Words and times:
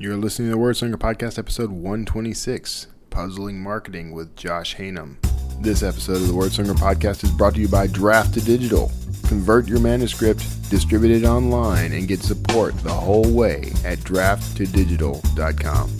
You're 0.00 0.16
listening 0.16 0.48
to 0.48 0.52
the 0.52 0.58
Word 0.58 0.78
Slinger 0.78 0.96
Podcast, 0.96 1.38
episode 1.38 1.70
126 1.70 2.86
Puzzling 3.10 3.62
Marketing 3.62 4.12
with 4.12 4.34
Josh 4.34 4.74
Haynam. 4.76 5.16
This 5.60 5.82
episode 5.82 6.16
of 6.22 6.26
the 6.26 6.32
Word 6.32 6.52
Slinger 6.52 6.72
Podcast 6.72 7.22
is 7.22 7.30
brought 7.30 7.52
to 7.56 7.60
you 7.60 7.68
by 7.68 7.86
Draft 7.86 8.32
to 8.32 8.40
Digital. 8.40 8.90
Convert 9.28 9.68
your 9.68 9.78
manuscript, 9.78 10.40
distribute 10.70 11.10
it 11.22 11.26
online, 11.26 11.92
and 11.92 12.08
get 12.08 12.20
support 12.20 12.74
the 12.78 12.90
whole 12.90 13.30
way 13.30 13.72
at 13.84 13.98
drafttodigital.com. 13.98 15.90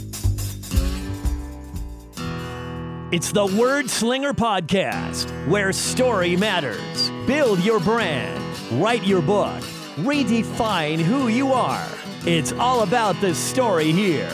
It's 3.12 3.32
the 3.32 3.44
Word 3.44 3.90
Slinger 3.90 4.32
Podcast, 4.32 5.46
where 5.46 5.74
story 5.74 6.36
matters. 6.36 7.10
Build 7.26 7.62
your 7.62 7.80
brand, 7.80 8.42
write 8.80 9.04
your 9.04 9.20
book, 9.20 9.60
redefine 9.96 11.00
who 11.00 11.28
you 11.28 11.52
are. 11.52 11.86
It's 12.26 12.52
all 12.52 12.82
about 12.82 13.18
the 13.22 13.34
story 13.34 13.92
here. 13.92 14.28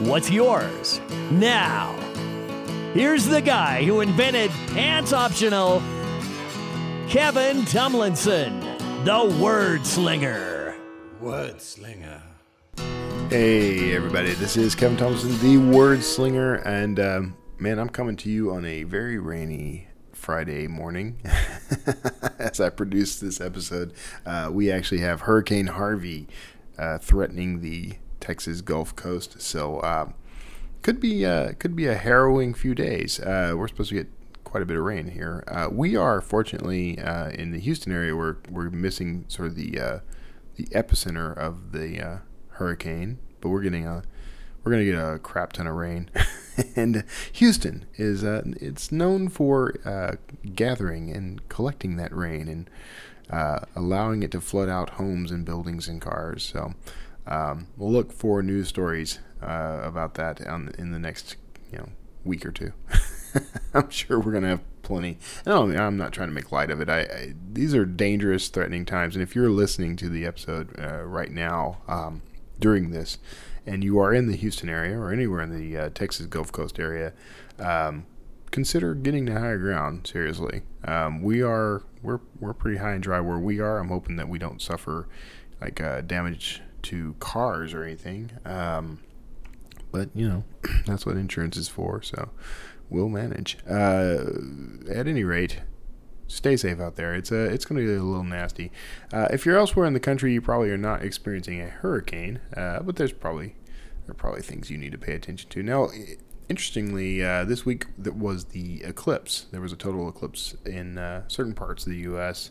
What's 0.00 0.30
yours? 0.30 1.00
Now, 1.30 1.94
here's 2.92 3.24
the 3.24 3.40
guy 3.40 3.82
who 3.82 4.02
invented 4.02 4.50
pants 4.74 5.14
optional, 5.14 5.82
Kevin 7.08 7.62
Tumlinson, 7.62 8.60
the 9.06 9.42
Word 9.42 9.86
Slinger. 9.86 10.76
Word 11.18 11.62
slinger. 11.62 12.22
Hey, 13.30 13.96
everybody, 13.96 14.34
this 14.34 14.58
is 14.58 14.74
Kevin 14.74 14.98
Thompson, 14.98 15.38
the 15.38 15.56
Word 15.56 16.02
Slinger, 16.02 16.56
and 16.56 17.00
um, 17.00 17.36
man, 17.58 17.78
I'm 17.78 17.88
coming 17.88 18.16
to 18.16 18.28
you 18.28 18.52
on 18.52 18.66
a 18.66 18.82
very 18.82 19.18
rainy 19.18 19.88
Friday 20.12 20.66
morning 20.66 21.18
as 22.38 22.60
I 22.60 22.68
produce 22.68 23.18
this 23.18 23.40
episode. 23.40 23.94
Uh, 24.26 24.50
we 24.52 24.70
actually 24.70 25.00
have 25.00 25.22
Hurricane 25.22 25.68
Harvey 25.68 26.28
uh, 26.80 26.98
threatening 26.98 27.60
the 27.60 27.94
Texas 28.18 28.60
Gulf 28.60 28.96
Coast, 28.96 29.40
so 29.40 29.78
uh, 29.80 30.10
could 30.82 30.98
be 30.98 31.24
uh, 31.24 31.52
could 31.58 31.76
be 31.76 31.86
a 31.86 31.94
harrowing 31.94 32.54
few 32.54 32.74
days. 32.74 33.20
Uh, 33.20 33.54
we're 33.56 33.68
supposed 33.68 33.90
to 33.90 33.94
get 33.94 34.08
quite 34.44 34.62
a 34.62 34.66
bit 34.66 34.76
of 34.76 34.82
rain 34.82 35.08
here. 35.08 35.44
Uh, 35.46 35.68
we 35.70 35.94
are 35.94 36.20
fortunately 36.20 36.98
in 37.34 37.52
the 37.52 37.60
Houston 37.60 37.92
area. 37.92 38.16
We're 38.16 38.36
we're 38.50 38.70
missing 38.70 39.26
sort 39.28 39.48
of 39.48 39.54
the 39.56 40.00
the 40.56 40.64
epicenter 40.66 41.36
of 41.36 41.72
the 41.72 42.20
hurricane, 42.48 43.18
but 43.40 43.50
we're 43.50 43.62
getting 43.62 43.86
a 43.86 44.02
we're 44.62 44.72
gonna 44.72 44.84
get 44.84 44.98
a 44.98 45.18
crap 45.18 45.52
ton 45.52 45.66
of 45.66 45.74
rain. 45.74 46.10
and 46.76 47.04
Houston 47.32 47.86
is 47.96 48.24
uh, 48.24 48.42
it's 48.60 48.92
known 48.92 49.28
for 49.28 49.74
uh, 49.84 50.16
gathering 50.54 51.10
and 51.10 51.46
collecting 51.48 51.96
that 51.96 52.14
rain 52.14 52.48
and 52.48 52.68
uh, 53.30 53.60
allowing 53.76 54.22
it 54.22 54.30
to 54.32 54.40
flood 54.40 54.68
out 54.68 54.90
homes 54.90 55.30
and 55.30 55.44
buildings 55.44 55.88
and 55.88 56.00
cars. 56.00 56.42
So 56.42 56.74
um, 57.26 57.68
we'll 57.76 57.92
look 57.92 58.12
for 58.12 58.42
news 58.42 58.68
stories 58.68 59.20
uh, 59.42 59.80
about 59.82 60.14
that 60.14 60.46
on, 60.46 60.72
in 60.78 60.92
the 60.92 60.98
next 60.98 61.36
you 61.72 61.78
know 61.78 61.88
week 62.24 62.44
or 62.44 62.50
two. 62.50 62.72
I'm 63.74 63.90
sure 63.90 64.18
we're 64.18 64.32
gonna 64.32 64.48
have 64.48 64.82
plenty. 64.82 65.18
No, 65.46 65.70
I'm 65.70 65.96
not 65.96 66.12
trying 66.12 66.28
to 66.28 66.34
make 66.34 66.50
light 66.50 66.70
of 66.70 66.80
it. 66.80 66.88
I, 66.88 67.00
I, 67.00 67.34
these 67.52 67.74
are 67.74 67.84
dangerous, 67.84 68.48
threatening 68.48 68.84
times, 68.84 69.14
and 69.14 69.22
if 69.22 69.34
you're 69.34 69.50
listening 69.50 69.96
to 69.96 70.08
the 70.08 70.26
episode 70.26 70.74
uh, 70.78 71.04
right 71.04 71.30
now 71.30 71.78
um, 71.86 72.22
during 72.58 72.90
this, 72.90 73.18
and 73.66 73.84
you 73.84 73.98
are 73.98 74.12
in 74.12 74.26
the 74.26 74.36
Houston 74.36 74.68
area 74.68 74.98
or 74.98 75.12
anywhere 75.12 75.42
in 75.42 75.56
the 75.56 75.78
uh, 75.78 75.90
Texas 75.90 76.26
Gulf 76.26 76.50
Coast 76.50 76.80
area, 76.80 77.12
um, 77.60 78.06
consider 78.50 78.94
getting 78.94 79.26
to 79.26 79.38
higher 79.38 79.58
ground. 79.58 80.06
Seriously, 80.06 80.62
um, 80.84 81.22
we 81.22 81.42
are 81.42 81.82
we're 82.02 82.20
we're 82.38 82.54
pretty 82.54 82.78
high 82.78 82.92
and 82.92 83.02
dry 83.02 83.20
where 83.20 83.38
we 83.38 83.60
are. 83.60 83.78
I'm 83.78 83.88
hoping 83.88 84.16
that 84.16 84.28
we 84.28 84.38
don't 84.38 84.60
suffer 84.60 85.08
like 85.60 85.80
uh, 85.80 86.00
damage 86.00 86.62
to 86.82 87.14
cars 87.20 87.74
or 87.74 87.84
anything. 87.84 88.30
Um, 88.44 89.00
but 89.92 90.10
you 90.14 90.28
know 90.28 90.44
that's 90.86 91.06
what 91.06 91.16
insurance 91.16 91.56
is 91.56 91.68
for. 91.68 92.02
So 92.02 92.30
we'll 92.88 93.08
manage. 93.08 93.58
Uh, 93.68 94.24
at 94.90 95.06
any 95.06 95.24
rate, 95.24 95.60
stay 96.26 96.56
safe 96.56 96.80
out 96.80 96.96
there. 96.96 97.14
It's 97.14 97.30
a 97.30 97.44
it's 97.44 97.64
going 97.64 97.80
to 97.80 97.86
be 97.86 97.94
a 97.94 98.02
little 98.02 98.24
nasty. 98.24 98.70
Uh, 99.12 99.28
if 99.30 99.44
you're 99.46 99.58
elsewhere 99.58 99.86
in 99.86 99.92
the 99.92 100.00
country, 100.00 100.32
you 100.32 100.40
probably 100.40 100.70
are 100.70 100.78
not 100.78 101.02
experiencing 101.02 101.60
a 101.60 101.68
hurricane, 101.68 102.40
uh, 102.56 102.80
but 102.80 102.96
there's 102.96 103.12
probably 103.12 103.56
there 104.06 104.12
are 104.12 104.14
probably 104.14 104.42
things 104.42 104.70
you 104.70 104.78
need 104.78 104.92
to 104.92 104.98
pay 104.98 105.14
attention 105.14 105.48
to. 105.50 105.62
Now, 105.62 105.88
interestingly, 106.50 107.24
uh, 107.24 107.44
this 107.44 107.64
week 107.64 107.86
that 107.96 108.16
was 108.16 108.46
the 108.46 108.82
eclipse. 108.82 109.46
There 109.52 109.60
was 109.60 109.72
a 109.72 109.76
total 109.76 110.08
eclipse 110.08 110.56
in 110.66 110.98
uh, 110.98 111.22
certain 111.28 111.54
parts 111.54 111.86
of 111.86 111.92
the 111.92 111.98
U.S. 111.98 112.50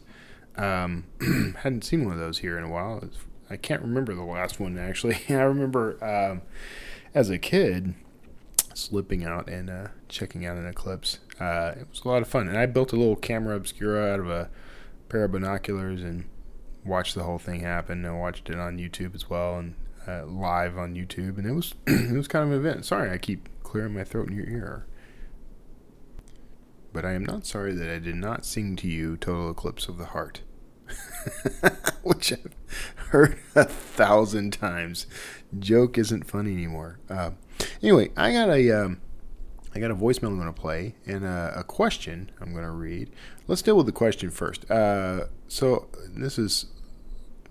Um, 0.56 1.04
hadn't 1.60 1.84
seen 1.84 2.06
one 2.06 2.14
of 2.14 2.20
those 2.20 2.40
here 2.40 2.58
in 2.58 2.64
a 2.64 2.70
while. 2.70 3.04
I 3.50 3.58
can't 3.58 3.82
remember 3.82 4.16
the 4.16 4.24
last 4.24 4.60
one 4.60 4.78
actually. 4.78 5.20
I 5.30 5.42
remember 5.42 6.04
um, 6.04 6.42
as 7.14 7.30
a 7.30 7.38
kid 7.38 7.94
slipping 8.74 9.26
out 9.26 9.50
and 9.50 9.70
uh, 9.70 9.88
checking 10.08 10.46
out 10.46 10.56
an 10.56 10.66
eclipse. 10.66 11.20
Uh, 11.38 11.74
it 11.78 11.88
was 11.90 12.02
a 12.06 12.08
lot 12.08 12.22
of 12.22 12.28
fun, 12.30 12.48
and 12.48 12.58
I 12.58 12.66
built 12.68 12.94
a 12.94 12.96
little 12.96 13.18
camera 13.18 13.56
obscura 13.58 14.14
out 14.14 14.22
of 14.22 14.30
a 14.30 14.50
pair 15.10 15.26
of 15.26 15.34
binoculars 15.34 16.02
and 16.02 16.26
watched 16.86 17.16
the 17.16 17.24
whole 17.24 17.40
thing 17.40 17.62
happen. 17.62 18.06
I 18.06 18.12
watched 18.12 18.50
it 18.50 18.58
on 18.58 18.78
YouTube 18.78 19.14
as 19.14 19.30
well 19.30 19.58
and 19.58 19.76
uh, 20.08 20.26
live 20.26 20.78
on 20.78 20.96
YouTube, 20.96 21.38
and 21.38 21.46
it 21.46 21.52
was 21.52 21.76
it 21.88 22.16
was 22.16 22.30
kind 22.30 22.46
of 22.46 22.52
an 22.52 22.66
event. 22.66 22.86
Sorry, 22.86 23.12
I 23.12 23.18
keep 23.18 23.50
clearing 23.70 23.94
my 23.94 24.04
throat 24.04 24.30
in 24.30 24.36
your 24.36 24.50
ear. 24.50 24.88
But 26.92 27.06
I 27.06 27.12
am 27.12 27.24
not 27.24 27.46
sorry 27.46 27.74
that 27.74 27.88
I 27.88 28.00
did 28.00 28.16
not 28.16 28.44
sing 28.44 28.76
to 28.78 28.88
you 28.88 29.16
Total 29.16 29.52
Eclipse 29.52 29.88
of 29.88 30.00
the 30.00 30.06
Heart. 30.06 30.42
Which 32.02 32.34
I've 32.34 32.56
heard 33.10 33.38
a 33.54 33.66
thousand 33.66 34.54
times. 34.54 35.06
Joke 35.60 36.00
isn't 36.00 36.26
funny 36.26 36.52
anymore. 36.52 37.00
Uh, 37.08 37.32
anyway, 37.84 38.10
I 38.18 38.34
got 38.34 38.50
a 38.50 38.72
um, 38.72 39.02
I 39.76 39.80
got 39.80 39.92
a 39.92 39.96
voicemail 39.96 40.30
I'm 40.30 40.40
going 40.40 40.52
to 40.52 40.62
play 40.62 40.96
and 41.06 41.24
a, 41.24 41.54
a, 41.58 41.64
question 41.64 42.32
I'm 42.42 42.54
going 42.54 42.66
to 42.66 42.72
read. 42.72 43.12
Let's 43.46 43.62
deal 43.62 43.78
with 43.78 43.86
the 43.86 43.92
question 43.92 44.32
first. 44.32 44.70
Uh, 44.72 45.26
so 45.48 45.90
this 46.08 46.40
is 46.40 46.66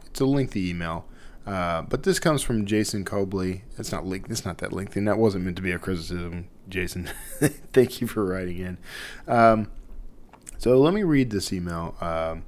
it's 0.07 0.19
a 0.19 0.27
lengthy 0.27 0.69
email. 0.69 1.07
Uh, 1.49 1.83
but 1.83 2.03
this 2.03 2.19
comes 2.19 2.43
from 2.43 2.67
Jason 2.67 3.05
Cobley. 3.05 3.63
It's 3.79 3.91
not 3.91 4.07
length. 4.07 4.31
It's 4.31 4.45
not 4.45 4.59
that 4.59 4.73
lengthy. 4.73 5.01
And 5.01 5.09
that 5.09 5.19
wasn't 5.19 5.45
meant 5.45 5.57
to 5.57 5.63
be 5.63 5.73
a 5.73 5.79
criticism, 5.79 6.49
Jason. 6.69 7.11
Thank 7.73 8.01
you 8.01 8.07
for 8.07 8.25
writing 8.25 8.59
in. 8.59 8.79
Um, 9.27 9.71
so 10.59 10.79
let 10.79 10.93
me 10.93 11.03
read 11.05 11.31
this 11.31 11.53
email. 11.53 11.97
Um, 12.01 12.45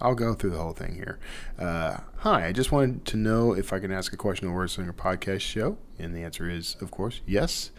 I'll 0.00 0.14
go 0.14 0.32
through 0.32 0.50
the 0.50 0.58
whole 0.58 0.72
thing 0.72 0.94
here. 0.94 1.18
Uh, 1.58 1.98
hi, 2.18 2.46
I 2.46 2.52
just 2.52 2.72
wanted 2.72 3.04
to 3.06 3.16
know 3.16 3.52
if 3.52 3.72
I 3.72 3.80
can 3.80 3.90
ask 3.90 4.12
a 4.12 4.16
question 4.16 4.48
on 4.48 4.54
Word 4.54 4.68
podcast 4.68 5.40
show, 5.40 5.76
and 5.98 6.14
the 6.14 6.22
answer 6.22 6.48
is, 6.48 6.76
of 6.80 6.90
course, 6.90 7.20
yes. 7.26 7.72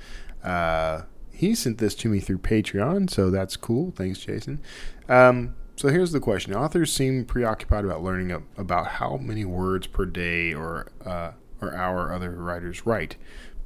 Uh, 0.43 1.03
he 1.31 1.55
sent 1.55 1.77
this 1.77 1.95
to 1.95 2.09
me 2.09 2.19
through 2.19 2.39
Patreon, 2.39 3.09
so 3.09 3.29
that's 3.29 3.55
cool. 3.55 3.93
Thanks, 3.95 4.19
Jason. 4.19 4.59
Um, 5.07 5.55
so 5.79 5.87
here's 5.87 6.11
the 6.11 6.19
question: 6.19 6.53
Authors 6.53 6.91
seem 6.91 7.23
preoccupied 7.23 7.85
about 7.85 8.03
learning 8.03 8.33
about 8.57 8.87
how 8.87 9.15
many 9.15 9.45
words 9.45 9.87
per 9.87 10.05
day 10.05 10.53
or 10.53 10.91
uh, 11.05 11.31
or 11.61 11.73
hour 11.73 12.11
other 12.11 12.31
writers 12.31 12.85
write. 12.85 13.15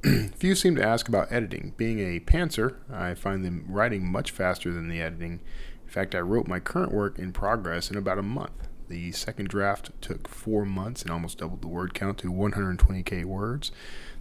Few 0.36 0.54
seem 0.54 0.76
to 0.76 0.86
ask 0.86 1.08
about 1.08 1.32
editing. 1.32 1.74
Being 1.76 1.98
a 1.98 2.20
pantser, 2.20 2.76
I 2.88 3.14
find 3.14 3.44
them 3.44 3.64
writing 3.68 4.06
much 4.06 4.30
faster 4.30 4.70
than 4.70 4.88
the 4.88 5.02
editing. 5.02 5.40
In 5.82 5.88
fact, 5.88 6.14
I 6.14 6.20
wrote 6.20 6.46
my 6.46 6.60
current 6.60 6.92
work 6.92 7.18
in 7.18 7.32
progress 7.32 7.90
in 7.90 7.96
about 7.96 8.18
a 8.18 8.22
month. 8.22 8.68
The 8.86 9.10
second 9.10 9.48
draft 9.48 9.90
took 10.00 10.28
four 10.28 10.64
months 10.64 11.02
and 11.02 11.10
almost 11.10 11.38
doubled 11.38 11.62
the 11.62 11.68
word 11.68 11.94
count 11.94 12.18
to 12.18 12.30
120k 12.30 13.24
words. 13.24 13.72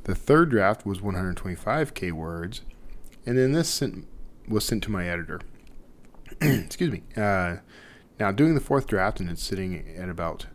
The 0.06 0.16
third 0.16 0.50
draft 0.50 0.84
was 0.84 0.98
125k 0.98 2.12
words, 2.12 2.62
and 3.24 3.38
then 3.38 3.52
this 3.52 3.70
sent, 3.70 4.08
was 4.48 4.66
sent 4.66 4.82
to 4.82 4.92
my 4.92 5.08
editor. 5.08 5.42
Excuse 6.42 6.92
me. 6.92 7.04
Uh, 7.16 7.58
now 8.20 8.32
doing 8.32 8.56
the 8.56 8.62
fourth 8.62 8.88
draft 8.88 9.20
and 9.20 9.30
it's 9.30 9.44
sitting 9.44 9.96
at 9.98 10.10
about 10.10 10.48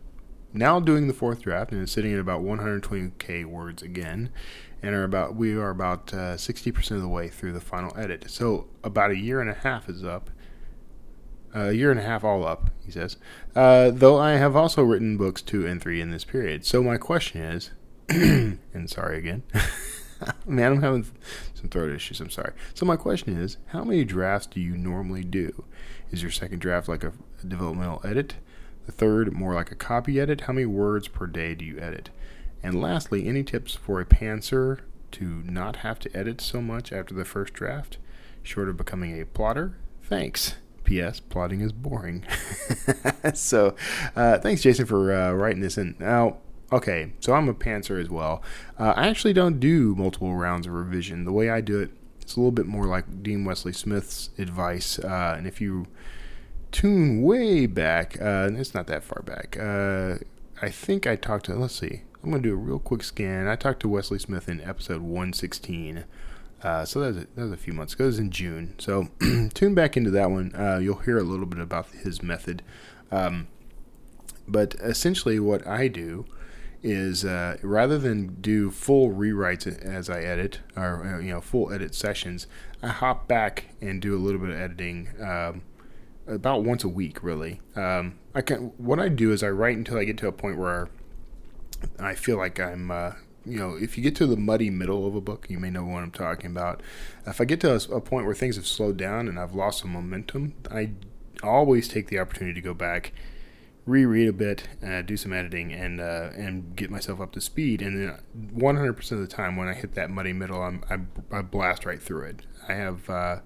now 0.53 0.79
doing 0.79 1.07
the 1.07 1.13
fourth 1.13 1.41
draft 1.41 1.71
and 1.71 1.81
it's 1.81 1.91
sitting 1.91 2.13
at 2.13 2.19
about 2.19 2.41
120k 2.41 3.45
words 3.45 3.81
again, 3.81 4.29
and 4.81 4.95
are 4.95 5.03
about 5.03 5.35
we 5.35 5.55
are 5.55 5.69
about 5.69 6.13
uh, 6.13 6.35
60% 6.35 6.91
of 6.91 7.01
the 7.01 7.07
way 7.07 7.27
through 7.27 7.53
the 7.53 7.61
final 7.61 7.95
edit. 7.97 8.25
So 8.29 8.67
about 8.83 9.11
a 9.11 9.17
year 9.17 9.41
and 9.41 9.49
a 9.49 9.53
half 9.53 9.89
is 9.89 10.03
up. 10.03 10.29
A 11.51 11.71
year 11.71 11.89
and 11.89 11.99
a 11.99 12.03
half 12.03 12.23
all 12.23 12.45
up, 12.45 12.69
he 12.85 12.91
says. 12.91 13.17
Uh, 13.55 13.89
though 13.91 14.19
I 14.19 14.33
have 14.33 14.55
also 14.55 14.83
written 14.83 15.17
books 15.17 15.41
two 15.41 15.65
and 15.65 15.81
three 15.81 15.99
in 15.99 16.11
this 16.11 16.23
period. 16.23 16.63
So 16.63 16.83
my 16.83 16.97
question 16.97 17.41
is, 17.41 17.71
and 18.09 18.87
sorry 18.87 19.17
again. 19.17 19.43
Man, 20.45 20.73
I'm 20.73 20.81
having 20.81 21.05
some 21.53 21.69
throat 21.69 21.91
issues. 21.91 22.19
I'm 22.19 22.29
sorry. 22.29 22.53
So 22.73 22.85
my 22.85 22.95
question 22.95 23.37
is, 23.37 23.57
how 23.67 23.83
many 23.83 24.03
drafts 24.03 24.47
do 24.47 24.59
you 24.59 24.77
normally 24.77 25.23
do? 25.23 25.63
Is 26.11 26.21
your 26.21 26.31
second 26.31 26.59
draft 26.59 26.87
like 26.87 27.03
a 27.03 27.13
developmental 27.47 28.01
edit? 28.03 28.35
The 28.85 28.91
third 28.91 29.33
more 29.33 29.53
like 29.53 29.71
a 29.71 29.75
copy 29.75 30.19
edit? 30.19 30.41
How 30.41 30.53
many 30.53 30.65
words 30.65 31.07
per 31.07 31.27
day 31.27 31.53
do 31.55 31.63
you 31.63 31.79
edit? 31.79 32.09
And 32.63 32.81
lastly, 32.81 33.27
any 33.27 33.43
tips 33.43 33.75
for 33.75 34.01
a 34.01 34.05
pantser 34.05 34.79
to 35.11 35.43
not 35.45 35.77
have 35.77 35.99
to 35.99 36.17
edit 36.17 36.41
so 36.41 36.61
much 36.61 36.91
after 36.91 37.13
the 37.13 37.25
first 37.25 37.53
draft, 37.53 37.97
short 38.43 38.69
of 38.69 38.77
becoming 38.77 39.19
a 39.19 39.25
plotter? 39.25 39.75
Thanks. 40.03 40.55
P.S. 40.83 41.19
Plotting 41.19 41.61
is 41.61 41.71
boring. 41.71 42.25
so, 43.35 43.75
uh, 44.15 44.39
thanks, 44.39 44.63
Jason, 44.63 44.87
for 44.87 45.13
uh, 45.13 45.33
writing 45.33 45.61
this 45.61 45.77
in. 45.77 45.95
Now, 45.99 46.37
okay, 46.71 47.13
so 47.19 47.33
I'm 47.33 47.49
a 47.49 47.53
pantser 47.53 48.01
as 48.01 48.09
well. 48.09 48.41
Uh, 48.77 48.93
I 48.95 49.07
actually 49.07 49.33
don't 49.33 49.59
do 49.59 49.95
multiple 49.95 50.35
rounds 50.35 50.67
of 50.67 50.73
revision. 50.73 51.25
The 51.25 51.31
way 51.31 51.49
I 51.49 51.61
do 51.61 51.79
it, 51.79 51.91
it's 52.21 52.35
a 52.35 52.39
little 52.39 52.51
bit 52.51 52.65
more 52.65 52.85
like 52.85 53.23
Dean 53.23 53.45
Wesley 53.45 53.73
Smith's 53.73 54.29
advice. 54.37 54.99
Uh, 54.99 55.35
and 55.37 55.47
if 55.47 55.59
you 55.59 55.87
tune 56.71 57.21
way 57.21 57.65
back, 57.65 58.19
uh, 58.21 58.49
it's 58.53 58.73
not 58.73 58.87
that 58.87 59.03
far 59.03 59.21
back. 59.23 59.57
Uh, 59.59 60.23
I 60.61 60.69
think 60.69 61.07
I 61.07 61.15
talked 61.15 61.45
to, 61.45 61.55
let's 61.55 61.75
see, 61.75 62.03
I'm 62.23 62.31
going 62.31 62.43
to 62.43 62.49
do 62.49 62.53
a 62.53 62.57
real 62.57 62.79
quick 62.79 63.03
scan. 63.03 63.47
I 63.47 63.55
talked 63.55 63.79
to 63.81 63.89
Wesley 63.89 64.19
Smith 64.19 64.49
in 64.49 64.61
episode 64.61 65.01
116. 65.01 66.03
Uh, 66.61 66.83
so 66.83 66.99
that 66.99 67.07
was, 67.07 67.17
a, 67.17 67.27
that 67.35 67.41
was 67.43 67.51
a 67.53 67.57
few 67.57 67.71
months 67.71 67.93
ago. 67.93 68.03
It 68.03 68.07
was 68.07 68.19
in 68.19 68.29
June. 68.29 68.75
So 68.77 69.07
tune 69.53 69.73
back 69.73 69.95
into 69.95 70.11
that 70.11 70.29
one. 70.29 70.53
Uh, 70.53 70.79
you'll 70.79 70.97
hear 70.97 71.17
a 71.17 71.23
little 71.23 71.45
bit 71.45 71.59
about 71.59 71.87
his 71.91 72.21
method. 72.21 72.61
Um, 73.11 73.47
but 74.47 74.75
essentially, 74.75 75.39
what 75.39 75.65
I 75.65 75.87
do 75.87 76.25
is 76.81 77.25
uh, 77.25 77.57
rather 77.61 77.97
than 77.97 78.37
do 78.41 78.71
full 78.71 79.09
rewrites 79.09 79.67
as 79.67 80.09
I 80.09 80.21
edit, 80.21 80.59
or 80.75 81.05
uh, 81.05 81.19
you 81.19 81.31
know, 81.31 81.41
full 81.41 81.71
edit 81.71 81.93
sessions, 81.93 82.47
I 82.81 82.87
hop 82.87 83.27
back 83.27 83.65
and 83.81 84.01
do 84.01 84.15
a 84.15 84.19
little 84.19 84.39
bit 84.39 84.49
of 84.49 84.57
editing. 84.57 85.09
Um, 85.21 85.61
about 86.27 86.63
once 86.63 86.83
a 86.83 86.89
week, 86.89 87.23
really. 87.23 87.59
Um, 87.75 88.19
I 88.35 88.41
can. 88.41 88.71
What 88.77 88.99
I 88.99 89.09
do 89.09 89.31
is 89.31 89.43
I 89.43 89.49
write 89.49 89.77
until 89.77 89.97
I 89.97 90.03
get 90.03 90.17
to 90.19 90.27
a 90.27 90.31
point 90.31 90.57
where 90.57 90.89
I 91.99 92.15
feel 92.15 92.37
like 92.37 92.59
I'm. 92.59 92.91
Uh, 92.91 93.11
you 93.45 93.57
know, 93.57 93.75
if 93.75 93.97
you 93.97 94.03
get 94.03 94.15
to 94.17 94.27
the 94.27 94.37
muddy 94.37 94.69
middle 94.69 95.07
of 95.07 95.15
a 95.15 95.21
book, 95.21 95.47
you 95.49 95.59
may 95.59 95.71
know 95.71 95.83
what 95.83 96.03
I'm 96.03 96.11
talking 96.11 96.51
about. 96.51 96.83
If 97.25 97.41
I 97.41 97.45
get 97.45 97.61
to 97.61 97.71
a, 97.71 97.95
a 97.95 98.01
point 98.01 98.25
where 98.25 98.35
things 98.35 98.57
have 98.57 98.67
slowed 98.67 98.97
down 98.97 99.27
and 99.27 99.39
I've 99.39 99.55
lost 99.55 99.79
some 99.79 99.93
momentum, 99.93 100.53
I 100.69 100.91
always 101.41 101.87
take 101.87 102.07
the 102.07 102.19
opportunity 102.19 102.53
to 102.53 102.61
go 102.61 102.73
back 102.73 103.11
reread 103.89 104.27
a 104.27 104.33
bit, 104.33 104.67
uh, 104.85 105.01
do 105.01 105.17
some 105.17 105.33
editing, 105.33 105.73
and 105.73 105.99
uh, 105.99 106.29
and 106.35 106.75
get 106.75 106.89
myself 106.89 107.19
up 107.19 107.31
to 107.33 107.41
speed. 107.41 107.81
And 107.81 108.09
then 108.09 108.19
100% 108.55 109.11
of 109.11 109.19
the 109.19 109.27
time, 109.27 109.55
when 109.55 109.67
I 109.67 109.73
hit 109.73 109.95
that 109.95 110.09
muddy 110.09 110.33
middle, 110.33 110.61
I'm, 110.61 110.83
I, 110.89 111.37
I 111.37 111.41
blast 111.41 111.85
right 111.85 112.01
through 112.01 112.25
it. 112.27 112.41
I 112.67 112.73
have 112.73 113.09
uh, 113.09 113.39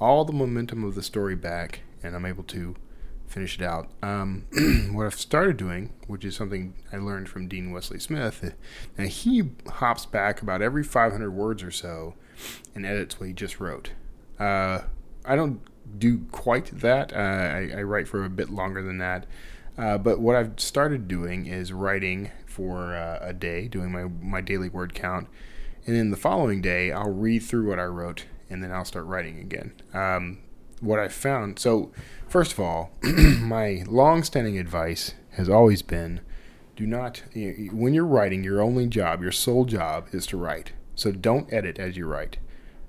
all 0.00 0.24
the 0.24 0.32
momentum 0.32 0.84
of 0.84 0.94
the 0.94 1.02
story 1.02 1.36
back, 1.36 1.80
and 2.02 2.14
I'm 2.14 2.26
able 2.26 2.44
to 2.44 2.74
finish 3.26 3.58
it 3.58 3.64
out. 3.64 3.88
Um, 4.02 4.46
what 4.92 5.06
I've 5.06 5.14
started 5.14 5.56
doing, 5.56 5.92
which 6.06 6.24
is 6.24 6.36
something 6.36 6.74
I 6.92 6.98
learned 6.98 7.28
from 7.28 7.48
Dean 7.48 7.72
Wesley 7.72 7.98
Smith, 7.98 8.54
now 8.98 9.04
he 9.04 9.50
hops 9.68 10.06
back 10.06 10.42
about 10.42 10.62
every 10.62 10.84
500 10.84 11.30
words 11.30 11.62
or 11.62 11.70
so 11.70 12.14
and 12.74 12.84
edits 12.84 13.18
what 13.18 13.26
he 13.26 13.32
just 13.32 13.60
wrote. 13.60 13.90
Uh, 14.38 14.82
I 15.24 15.36
don't 15.36 15.60
do 15.98 16.26
quite 16.32 16.66
that. 16.80 17.12
Uh, 17.12 17.16
I, 17.16 17.70
I, 17.78 17.82
write 17.82 18.08
for 18.08 18.24
a 18.24 18.30
bit 18.30 18.50
longer 18.50 18.82
than 18.82 18.98
that. 18.98 19.26
Uh, 19.76 19.98
but 19.98 20.20
what 20.20 20.36
I've 20.36 20.60
started 20.60 21.08
doing 21.08 21.46
is 21.46 21.72
writing 21.72 22.30
for 22.46 22.94
uh, 22.94 23.18
a 23.20 23.32
day, 23.32 23.66
doing 23.68 23.90
my, 23.90 24.04
my 24.04 24.40
daily 24.40 24.68
word 24.68 24.94
count. 24.94 25.28
And 25.86 25.96
then 25.96 26.10
the 26.10 26.16
following 26.16 26.60
day, 26.60 26.92
I'll 26.92 27.10
read 27.10 27.40
through 27.40 27.68
what 27.68 27.78
I 27.78 27.84
wrote 27.84 28.26
and 28.48 28.62
then 28.62 28.72
I'll 28.72 28.84
start 28.84 29.06
writing 29.06 29.38
again. 29.40 29.72
Um, 29.92 30.38
what 30.80 30.98
I 30.98 31.08
found 31.08 31.58
so, 31.58 31.92
first 32.28 32.52
of 32.52 32.60
all, 32.60 32.92
my 33.02 33.84
long 33.86 34.22
standing 34.22 34.58
advice 34.58 35.14
has 35.32 35.48
always 35.48 35.82
been 35.82 36.20
do 36.76 36.86
not, 36.86 37.22
when 37.34 37.94
you're 37.94 38.04
writing, 38.04 38.42
your 38.42 38.60
only 38.60 38.88
job, 38.88 39.22
your 39.22 39.30
sole 39.30 39.64
job 39.64 40.08
is 40.12 40.26
to 40.26 40.36
write. 40.36 40.72
So 40.96 41.12
don't 41.12 41.52
edit 41.52 41.78
as 41.78 41.96
you 41.96 42.06
write. 42.06 42.38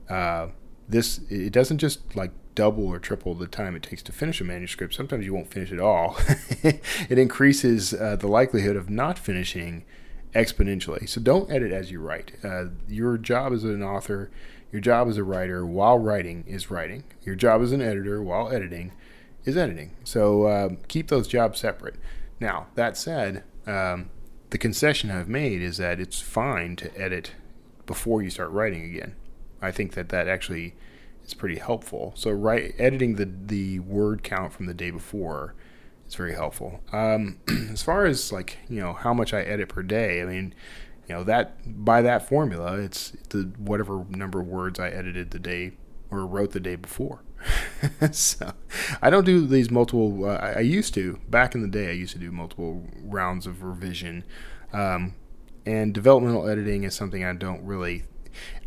Uh, 0.10 0.48
this, 0.90 1.20
it 1.30 1.52
doesn't 1.52 1.78
just 1.78 2.16
like 2.16 2.32
double 2.56 2.88
or 2.88 3.00
triple 3.00 3.36
the 3.36 3.48
time 3.48 3.76
it 3.76 3.84
takes 3.84 4.02
to 4.04 4.12
finish 4.12 4.42
a 4.42 4.44
manuscript. 4.44 4.94
Sometimes 4.94 5.26
you 5.26 5.34
won't 5.34 5.52
finish 5.52 5.72
at 5.72 5.80
all. 5.80 6.18
it 6.64 7.20
increases 7.20 7.94
uh, 7.94 8.16
the 8.16 8.28
likelihood 8.28 8.76
of 8.76 8.90
not 8.90 9.20
finishing 9.20 9.86
exponentially. 10.34 11.08
So 11.08 11.22
don't 11.22 11.52
edit 11.52 11.72
as 11.72 11.92
you 11.92 12.00
write. 12.00 12.34
Uh, 12.44 12.66
your 12.88 13.18
job 13.18 13.54
as 13.54 13.64
an 13.64 13.84
author, 13.84 14.32
your 14.72 14.82
job 14.82 15.08
as 15.08 15.18
a 15.18 15.24
writer 15.24 15.66
while 15.66 15.98
writing 15.98 16.44
is 16.48 16.72
writing. 16.72 17.04
Your 17.24 17.36
job 17.36 17.62
as 17.62 17.72
an 17.72 17.82
editor 17.82 18.22
while 18.22 18.52
editing 18.52 18.92
is 19.46 19.56
editing. 19.56 19.96
So 20.04 20.44
uh, 20.44 20.70
keep 20.88 21.08
those 21.08 21.28
jobs 21.28 21.60
separate. 21.60 21.96
Now, 22.40 22.68
that 22.76 22.98
said, 22.98 23.44
um, 23.66 24.10
the 24.50 24.58
concession 24.58 25.12
I've 25.12 25.30
made 25.30 25.62
is 25.62 25.78
that 25.78 26.00
it's 26.00 26.20
fine 26.20 26.76
to 26.78 26.96
edit 27.00 27.32
before 27.86 28.22
you 28.22 28.30
start 28.30 28.52
writing 28.52 28.84
again. 28.84 29.16
I 29.62 29.72
think 29.72 29.94
that 29.94 30.10
that 30.10 30.28
actually 30.28 30.76
is 31.26 31.34
pretty 31.34 31.58
helpful. 31.58 32.14
So 32.16 32.32
right 32.32 32.74
editing 32.78 33.16
the 33.16 33.26
the 33.26 33.80
word 33.80 34.24
count 34.24 34.54
from 34.54 34.66
the 34.66 34.74
day 34.74 34.92
before 34.92 35.56
is 36.08 36.16
very 36.16 36.34
helpful. 36.34 36.82
Um, 36.92 37.40
as 37.72 37.82
far 37.84 38.06
as 38.06 38.32
like 38.32 38.58
you 38.70 38.80
know 38.80 38.94
how 38.94 39.14
much 39.14 39.34
I 39.34 39.42
edit 39.42 39.70
per 39.70 39.84
day, 39.84 40.22
I 40.22 40.26
mean, 40.26 40.54
you 41.08 41.16
know 41.16 41.24
that 41.24 41.84
by 41.84 42.02
that 42.02 42.28
formula, 42.28 42.80
it's 42.80 43.12
the 43.30 43.52
whatever 43.58 44.06
number 44.10 44.42
of 44.42 44.48
words 44.48 44.80
I 44.80 44.90
edited 44.90 45.32
the 45.32 45.40
day 45.40 45.74
or 46.10 46.26
wrote 46.26 46.52
the 46.52 46.60
day 46.60 46.76
before. 46.76 47.22
so 48.12 48.54
I 49.02 49.10
don't 49.10 49.26
do 49.26 49.46
these 49.46 49.70
multiple. 49.70 50.26
Uh, 50.26 50.38
I 50.38 50.62
used 50.62 50.94
to 50.96 51.20
back 51.30 51.56
in 51.56 51.62
the 51.62 51.68
day. 51.68 51.90
I 51.90 51.94
used 51.94 52.14
to 52.14 52.20
do 52.20 52.32
multiple 52.32 52.88
rounds 53.02 53.48
of 53.48 53.64
revision. 53.64 54.24
Um, 54.74 55.16
and 55.66 55.94
developmental 55.94 56.48
editing 56.48 56.84
is 56.84 56.94
something 56.94 57.24
I 57.24 57.34
don't 57.34 57.64
really 57.64 58.04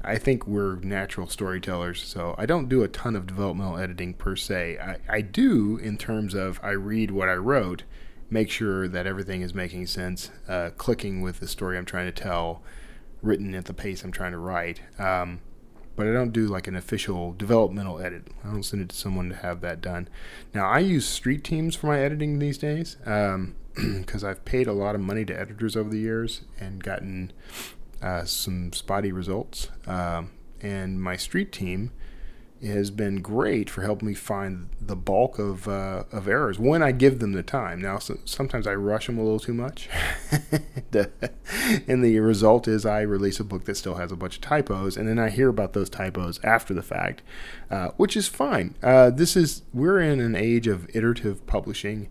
I 0.03 0.17
think 0.17 0.47
we're 0.47 0.77
natural 0.77 1.27
storytellers, 1.27 2.03
so 2.03 2.35
I 2.39 2.47
don't 2.47 2.69
do 2.69 2.83
a 2.83 2.89
ton 2.89 3.17
of 3.17 3.27
developmental 3.27 3.79
editing 3.79 4.15
per 4.15 4.37
se. 4.37 4.79
I, 4.79 5.17
I 5.17 5.21
do 5.21 5.77
in 5.77 5.99
terms 5.99 6.35
of 6.35 6.61
I 6.63 6.71
read 6.71 7.11
what 7.11 7.29
I 7.29 7.35
wrote, 7.35 7.83
make 8.31 8.51
sure 8.51 8.87
that 8.89 9.07
everything 9.07 9.43
is 9.43 9.55
making 9.55 9.87
sense, 9.87 10.31
uh, 10.49 10.71
clicking 10.77 11.21
with 11.21 11.41
the 11.41 11.49
story 11.49 11.77
I'm 11.77 11.85
trying 11.85 12.07
to 12.07 12.13
tell, 12.13 12.63
written 13.23 13.55
at 13.55 13.65
the 13.65 13.75
pace 13.75 14.05
I'm 14.05 14.13
trying 14.13 14.33
to 14.33 14.39
write. 14.39 14.81
Um, 14.99 15.41
but 15.97 16.07
I 16.07 16.13
don't 16.13 16.33
do 16.33 16.47
like 16.47 16.69
an 16.69 16.77
official 16.77 17.33
developmental 17.33 17.99
edit. 17.99 18.29
I 18.45 18.53
don't 18.53 18.63
send 18.63 18.83
it 18.83 18.91
to 18.91 18.97
someone 18.97 19.31
to 19.31 19.35
have 19.35 19.61
that 19.63 19.81
done. 19.81 20.09
Now, 20.55 20.69
I 20.69 20.79
use 20.79 21.09
street 21.09 21.43
teams 21.43 21.75
for 21.75 21.89
my 21.89 21.99
editing 21.99 22.39
these 22.39 22.57
days 22.57 22.97
because 23.01 23.35
um, 23.35 23.57
I've 24.25 24.45
paid 24.45 24.69
a 24.69 24.73
lot 24.73 24.95
of 24.95 25.01
money 25.01 25.25
to 25.25 25.37
editors 25.37 25.77
over 25.77 25.91
the 25.91 25.99
years 25.99 26.43
and 26.61 26.85
gotten 26.85 27.33
uh, 28.03 28.25
some 28.25 28.73
spotty 28.73 29.13
results. 29.13 29.69
Um, 29.87 30.31
and 30.61 31.01
my 31.01 31.17
street 31.17 31.53
team 31.53 31.93
has 32.63 32.91
been 32.91 33.21
great 33.23 33.71
for 33.71 33.83
helping 33.83 34.09
me 34.09 34.15
find 34.15 34.69
the 34.81 34.97
bulk 34.97 35.39
of 35.39 35.69
uh, 35.69 36.05
of 36.11 36.27
errors 36.27 36.59
when 36.59 36.83
I 36.83 36.93
give 36.93 37.21
them 37.21 37.33
the 37.33 37.43
time. 37.43 37.81
Now, 37.81 37.99
so, 37.99 38.19
sometimes 38.25 38.67
I 38.67 38.75
rush 38.75 39.07
them 39.07 39.19
a 39.19 39.23
little 39.23 39.39
too 39.39 39.55
much, 39.55 39.89
and 40.93 42.05
the 42.05 42.19
result 42.21 42.67
is 42.67 42.85
I 42.85 43.03
release 43.03 43.39
a 43.39 43.45
book 43.45 43.65
that 43.67 43.77
still 43.77 43.95
has 43.95 44.11
a 44.11 44.17
bunch 44.17 44.37
of 44.37 44.43
typos, 44.43 44.97
and 44.97 45.09
then 45.09 45.19
I 45.19 45.31
hear 45.31 45.49
about 45.49 45.73
those 45.73 45.89
typos 45.89 46.41
after 46.43 46.75
the 46.75 46.83
fact, 46.83 47.23
uh, 47.71 47.91
which 47.97 48.17
is 48.17 48.27
fine. 48.27 48.75
Uh, 48.83 49.11
this 49.11 49.37
is 49.37 49.63
we're 49.73 50.01
in 50.01 50.21
an 50.21 50.35
age 50.35 50.67
of 50.67 50.89
iterative 50.95 51.47
publishing. 51.47 52.09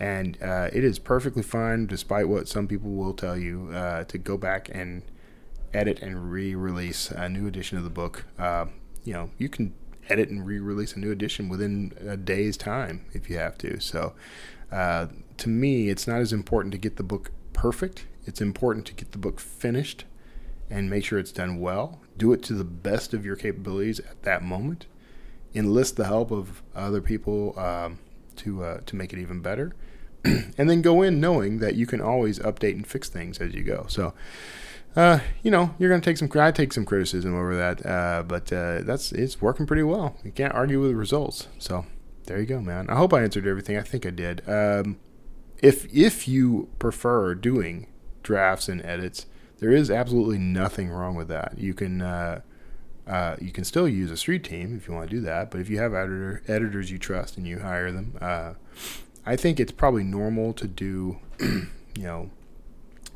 And 0.00 0.38
uh, 0.40 0.70
it 0.72 0.84
is 0.84 1.00
perfectly 1.00 1.42
fine, 1.42 1.86
despite 1.86 2.28
what 2.28 2.46
some 2.46 2.68
people 2.68 2.92
will 2.92 3.14
tell 3.14 3.36
you, 3.36 3.68
uh, 3.72 4.04
to 4.04 4.16
go 4.16 4.36
back 4.36 4.70
and 4.72 5.02
edit 5.74 6.00
and 6.00 6.30
re-release 6.30 7.10
a 7.10 7.28
new 7.28 7.46
edition 7.46 7.78
of 7.78 7.84
the 7.84 7.90
book. 7.90 8.24
Uh, 8.38 8.66
you 9.04 9.12
know, 9.12 9.30
you 9.38 9.48
can 9.48 9.74
edit 10.08 10.28
and 10.28 10.46
re-release 10.46 10.94
a 10.94 10.98
new 10.98 11.10
edition 11.10 11.48
within 11.48 11.92
a 12.06 12.16
day's 12.16 12.56
time 12.56 13.04
if 13.12 13.28
you 13.28 13.36
have 13.38 13.58
to. 13.58 13.80
So, 13.80 14.14
uh, 14.72 15.08
to 15.38 15.48
me, 15.48 15.88
it's 15.88 16.06
not 16.06 16.20
as 16.20 16.32
important 16.32 16.72
to 16.72 16.78
get 16.78 16.96
the 16.96 17.02
book 17.02 17.30
perfect. 17.52 18.06
It's 18.26 18.40
important 18.40 18.86
to 18.86 18.94
get 18.94 19.12
the 19.12 19.18
book 19.18 19.40
finished 19.40 20.04
and 20.70 20.90
make 20.90 21.04
sure 21.04 21.18
it's 21.18 21.32
done 21.32 21.60
well. 21.60 22.00
Do 22.16 22.32
it 22.32 22.42
to 22.44 22.54
the 22.54 22.64
best 22.64 23.14
of 23.14 23.24
your 23.24 23.36
capabilities 23.36 24.00
at 24.00 24.22
that 24.22 24.42
moment. 24.42 24.86
Enlist 25.54 25.96
the 25.96 26.04
help 26.04 26.30
of 26.30 26.62
other 26.74 27.00
people 27.00 27.58
um, 27.58 27.98
to 28.36 28.62
uh, 28.62 28.80
to 28.84 28.96
make 28.96 29.12
it 29.12 29.18
even 29.18 29.40
better, 29.40 29.74
and 30.24 30.68
then 30.68 30.82
go 30.82 31.00
in 31.00 31.20
knowing 31.20 31.58
that 31.60 31.74
you 31.74 31.86
can 31.86 32.02
always 32.02 32.38
update 32.40 32.74
and 32.74 32.86
fix 32.86 33.08
things 33.08 33.38
as 33.38 33.54
you 33.54 33.62
go. 33.62 33.86
So 33.88 34.12
uh, 34.98 35.20
you 35.44 35.50
know, 35.52 35.74
you're 35.78 35.88
gonna 35.88 36.02
take 36.02 36.16
some. 36.16 36.28
I 36.34 36.50
take 36.50 36.72
some 36.72 36.84
criticism 36.84 37.32
over 37.32 37.54
that, 37.54 37.86
uh, 37.86 38.24
but 38.26 38.52
uh, 38.52 38.80
that's 38.82 39.12
it's 39.12 39.40
working 39.40 39.64
pretty 39.64 39.84
well. 39.84 40.16
You 40.24 40.32
can't 40.32 40.52
argue 40.52 40.80
with 40.80 40.90
the 40.90 40.96
results. 40.96 41.46
So 41.60 41.86
there 42.26 42.40
you 42.40 42.46
go, 42.46 42.60
man. 42.60 42.90
I 42.90 42.96
hope 42.96 43.14
I 43.14 43.22
answered 43.22 43.46
everything. 43.46 43.78
I 43.78 43.82
think 43.82 44.04
I 44.04 44.10
did. 44.10 44.42
Um, 44.48 44.98
if 45.62 45.86
if 45.94 46.26
you 46.26 46.68
prefer 46.80 47.36
doing 47.36 47.86
drafts 48.24 48.68
and 48.68 48.84
edits, 48.84 49.26
there 49.58 49.70
is 49.70 49.88
absolutely 49.88 50.38
nothing 50.38 50.90
wrong 50.90 51.14
with 51.14 51.28
that. 51.28 51.58
You 51.58 51.74
can 51.74 52.02
uh, 52.02 52.40
uh, 53.06 53.36
you 53.40 53.52
can 53.52 53.62
still 53.62 53.86
use 53.86 54.10
a 54.10 54.16
street 54.16 54.42
team 54.42 54.76
if 54.76 54.88
you 54.88 54.94
want 54.94 55.08
to 55.10 55.16
do 55.16 55.22
that. 55.22 55.52
But 55.52 55.60
if 55.60 55.70
you 55.70 55.78
have 55.78 55.94
editor 55.94 56.42
editors 56.48 56.90
you 56.90 56.98
trust 56.98 57.36
and 57.36 57.46
you 57.46 57.60
hire 57.60 57.92
them, 57.92 58.18
uh, 58.20 58.54
I 59.24 59.36
think 59.36 59.60
it's 59.60 59.70
probably 59.70 60.02
normal 60.02 60.54
to 60.54 60.66
do, 60.66 61.20
you 61.40 61.68
know, 61.96 62.30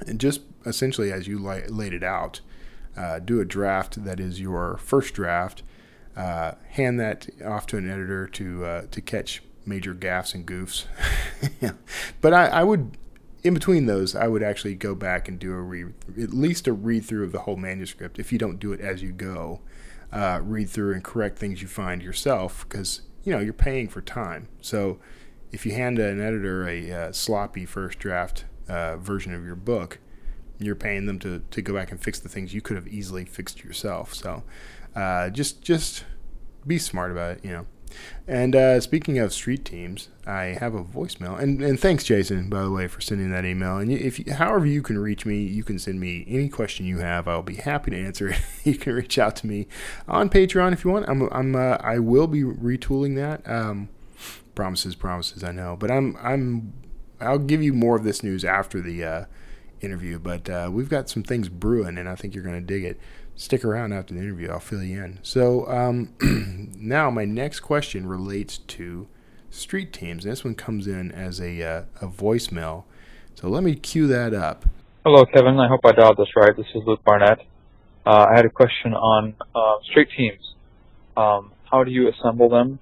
and 0.07 0.21
just 0.21 0.43
essentially 0.67 1.13
as 1.13 1.27
you 1.27 1.39
laid 1.39 1.93
it 1.93 2.03
out, 2.03 2.41
uh, 2.97 3.19
do 3.19 3.41
a 3.41 3.45
draft 3.45 4.05
that 4.05 4.21
is 4.21 4.41
your 4.41 4.77
first 4.79 5.15
draft. 5.15 5.63
Uh, 6.15 6.53
hand 6.71 7.01
that 7.01 7.29
off 7.45 7.67
to 7.67 7.79
an 7.79 7.89
editor 7.89 8.27
to 8.27 8.65
uh, 8.65 8.83
to 8.91 9.01
catch 9.01 9.43
major 9.65 9.95
gaffes 9.95 10.35
and 10.35 10.47
goofs. 10.47 10.85
But 12.21 12.33
I, 12.33 12.47
I, 12.47 12.63
would, 12.63 12.97
in 13.43 13.55
between 13.55 13.87
those, 13.87 14.15
I 14.15 14.29
would 14.29 14.43
actually 14.43 14.75
go 14.75 14.95
back 14.95 15.27
and 15.27 15.39
do 15.39 15.53
a 15.53 15.61
re, 15.61 15.87
at 16.21 16.33
least 16.33 16.69
a 16.69 16.73
read 16.73 17.05
through 17.05 17.25
of 17.25 17.33
the 17.33 17.41
whole 17.41 17.57
manuscript. 17.57 18.19
If 18.19 18.33
you 18.33 18.39
don't 18.39 18.61
do 18.61 18.73
it 18.73 18.81
as 18.81 19.03
you 19.03 19.11
go, 19.13 19.61
uh, 20.13 20.41
read 20.43 20.69
through 20.71 20.95
and 20.95 21.03
correct 21.03 21.39
things 21.39 21.63
you 21.63 21.69
find 21.69 22.03
yourself, 22.03 22.67
because 22.69 23.03
you 23.25 23.33
know 23.33 23.41
you're 23.41 23.53
paying 23.53 23.89
for 23.89 24.01
time. 24.01 24.49
So 24.61 24.99
if 25.51 25.67
you 25.67 25.73
hand 25.73 25.99
an 25.99 26.21
editor 26.21 26.69
a 26.69 26.91
uh, 26.93 27.13
sloppy 27.13 27.65
first 27.65 27.99
draft 27.99 28.45
uh, 28.73 28.97
version 28.97 29.35
of 29.35 29.45
your 29.45 29.57
book, 29.57 29.99
you're 30.59 30.75
paying 30.75 31.07
them 31.07 31.19
to, 31.21 31.43
to 31.51 31.63
go 31.63 31.75
back 31.75 31.91
and 31.91 32.03
fix 32.03 32.19
the 32.19 32.29
things 32.29 32.55
you 32.55 32.63
could 32.63 32.77
have 32.77 32.89
easily 32.89 33.25
fixed 33.25 33.63
yourself. 33.63 34.15
So 34.15 34.43
uh, 34.97 35.31
just 35.31 35.63
just 35.63 36.05
be 36.67 36.79
smart 36.79 37.11
about 37.11 37.37
it, 37.37 37.45
you 37.45 37.53
know. 37.53 37.67
And 38.27 38.57
uh, 38.57 38.81
speaking 38.81 39.19
of 39.19 39.35
street 39.35 39.67
teams, 39.67 40.09
I 40.27 40.57
have 40.59 40.75
a 40.75 40.83
voicemail. 40.83 41.39
And, 41.39 41.61
and 41.61 41.79
thanks, 41.79 42.05
Jason, 42.05 42.49
by 42.49 42.63
the 42.63 42.71
way, 42.71 42.89
for 42.89 43.03
sending 43.03 43.31
that 43.33 43.45
email. 43.45 43.77
And 43.77 43.93
if 43.93 44.19
you, 44.19 44.33
however 44.33 44.65
you 44.65 44.81
can 44.81 44.99
reach 44.99 45.27
me, 45.27 45.43
you 45.43 45.63
can 45.63 45.79
send 45.79 46.01
me 46.01 46.25
any 46.27 46.49
question 46.49 46.87
you 46.87 47.01
have. 47.01 47.29
I'll 47.29 47.43
be 47.43 47.57
happy 47.57 47.91
to 47.91 48.03
answer 48.03 48.29
it. 48.29 48.41
you 48.65 48.77
can 48.77 48.95
reach 48.95 49.19
out 49.19 49.37
to 49.37 49.47
me 49.47 49.67
on 50.09 50.31
Patreon 50.31 50.73
if 50.73 50.87
you 50.87 50.91
want. 50.91 51.07
I'm, 51.07 51.29
I'm 51.31 51.55
uh, 51.55 51.77
I 51.83 51.99
will 51.99 52.27
be 52.27 52.43
retooling 52.43 53.17
that. 53.17 53.47
Um, 53.47 53.91
promises, 54.55 54.95
promises. 54.95 55.45
I 55.45 55.53
know, 55.53 55.77
but 55.79 55.91
I'm 55.91 56.17
I'm 56.23 56.73
I'll 57.23 57.39
give 57.39 57.63
you 57.63 57.73
more 57.73 57.97
of 57.97 58.05
this 58.05 58.23
news 58.23 58.45
after 58.45 58.81
the 58.81 59.05
uh, 59.05 59.25
interview. 59.81 60.19
But 60.19 60.49
uh, 60.49 60.71
we've 60.73 60.89
got 60.89 61.09
some 61.09 61.23
things 61.23 61.49
brewing, 61.49 61.99
and 61.99 62.09
I 62.09 62.15
think 62.15 62.35
you're 62.35 62.45
going 62.45 62.61
to 62.61 62.67
dig 62.67 62.85
it 62.85 63.01
stick 63.35 63.65
around 63.65 63.93
after 63.93 64.15
the 64.15 64.21
interview. 64.21 64.51
I'll 64.51 64.61
fill 64.61 64.83
you 64.83 65.03
in. 65.03 65.19
So 65.23 65.69
um, 65.69 66.15
now 66.77 67.11
my 67.11 67.25
next 67.25 67.61
question 67.61 68.07
relates 68.07 68.59
to 68.59 69.09
street 69.51 69.93
teams. 69.93 70.25
This 70.25 70.45
one 70.45 70.55
comes 70.55 70.87
in 70.87 71.13
as 71.13 71.41
a 71.41 71.63
uh, 71.63 71.85
a 72.01 72.07
voicemail. 72.09 72.85
So 73.35 73.49
let 73.49 73.63
me 73.63 73.75
cue 73.75 74.07
that 74.09 74.35
up. 74.35 74.67
Hello, 75.05 75.25
Kevin. 75.27 75.59
I 75.59 75.69
hope 75.69 75.81
I 75.85 75.93
dialed 75.93 76.17
this 76.17 76.29
right. 76.37 76.57
This 76.57 76.67
is 76.75 76.83
Luke 76.87 77.03
Barnett. 77.05 77.41
Uh, 78.05 78.27
I 78.31 78.37
had 78.37 78.45
a 78.45 78.51
question 78.51 78.95
on 78.95 79.35
uh, 79.55 79.75
street 79.91 80.09
teams. 80.17 80.55
Um, 81.17 81.53
how 81.71 81.85
do 81.85 81.91
you 81.91 82.09
assemble 82.09 82.49
them? 82.49 82.79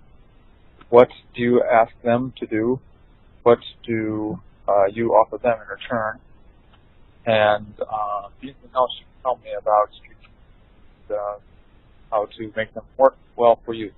What 0.88 1.08
do 1.34 1.42
you 1.42 1.62
ask 1.62 1.92
them 2.02 2.32
to 2.38 2.46
do? 2.46 2.80
What 3.50 3.58
do 3.84 4.40
uh, 4.68 4.84
you 4.92 5.10
offer 5.14 5.36
them 5.36 5.58
in 5.60 5.66
return? 5.66 6.20
And 7.26 7.74
uh, 7.80 8.28
anything 8.40 8.70
else 8.76 8.92
you 9.00 9.06
can 9.06 9.22
tell 9.24 9.40
me 9.42 9.50
about 9.58 9.90
uh, 11.10 11.38
how 12.12 12.26
to 12.26 12.52
make 12.54 12.72
them 12.74 12.84
work 12.96 13.16
well 13.34 13.58
for 13.64 13.74
you. 13.74 13.90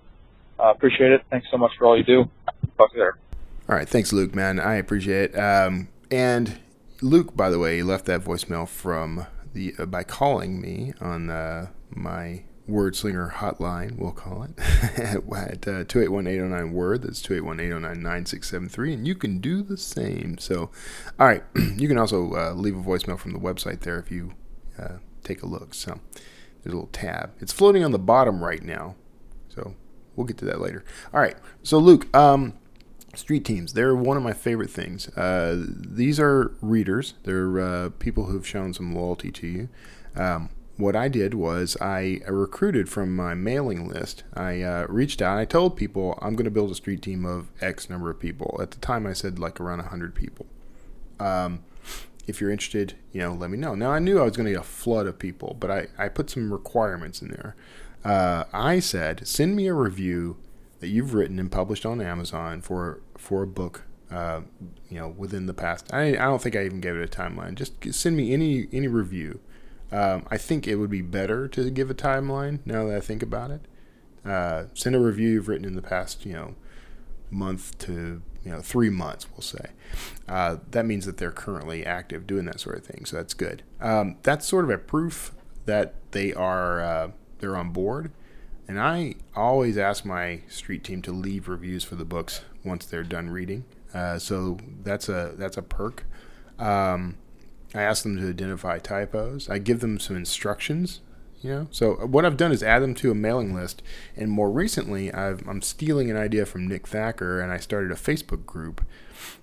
Appreciate 0.58 1.12
it. 1.12 1.20
Thanks 1.28 1.48
so 1.50 1.58
much 1.58 1.72
for 1.78 1.84
all 1.84 1.98
you 1.98 2.02
do. 2.02 2.30
Talk 2.78 2.92
to 2.92 2.98
you. 2.98 3.12
All 3.68 3.76
right, 3.76 3.86
thanks, 3.86 4.10
Luke. 4.10 4.34
Man, 4.34 4.58
I 4.58 4.76
appreciate 4.76 5.34
it. 5.34 5.38
Um, 5.38 5.88
and 6.10 6.58
Luke, 7.02 7.36
by 7.36 7.50
the 7.50 7.58
way, 7.58 7.82
left 7.82 8.06
that 8.06 8.22
voicemail 8.22 8.66
from 8.66 9.26
the 9.52 9.74
uh, 9.78 9.84
by 9.84 10.02
calling 10.02 10.62
me 10.62 10.94
on 10.98 11.28
uh, 11.28 11.66
my 11.90 12.44
word 12.66 12.94
slinger 12.96 13.34
hotline, 13.36 13.98
we'll 13.98 14.12
call 14.12 14.44
it, 14.44 14.50
at 14.98 15.68
uh, 15.68 15.84
281 15.84 16.72
word. 16.72 17.02
That's 17.02 17.20
281 17.22 18.00
9673. 18.00 18.94
And 18.94 19.06
you 19.06 19.14
can 19.14 19.38
do 19.38 19.62
the 19.62 19.76
same. 19.76 20.38
So, 20.38 20.70
all 21.18 21.26
right, 21.26 21.42
you 21.76 21.88
can 21.88 21.98
also 21.98 22.34
uh, 22.34 22.52
leave 22.54 22.76
a 22.76 22.82
voicemail 22.82 23.18
from 23.18 23.32
the 23.32 23.38
website 23.38 23.80
there 23.80 23.98
if 23.98 24.10
you 24.10 24.32
uh, 24.78 24.98
take 25.24 25.42
a 25.42 25.46
look. 25.46 25.74
So, 25.74 26.00
there's 26.62 26.72
a 26.72 26.76
little 26.76 26.90
tab. 26.92 27.32
It's 27.40 27.52
floating 27.52 27.84
on 27.84 27.92
the 27.92 27.98
bottom 27.98 28.42
right 28.42 28.62
now. 28.62 28.94
So 29.48 29.74
we'll 30.16 30.26
get 30.26 30.38
to 30.38 30.44
that 30.46 30.60
later. 30.60 30.84
All 31.12 31.20
right. 31.20 31.36
So, 31.62 31.78
Luke, 31.78 32.14
um, 32.16 32.54
street 33.14 33.44
teams, 33.44 33.72
they're 33.72 33.94
one 33.94 34.16
of 34.16 34.22
my 34.22 34.32
favorite 34.32 34.70
things. 34.70 35.08
Uh, 35.16 35.64
these 35.66 36.20
are 36.20 36.54
readers, 36.60 37.14
they're 37.24 37.60
uh, 37.60 37.90
people 37.98 38.26
who've 38.26 38.46
shown 38.46 38.72
some 38.72 38.94
loyalty 38.94 39.30
to 39.32 39.46
you. 39.46 39.68
Um, 40.16 40.50
what 40.76 40.96
I 40.96 41.08
did 41.08 41.34
was 41.34 41.76
I 41.80 42.20
recruited 42.26 42.88
from 42.88 43.14
my 43.14 43.34
mailing 43.34 43.88
list. 43.88 44.24
I 44.34 44.62
uh, 44.62 44.86
reached 44.88 45.20
out. 45.20 45.38
I 45.38 45.44
told 45.44 45.76
people 45.76 46.18
I'm 46.22 46.34
going 46.34 46.44
to 46.44 46.50
build 46.50 46.70
a 46.70 46.74
street 46.74 47.02
team 47.02 47.24
of 47.24 47.48
X 47.60 47.90
number 47.90 48.10
of 48.10 48.18
people. 48.18 48.58
At 48.60 48.70
the 48.70 48.78
time, 48.78 49.06
I 49.06 49.12
said 49.12 49.38
like 49.38 49.60
around 49.60 49.78
100 49.78 50.14
people. 50.14 50.46
Um, 51.20 51.60
if 52.26 52.40
you're 52.40 52.50
interested, 52.50 52.94
you 53.12 53.20
know, 53.20 53.32
let 53.32 53.50
me 53.50 53.58
know. 53.58 53.74
Now 53.74 53.90
I 53.90 53.98
knew 53.98 54.18
I 54.18 54.24
was 54.24 54.36
going 54.36 54.46
to 54.46 54.52
get 54.52 54.60
a 54.60 54.64
flood 54.64 55.06
of 55.06 55.18
people, 55.18 55.56
but 55.58 55.70
I, 55.70 55.88
I 55.98 56.08
put 56.08 56.30
some 56.30 56.52
requirements 56.52 57.20
in 57.20 57.28
there. 57.28 57.56
Uh, 58.04 58.44
I 58.52 58.80
said, 58.80 59.26
send 59.26 59.54
me 59.54 59.66
a 59.66 59.74
review 59.74 60.36
that 60.80 60.88
you've 60.88 61.14
written 61.14 61.38
and 61.38 61.50
published 61.50 61.86
on 61.86 62.00
Amazon 62.00 62.60
for 62.60 63.00
for 63.16 63.42
a 63.42 63.46
book. 63.46 63.84
Uh, 64.10 64.42
you 64.90 64.98
know, 64.98 65.08
within 65.08 65.46
the 65.46 65.54
past, 65.54 65.90
I, 65.92 66.08
I 66.08 66.24
don't 66.24 66.42
think 66.42 66.54
I 66.54 66.64
even 66.64 66.80
gave 66.80 66.96
it 66.96 67.02
a 67.02 67.16
timeline. 67.16 67.54
Just 67.54 67.94
send 67.94 68.16
me 68.16 68.32
any 68.32 68.68
any 68.72 68.88
review. 68.88 69.40
Um, 69.92 70.26
I 70.30 70.38
think 70.38 70.66
it 70.66 70.76
would 70.76 70.90
be 70.90 71.02
better 71.02 71.46
to 71.48 71.70
give 71.70 71.90
a 71.90 71.94
timeline 71.94 72.60
now 72.64 72.86
that 72.86 72.96
I 72.96 73.00
think 73.00 73.22
about 73.22 73.50
it. 73.50 73.60
Uh, 74.24 74.64
send 74.74 74.96
a 74.96 75.00
review 75.00 75.30
you've 75.30 75.48
written 75.48 75.66
in 75.66 75.74
the 75.74 75.82
past, 75.82 76.24
you 76.24 76.32
know, 76.32 76.54
month 77.30 77.76
to 77.78 78.22
you 78.44 78.50
know 78.50 78.60
three 78.60 78.90
months, 78.90 79.26
we'll 79.30 79.42
say. 79.42 79.70
Uh, 80.28 80.56
that 80.70 80.86
means 80.86 81.06
that 81.06 81.16
they're 81.16 81.30
currently 81.32 81.84
active 81.84 82.26
doing 82.26 82.44
that 82.46 82.60
sort 82.60 82.78
of 82.78 82.84
thing. 82.84 83.04
So 83.04 83.16
that's 83.16 83.34
good. 83.34 83.62
Um, 83.80 84.16
that's 84.22 84.46
sort 84.46 84.64
of 84.64 84.70
a 84.70 84.78
proof 84.78 85.32
that 85.66 85.94
they 86.12 86.32
are 86.32 86.80
uh, 86.80 87.10
they're 87.38 87.56
on 87.56 87.70
board. 87.70 88.12
And 88.68 88.80
I 88.80 89.16
always 89.34 89.76
ask 89.76 90.04
my 90.04 90.40
street 90.48 90.84
team 90.84 91.02
to 91.02 91.12
leave 91.12 91.48
reviews 91.48 91.84
for 91.84 91.96
the 91.96 92.04
books 92.04 92.42
once 92.64 92.86
they're 92.86 93.02
done 93.02 93.28
reading. 93.28 93.64
Uh, 93.92 94.18
so 94.18 94.58
that's 94.82 95.08
a 95.08 95.34
that's 95.36 95.56
a 95.56 95.62
perk. 95.62 96.04
Um, 96.58 97.16
I 97.74 97.82
ask 97.82 98.02
them 98.02 98.18
to 98.18 98.28
identify 98.28 98.78
typos. 98.78 99.48
I 99.48 99.58
give 99.58 99.80
them 99.80 99.98
some 99.98 100.16
instructions 100.16 101.00
you 101.42 101.50
know, 101.50 101.66
so 101.72 101.94
what 101.94 102.24
I've 102.24 102.36
done 102.36 102.52
is 102.52 102.62
add 102.62 102.82
them 102.82 102.94
to 102.96 103.10
a 103.10 103.16
mailing 103.16 103.52
list, 103.52 103.82
and 104.16 104.30
more 104.30 104.48
recently, 104.48 105.12
i 105.12 105.30
am 105.30 105.60
stealing 105.60 106.08
an 106.08 106.16
idea 106.16 106.46
from 106.46 106.68
Nick 106.68 106.86
Thacker, 106.86 107.40
and 107.40 107.50
I 107.50 107.56
started 107.56 107.90
a 107.90 107.96
Facebook 107.96 108.46
group, 108.46 108.80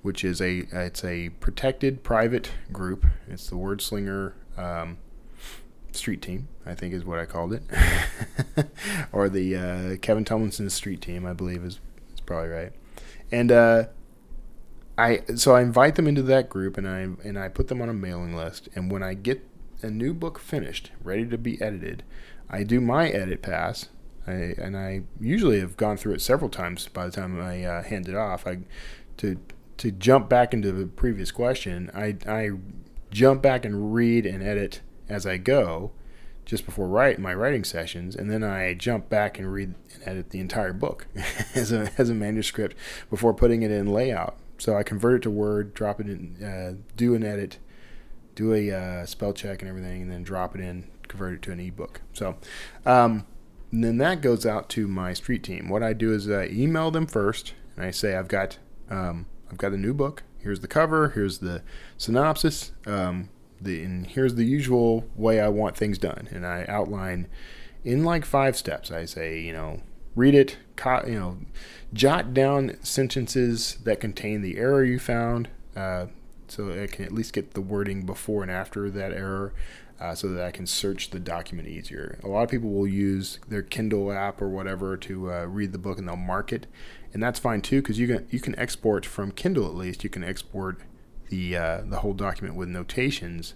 which 0.02 0.24
is 0.24 0.40
a 0.40 0.60
it's 0.72 1.04
a 1.04 1.30
protected 1.42 2.02
private 2.02 2.52
group. 2.72 3.06
It's 3.28 3.50
the 3.50 3.58
Wordslinger 3.58 4.32
um, 4.58 4.98
Street 5.92 6.22
Team, 6.22 6.48
I 6.66 6.74
think 6.74 6.94
is 6.94 7.04
what 7.04 7.20
I 7.20 7.26
called 7.26 7.52
it, 7.52 7.64
or 9.12 9.28
the 9.28 9.58
uh, 9.58 9.98
Kevin 9.98 10.24
Tumlinson 10.24 10.72
Street 10.72 11.02
Team, 11.02 11.26
I 11.26 11.34
believe 11.34 11.66
is 11.66 11.82
is 12.14 12.22
probably 12.22 12.48
right, 12.48 12.72
and 13.30 13.52
uh, 13.52 13.84
I 15.00 15.22
so 15.36 15.56
I 15.56 15.62
invite 15.62 15.96
them 15.96 16.08
into 16.08 16.22
that 16.24 16.50
group, 16.50 16.78
and 16.78 16.88
I 16.88 17.08
and 17.26 17.40
I 17.40 17.48
put 17.48 17.70
them 17.70 17.82
on 17.82 17.90
a 17.90 17.94
mailing 17.94 18.36
list, 18.36 18.68
and 18.76 18.92
when 18.92 19.02
I 19.02 19.14
get 19.14 19.48
a 19.82 19.90
new 19.90 20.14
book 20.14 20.40
finished, 20.40 20.92
ready 21.02 21.26
to 21.28 21.38
be 21.38 21.62
edited, 21.62 22.04
I 22.50 22.64
do 22.64 22.82
my 22.82 23.08
edit 23.08 23.42
pass, 23.42 23.88
I, 24.28 24.56
and 24.58 24.76
I 24.76 25.04
usually 25.20 25.62
have 25.62 25.78
gone 25.78 25.96
through 25.96 26.16
it 26.16 26.22
several 26.22 26.50
times 26.50 26.88
by 26.90 27.06
the 27.06 27.12
time 27.12 27.40
I 27.40 27.64
uh, 27.64 27.84
hand 27.84 28.10
it 28.10 28.16
off. 28.16 28.46
I 28.46 28.60
to 29.18 29.40
to 29.78 29.92
jump 29.92 30.28
back 30.28 30.54
into 30.54 30.74
the 30.74 30.86
previous 30.86 31.32
question, 31.32 31.90
I 31.94 32.18
I 32.28 32.52
jump 33.10 33.42
back 33.42 33.64
and 33.64 33.94
read 33.94 34.26
and 34.26 34.44
edit 34.44 34.82
as 35.08 35.26
I 35.26 35.38
go, 35.38 35.92
just 36.44 36.66
before 36.66 36.90
write 36.90 37.20
my 37.20 37.34
writing 37.34 37.64
sessions, 37.64 38.18
and 38.18 38.30
then 38.30 38.44
I 38.44 38.74
jump 38.74 39.08
back 39.08 39.40
and 39.40 39.54
read 39.54 39.76
and 39.94 40.04
edit 40.06 40.32
the 40.32 40.42
entire 40.42 40.74
book 40.74 41.08
as 41.56 41.72
a 41.72 41.90
as 41.98 42.10
a 42.10 42.14
manuscript 42.14 42.76
before 43.10 43.34
putting 43.34 43.62
it 43.62 43.72
in 43.72 43.88
layout. 43.88 44.38
So 44.60 44.76
I 44.76 44.84
convert 44.84 45.16
it 45.16 45.24
to 45.24 45.32
Word, 45.32 45.74
drop 45.74 46.00
it 46.00 46.08
in, 46.08 46.44
uh, 46.44 46.82
do 46.96 47.16
an 47.16 47.24
edit, 47.24 47.58
do 48.36 48.54
a 48.54 48.72
uh, 48.72 49.06
spell 49.06 49.34
check 49.34 49.62
and 49.62 49.70
everything, 49.70 50.04
and 50.04 50.12
then 50.12 50.24
drop 50.24 50.54
it 50.54 50.62
in, 50.62 50.88
convert 51.08 51.34
it 51.34 51.42
to 51.44 51.52
an 51.52 51.60
ebook. 51.60 52.02
So, 52.14 52.36
um, 52.86 53.26
then 53.72 53.98
that 53.98 54.22
goes 54.22 54.46
out 54.46 54.70
to 54.70 54.88
my 54.88 55.14
street 55.14 55.44
team. 55.44 55.70
What 55.70 55.84
I 55.84 55.94
do 55.94 56.14
is 56.14 56.30
I 56.30 56.48
email 56.48 56.92
them 56.92 57.08
first, 57.08 57.54
and 57.76 57.86
I 57.86 57.92
say 57.92 58.16
I've 58.16 58.28
got 58.28 58.58
um, 58.90 59.28
I've 59.52 59.58
got 59.58 59.74
a 59.74 59.78
new 59.78 59.94
book. 59.94 60.24
Here's 60.40 60.62
the 60.62 60.68
cover. 60.68 61.10
Here's 61.10 61.40
the 61.40 61.62
synopsis. 61.98 62.72
Um, 62.86 63.30
the 63.62 63.84
and 63.84 64.08
here's 64.08 64.36
the 64.36 64.46
usual 64.46 65.06
way 65.16 65.40
I 65.40 65.50
want 65.50 65.76
things 65.76 65.98
done, 65.98 66.28
and 66.32 66.46
I 66.46 66.66
outline 66.68 67.28
in 67.84 68.04
like 68.04 68.26
five 68.26 68.56
steps. 68.58 68.92
I 68.92 69.06
say, 69.06 69.40
you 69.40 69.54
know, 69.54 69.82
read 70.20 70.36
it, 70.36 70.58
you 71.08 71.20
know, 71.20 71.38
jot 71.94 72.34
down 72.34 72.78
sentences 72.84 73.78
that 73.84 74.02
contain 74.02 74.42
the 74.42 74.58
error 74.58 74.84
you 74.84 75.00
found. 75.00 75.48
Uh, 75.76 76.08
so 76.48 76.72
I 76.72 76.88
can 76.88 77.06
at 77.06 77.14
least 77.14 77.34
get 77.34 77.54
the 77.54 77.62
wording 77.62 78.06
before 78.06 78.42
and 78.42 78.52
after 78.52 78.90
that 78.90 79.14
error. 79.14 79.54
Uh, 80.00 80.16
so 80.16 80.30
that 80.30 80.46
I 80.46 80.52
can 80.52 80.66
search 80.66 81.10
the 81.10 81.20
document 81.20 81.68
easier. 81.68 82.18
A 82.24 82.28
lot 82.30 82.44
of 82.44 82.50
people 82.50 82.70
will 82.70 82.88
use 82.88 83.38
their 83.50 83.62
Kindle 83.62 84.14
app 84.14 84.42
or 84.42 84.48
whatever 84.48 84.96
to 84.96 85.30
uh, 85.30 85.44
read 85.44 85.74
the 85.74 85.78
book 85.78 85.98
and 85.98 86.08
they'll 86.08 86.16
mark 86.16 86.54
it, 86.54 86.68
and 87.14 87.22
that's 87.22 87.38
fine 87.38 87.62
too 87.62 87.82
because 87.82 88.00
you 88.00 88.08
can 88.08 88.26
you 88.32 88.40
can 88.40 88.58
export 88.58 89.06
from 89.06 89.34
Kindle 89.34 89.66
at 89.66 89.76
least. 89.76 90.06
You 90.06 90.10
can 90.10 90.24
export 90.24 90.80
the 91.28 91.58
uh, 91.58 91.82
the 91.86 92.00
whole 92.00 92.14
document 92.14 92.56
with 92.56 92.70
notations. 92.70 93.56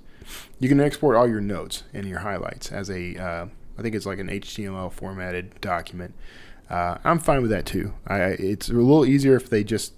You 0.59 0.67
can 0.67 0.81
export 0.81 1.15
all 1.15 1.29
your 1.29 1.39
notes 1.39 1.83
and 1.93 2.09
your 2.09 2.19
highlights 2.19 2.73
as 2.73 2.89
a 2.89 3.15
uh, 3.15 3.45
I 3.77 3.81
think 3.81 3.95
it's 3.95 4.05
like 4.05 4.19
an 4.19 4.27
HTML 4.27 4.91
formatted 4.91 5.59
document. 5.61 6.13
Uh, 6.69 6.97
I'm 7.03 7.19
fine 7.19 7.41
with 7.41 7.51
that 7.51 7.65
too. 7.65 7.93
I, 8.07 8.19
it's 8.21 8.69
a 8.69 8.73
little 8.73 9.05
easier 9.05 9.35
if 9.35 9.49
they 9.49 9.63
just 9.63 9.93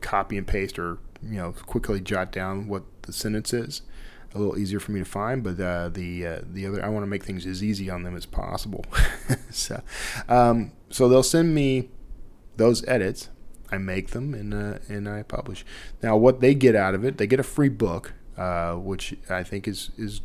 copy 0.00 0.38
and 0.38 0.46
paste 0.46 0.78
or 0.78 0.98
you 1.22 1.36
know 1.36 1.52
quickly 1.52 2.00
jot 2.00 2.32
down 2.32 2.68
what 2.68 2.84
the 3.02 3.12
sentence 3.12 3.52
is. 3.52 3.82
A 4.34 4.38
little 4.38 4.58
easier 4.58 4.78
for 4.78 4.92
me 4.92 5.00
to 5.00 5.06
find, 5.06 5.42
but 5.42 5.58
uh, 5.58 5.88
the 5.88 6.26
uh, 6.26 6.40
the 6.44 6.66
other 6.66 6.84
I 6.84 6.88
want 6.88 7.02
to 7.02 7.06
make 7.06 7.24
things 7.24 7.46
as 7.46 7.64
easy 7.64 7.88
on 7.88 8.02
them 8.02 8.14
as 8.14 8.26
possible. 8.26 8.84
so, 9.50 9.82
um, 10.28 10.72
so 10.90 11.08
they'll 11.08 11.22
send 11.22 11.54
me 11.54 11.88
those 12.56 12.86
edits. 12.86 13.30
I 13.70 13.78
make 13.78 14.10
them 14.10 14.34
and 14.34 14.52
uh, 14.52 14.78
and 14.88 15.08
I 15.08 15.22
publish. 15.22 15.64
Now, 16.02 16.16
what 16.16 16.40
they 16.40 16.54
get 16.54 16.76
out 16.76 16.94
of 16.94 17.04
it, 17.04 17.16
they 17.16 17.26
get 17.26 17.40
a 17.40 17.44
free 17.44 17.70
book, 17.70 18.12
uh, 18.36 18.74
which 18.74 19.16
I 19.30 19.42
think 19.42 19.66
is 19.66 19.90
is 19.96 20.20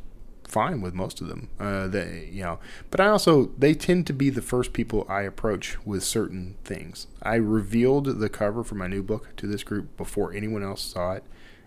fine 0.47 0.81
with 0.81 0.93
most 0.93 1.21
of 1.21 1.27
them. 1.27 1.50
Uh, 1.59 1.88
they, 1.88 2.29
you 2.31 2.43
know, 2.43 2.59
but 2.91 3.00
I 3.00 3.07
also 3.07 3.51
they 3.57 3.73
tend 3.73 4.07
to 4.07 4.13
be 4.13 4.29
the 4.29 4.41
first 4.41 4.73
people 4.73 5.05
I 5.09 5.21
approach 5.21 5.77
with 5.85 6.03
certain 6.03 6.55
things. 6.63 7.07
I 7.21 7.35
revealed 7.35 8.19
the 8.19 8.29
cover 8.29 8.63
for 8.63 8.75
my 8.75 8.88
new 8.88 9.03
book 9.03 9.35
to 9.38 9.47
this 9.47 9.63
group 9.63 9.95
before 9.97 10.33
anyone 10.33 10.63
else 10.63 10.81
saw 10.81 11.13
it, 11.13 11.23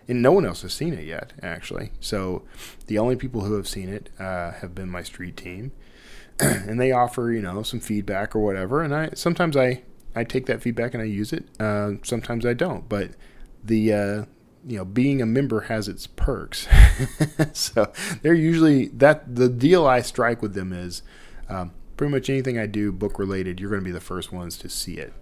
and 0.07 0.21
no 0.21 0.31
one 0.31 0.45
else 0.45 0.61
has 0.61 0.73
seen 0.73 0.93
it 0.93 1.05
yet, 1.05 1.33
actually. 1.41 1.91
So 1.99 2.43
the 2.87 2.97
only 2.97 3.15
people 3.15 3.41
who 3.41 3.55
have 3.55 3.67
seen 3.67 3.89
it 3.89 4.09
uh, 4.19 4.51
have 4.53 4.73
been 4.73 4.89
my 4.89 5.03
street 5.03 5.37
team, 5.37 5.71
and 6.39 6.79
they 6.79 6.91
offer 6.91 7.31
you 7.31 7.41
know 7.41 7.63
some 7.63 7.79
feedback 7.79 8.35
or 8.35 8.39
whatever. 8.39 8.81
And 8.83 8.95
I 8.95 9.11
sometimes 9.13 9.57
I 9.57 9.83
I 10.15 10.23
take 10.23 10.45
that 10.47 10.61
feedback 10.61 10.93
and 10.93 11.03
I 11.03 11.05
use 11.05 11.33
it. 11.33 11.45
Uh, 11.59 11.93
sometimes 12.03 12.45
I 12.45 12.53
don't, 12.53 12.87
but 12.89 13.11
the 13.63 13.93
uh, 13.93 14.25
you 14.67 14.77
know 14.77 14.85
being 14.85 15.21
a 15.21 15.25
member 15.25 15.61
has 15.61 15.87
its 15.87 16.07
perks. 16.07 16.67
So 17.53 17.91
they're 18.21 18.33
usually 18.33 18.87
that 18.89 19.35
the 19.35 19.49
deal 19.49 19.87
i 19.87 20.01
strike 20.01 20.41
with 20.41 20.53
them 20.53 20.73
is 20.73 21.01
um, 21.49 21.71
pretty 21.95 22.11
much 22.11 22.29
anything 22.29 22.59
i 22.59 22.65
do 22.65 22.91
book 22.91 23.17
related 23.17 23.59
you're 23.59 23.69
going 23.69 23.81
to 23.81 23.85
be 23.85 23.91
the 23.91 23.99
first 23.99 24.31
ones 24.31 24.57
to 24.57 24.69
see 24.69 24.95
it. 24.95 25.13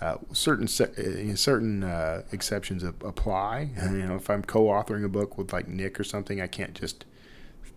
Uh, 0.00 0.16
certain 0.32 0.64
uh, 0.66 1.36
certain 1.36 1.84
uh, 1.84 2.22
exceptions 2.32 2.82
apply. 2.82 3.70
You 3.82 4.06
know 4.06 4.16
if 4.16 4.30
i'm 4.30 4.42
co-authoring 4.42 5.04
a 5.04 5.08
book 5.08 5.36
with 5.36 5.52
like 5.52 5.68
nick 5.68 5.98
or 5.98 6.04
something 6.04 6.40
i 6.40 6.46
can't 6.46 6.74
just 6.74 7.04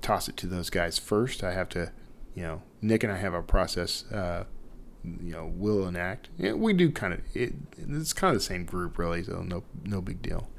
toss 0.01 0.27
it 0.29 0.38
to 0.38 0.48
those 0.48 0.70
guys 0.70 1.00
first. 1.00 1.44
I 1.44 1.53
have 1.53 1.70
to 1.70 1.91
you 2.36 2.44
know 2.44 2.62
nick 2.82 3.03
and 3.03 3.12
i 3.12 3.17
have 3.17 3.34
a 3.34 3.41
process 3.41 4.05
uh, 4.12 4.44
you 5.03 5.34
know 5.34 5.51
will 5.55 5.88
enact. 5.88 6.29
Yeah, 6.38 6.53
we 6.53 6.74
do 6.74 6.91
kind 6.91 7.13
of 7.13 7.22
it, 7.34 7.53
it's 7.77 8.13
kind 8.13 8.34
of 8.34 8.39
the 8.41 8.46
same 8.46 8.65
group 8.65 8.98
really 8.98 9.24
so 9.24 9.41
no 9.41 9.63
no 9.84 10.01
big 10.01 10.22
deal 10.22 10.50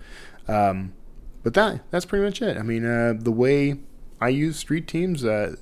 um, 0.49 0.93
but 1.43 1.55
that 1.55 1.91
that's 1.91 2.05
pretty 2.05 2.25
much 2.25 2.43
it. 2.43 2.57
I 2.57 2.62
mean, 2.62 2.85
uh, 2.85 3.15
the 3.19 3.33
way 3.33 3.79
I 4.21 4.29
use 4.31 4.57
street 4.57 4.88
teams, 4.88 5.25
uh, 5.25 5.57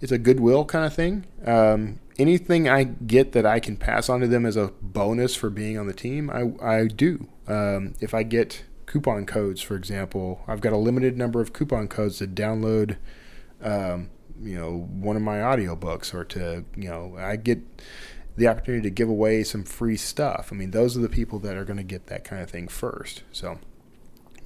it's 0.00 0.12
a 0.12 0.18
goodwill 0.18 0.64
kind 0.64 0.84
of 0.84 0.94
thing. 0.94 1.26
Um, 1.44 2.00
anything 2.18 2.68
I 2.68 2.84
get 2.84 3.32
that 3.32 3.46
I 3.46 3.60
can 3.60 3.76
pass 3.76 4.08
on 4.08 4.20
to 4.20 4.26
them 4.26 4.44
as 4.44 4.56
a 4.56 4.72
bonus 4.80 5.34
for 5.34 5.50
being 5.50 5.78
on 5.78 5.86
the 5.86 5.92
team, 5.92 6.30
I, 6.30 6.52
I 6.64 6.86
do. 6.86 7.28
Um, 7.46 7.94
if 8.00 8.14
I 8.14 8.22
get 8.22 8.64
coupon 8.86 9.26
codes, 9.26 9.60
for 9.60 9.76
example, 9.76 10.42
I've 10.46 10.60
got 10.60 10.72
a 10.72 10.76
limited 10.76 11.16
number 11.16 11.40
of 11.40 11.52
coupon 11.52 11.88
codes 11.88 12.18
to 12.18 12.26
download, 12.26 12.96
um, 13.62 14.10
you 14.40 14.58
know, 14.58 14.88
one 14.90 15.16
of 15.16 15.22
my 15.22 15.38
audiobooks 15.38 16.14
or 16.14 16.24
to, 16.24 16.64
you 16.76 16.88
know, 16.88 17.16
I 17.18 17.36
get 17.36 17.60
the 18.36 18.48
opportunity 18.48 18.82
to 18.82 18.90
give 18.90 19.08
away 19.08 19.42
some 19.42 19.64
free 19.64 19.96
stuff. 19.96 20.50
I 20.52 20.56
mean, 20.56 20.70
those 20.70 20.96
are 20.96 21.00
the 21.00 21.08
people 21.08 21.38
that 21.40 21.56
are 21.56 21.64
going 21.64 21.76
to 21.76 21.82
get 21.82 22.06
that 22.06 22.24
kind 22.24 22.42
of 22.42 22.50
thing 22.50 22.68
first. 22.68 23.22
So 23.32 23.58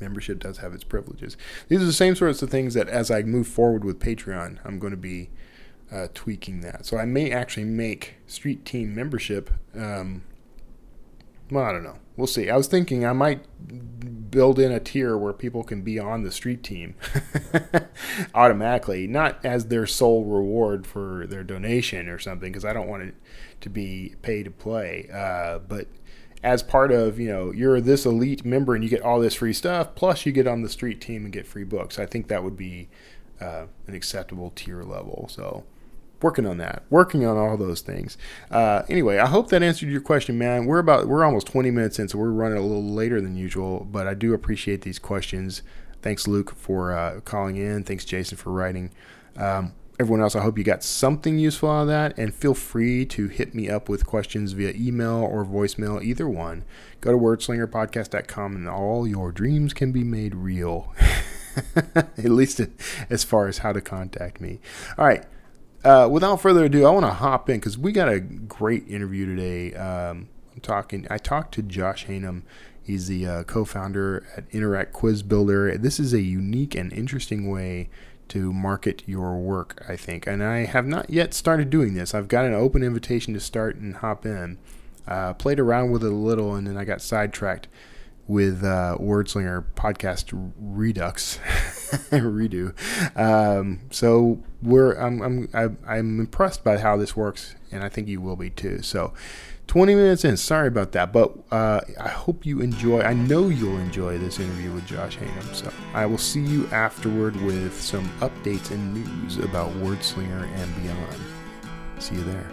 membership 0.02 0.40
does 0.40 0.58
have 0.58 0.74
its 0.74 0.84
privileges. 0.84 1.36
These 1.68 1.80
are 1.80 1.86
the 1.86 1.92
same 1.92 2.14
sorts 2.14 2.42
of 2.42 2.50
things 2.50 2.74
that 2.74 2.88
as 2.88 3.10
I 3.10 3.22
move 3.22 3.46
forward 3.46 3.84
with 3.84 3.98
Patreon, 4.00 4.58
I'm 4.64 4.78
going 4.78 4.90
to 4.90 4.96
be 4.96 5.30
uh, 5.92 6.08
tweaking 6.12 6.60
that. 6.60 6.84
So 6.84 6.98
I 6.98 7.04
may 7.04 7.30
actually 7.30 7.64
make 7.64 8.16
Street 8.26 8.64
Team 8.64 8.94
membership. 8.94 9.50
Um, 9.74 10.24
well, 11.50 11.64
I 11.64 11.72
don't 11.72 11.84
know. 11.84 11.98
We'll 12.16 12.26
see. 12.26 12.50
I 12.50 12.56
was 12.56 12.66
thinking 12.66 13.04
I 13.04 13.12
might 13.12 13.46
build 14.30 14.58
in 14.58 14.72
a 14.72 14.80
tier 14.80 15.16
where 15.16 15.32
people 15.32 15.62
can 15.62 15.82
be 15.82 15.98
on 15.98 16.22
the 16.22 16.30
street 16.30 16.62
team 16.62 16.94
automatically, 18.34 19.06
not 19.06 19.44
as 19.44 19.66
their 19.66 19.86
sole 19.86 20.24
reward 20.24 20.86
for 20.86 21.26
their 21.26 21.44
donation 21.44 22.08
or 22.08 22.18
something, 22.18 22.50
because 22.50 22.64
I 22.64 22.72
don't 22.72 22.88
want 22.88 23.02
it 23.02 23.14
to 23.60 23.70
be 23.70 24.14
pay 24.22 24.42
to 24.42 24.50
play. 24.50 25.08
Uh, 25.12 25.58
but 25.58 25.88
as 26.42 26.62
part 26.62 26.90
of 26.90 27.20
you 27.20 27.28
know 27.28 27.52
you're 27.52 27.80
this 27.80 28.04
elite 28.04 28.44
member 28.44 28.74
and 28.74 28.82
you 28.82 28.90
get 28.90 29.02
all 29.02 29.20
this 29.20 29.34
free 29.34 29.52
stuff 29.52 29.94
plus 29.94 30.26
you 30.26 30.32
get 30.32 30.46
on 30.46 30.62
the 30.62 30.68
street 30.68 31.00
team 31.00 31.24
and 31.24 31.32
get 31.32 31.46
free 31.46 31.64
books. 31.64 31.98
I 31.98 32.06
think 32.06 32.28
that 32.28 32.42
would 32.42 32.56
be 32.56 32.88
uh, 33.40 33.66
an 33.86 33.94
acceptable 33.94 34.52
tier 34.54 34.82
level. 34.82 35.28
So 35.30 35.64
working 36.20 36.46
on 36.46 36.56
that 36.58 36.84
working 36.90 37.24
on 37.26 37.36
all 37.36 37.56
those 37.56 37.80
things. 37.80 38.16
Uh, 38.50 38.82
anyway 38.88 39.18
i 39.18 39.26
hope 39.26 39.48
that 39.48 39.62
answered 39.62 39.88
your 39.88 40.00
question 40.00 40.38
man. 40.38 40.66
We're 40.66 40.78
about 40.78 41.06
we're 41.06 41.24
almost 41.24 41.46
20 41.48 41.70
minutes 41.70 41.98
in 41.98 42.08
so 42.08 42.18
we're 42.18 42.30
running 42.30 42.58
a 42.58 42.62
little 42.62 42.84
later 42.84 43.20
than 43.20 43.36
usual 43.36 43.86
but 43.90 44.06
i 44.06 44.14
do 44.14 44.34
appreciate 44.34 44.82
these 44.82 44.98
questions. 44.98 45.62
Thanks 46.00 46.26
luke 46.26 46.54
for 46.56 46.92
uh, 46.92 47.20
calling 47.20 47.56
in. 47.56 47.84
Thanks 47.84 48.04
jason 48.04 48.36
for 48.36 48.50
writing. 48.50 48.90
Um, 49.36 49.74
everyone 49.98 50.20
else, 50.20 50.34
I 50.34 50.42
hope 50.42 50.58
you 50.58 50.64
got 50.64 50.82
something 50.82 51.38
useful 51.38 51.70
out 51.70 51.82
of 51.82 51.88
that. 51.88 52.18
And 52.18 52.34
feel 52.34 52.54
free 52.54 53.04
to 53.06 53.28
hit 53.28 53.54
me 53.54 53.68
up 53.68 53.88
with 53.88 54.06
questions 54.06 54.52
via 54.52 54.72
email 54.74 55.16
or 55.16 55.44
voicemail, 55.44 56.02
either 56.02 56.28
one. 56.28 56.64
Go 57.00 57.12
to 57.12 57.18
wordslingerpodcast.com 57.18 58.56
and 58.56 58.68
all 58.68 59.06
your 59.06 59.32
dreams 59.32 59.72
can 59.72 59.92
be 59.92 60.04
made 60.04 60.34
real. 60.34 60.94
At 61.94 62.24
least 62.24 62.60
as 63.10 63.24
far 63.24 63.46
as 63.46 63.58
how 63.58 63.72
to 63.72 63.80
contact 63.80 64.40
me. 64.40 64.60
All 64.96 65.04
right. 65.04 65.24
Uh, 65.84 66.08
without 66.10 66.40
further 66.40 66.64
ado, 66.64 66.86
I 66.86 66.90
want 66.90 67.06
to 67.06 67.12
hop 67.12 67.50
in 67.50 67.58
because 67.58 67.76
we 67.76 67.92
got 67.92 68.08
a 68.08 68.20
great 68.20 68.86
interview 68.88 69.26
today. 69.26 69.74
Um, 69.74 70.28
I'm 70.54 70.60
talking. 70.60 71.06
I 71.10 71.18
talked 71.18 71.54
to 71.54 71.62
Josh 71.62 72.06
Haynam. 72.06 72.42
He's 72.84 73.06
the 73.06 73.26
uh, 73.26 73.42
co-founder 73.44 74.26
at 74.36 74.44
Interact 74.50 74.92
Quiz 74.92 75.22
Builder. 75.22 75.76
This 75.78 76.00
is 76.00 76.12
a 76.12 76.20
unique 76.20 76.74
and 76.74 76.92
interesting 76.92 77.48
way 77.48 77.90
to 78.32 78.50
market 78.50 79.02
your 79.04 79.36
work, 79.36 79.84
I 79.86 79.94
think. 79.94 80.26
And 80.26 80.42
I 80.42 80.64
have 80.64 80.86
not 80.86 81.10
yet 81.10 81.34
started 81.34 81.68
doing 81.68 81.92
this. 81.92 82.14
I've 82.14 82.28
got 82.28 82.46
an 82.46 82.54
open 82.54 82.82
invitation 82.82 83.34
to 83.34 83.40
start 83.40 83.76
and 83.76 83.96
hop 83.96 84.24
in. 84.24 84.58
Uh, 85.06 85.34
played 85.34 85.60
around 85.60 85.90
with 85.90 86.02
it 86.02 86.10
a 86.10 86.14
little, 86.14 86.54
and 86.54 86.66
then 86.66 86.78
I 86.78 86.84
got 86.84 87.02
sidetracked 87.02 87.68
with 88.26 88.64
uh, 88.64 88.96
Wordslinger 88.98 89.66
podcast 89.74 90.30
Redux 90.58 91.38
redo. 92.10 92.72
Um, 93.18 93.80
so 93.90 94.42
we're 94.62 94.94
I'm 94.94 95.20
I'm 95.52 95.78
I'm 95.86 96.20
impressed 96.20 96.64
by 96.64 96.78
how 96.78 96.96
this 96.96 97.14
works, 97.14 97.54
and 97.70 97.84
I 97.84 97.90
think 97.90 98.08
you 98.08 98.22
will 98.22 98.36
be 98.36 98.48
too. 98.48 98.80
So 98.80 99.12
20 99.66 99.94
minutes 99.94 100.24
in. 100.24 100.36
Sorry 100.36 100.68
about 100.68 100.92
that, 100.92 101.12
but 101.12 101.32
uh, 101.50 101.80
I 101.98 102.08
hope 102.08 102.44
you 102.44 102.60
enjoy. 102.60 103.00
I 103.00 103.14
know 103.14 103.48
you'll 103.48 103.78
enjoy 103.78 104.18
this 104.18 104.38
interview 104.38 104.72
with 104.72 104.86
Josh 104.86 105.16
Haynam. 105.16 105.54
So 105.54 105.72
I 105.94 106.06
will 106.06 106.18
see 106.18 106.42
you 106.42 106.66
afterward 106.68 107.36
with 107.36 107.80
some 107.80 108.08
updates 108.20 108.70
and 108.70 108.94
news 108.94 109.38
about 109.38 109.70
Wordslinger 109.76 110.46
and 110.56 110.82
beyond. 110.82 111.16
See 111.98 112.16
you 112.16 112.24
there. 112.24 112.50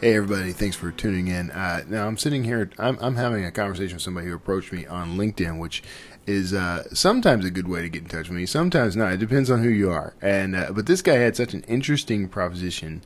Hey 0.00 0.14
everybody, 0.14 0.52
thanks 0.52 0.76
for 0.76 0.92
tuning 0.92 1.26
in. 1.26 1.50
Uh, 1.50 1.82
now 1.88 2.06
I'm 2.06 2.16
sitting 2.16 2.44
here, 2.44 2.70
I'm, 2.78 2.96
I'm 3.00 3.16
having 3.16 3.44
a 3.44 3.50
conversation 3.50 3.96
with 3.96 4.02
somebody 4.02 4.28
who 4.28 4.34
approached 4.36 4.72
me 4.72 4.86
on 4.86 5.16
LinkedIn, 5.16 5.58
which 5.58 5.82
is 6.24 6.54
uh, 6.54 6.84
sometimes 6.94 7.44
a 7.44 7.50
good 7.50 7.66
way 7.66 7.82
to 7.82 7.88
get 7.88 8.02
in 8.02 8.08
touch 8.08 8.28
with 8.28 8.38
me, 8.38 8.46
sometimes 8.46 8.94
not. 8.94 9.14
It 9.14 9.16
depends 9.16 9.50
on 9.50 9.64
who 9.64 9.68
you 9.68 9.90
are. 9.90 10.14
And 10.22 10.54
uh, 10.54 10.70
but 10.70 10.86
this 10.86 11.02
guy 11.02 11.14
had 11.14 11.34
such 11.34 11.52
an 11.52 11.64
interesting 11.66 12.28
proposition 12.28 13.02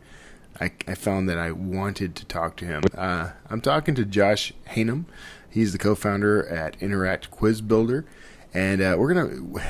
I, 0.63 0.71
I 0.87 0.95
found 0.95 1.29
that 1.29 1.39
I 1.39 1.51
wanted 1.51 2.15
to 2.15 2.25
talk 2.25 2.57
to 2.59 2.65
him. 2.65 2.85
Uh, 2.97 3.31
I'm 3.51 3.61
talking 3.61 3.97
to 3.97 4.05
Josh 4.05 4.53
Haynam. 4.69 5.07
He's 5.51 5.73
the 5.73 5.79
co-founder 5.79 6.47
at 6.47 6.81
Interact 6.81 7.33
Quiz 7.33 7.61
Builder, 7.61 8.07
and 8.55 8.81
uh, 8.81 8.95
we're 8.97 9.13
gonna 9.13 9.61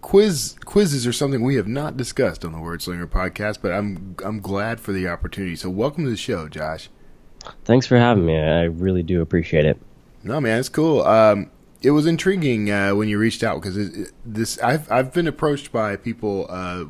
quiz 0.00 0.56
quizzes 0.64 1.06
are 1.06 1.12
something 1.12 1.42
we 1.42 1.54
have 1.54 1.68
not 1.68 1.96
discussed 1.96 2.44
on 2.44 2.50
the 2.50 2.58
Wordslinger 2.58 3.06
podcast, 3.06 3.58
but 3.62 3.70
I'm 3.70 4.16
I'm 4.24 4.40
glad 4.40 4.80
for 4.80 4.90
the 4.90 5.06
opportunity. 5.06 5.54
So 5.54 5.70
welcome 5.70 6.02
to 6.02 6.10
the 6.10 6.16
show, 6.16 6.48
Josh. 6.48 6.90
Thanks 7.64 7.86
for 7.86 7.96
having 7.96 8.26
me. 8.26 8.36
I 8.36 8.64
really 8.64 9.04
do 9.04 9.22
appreciate 9.22 9.64
it. 9.64 9.80
No, 10.24 10.40
man, 10.40 10.58
it's 10.58 10.68
cool. 10.68 11.02
Um, 11.02 11.48
it 11.80 11.92
was 11.92 12.06
intriguing 12.06 12.72
uh, 12.72 12.92
when 12.94 13.08
you 13.08 13.18
reached 13.18 13.44
out 13.44 13.62
because 13.62 14.10
this 14.26 14.58
I've 14.58 14.90
I've 14.90 15.12
been 15.12 15.28
approached 15.28 15.70
by 15.70 15.94
people 15.94 16.48
uh, 16.50 16.86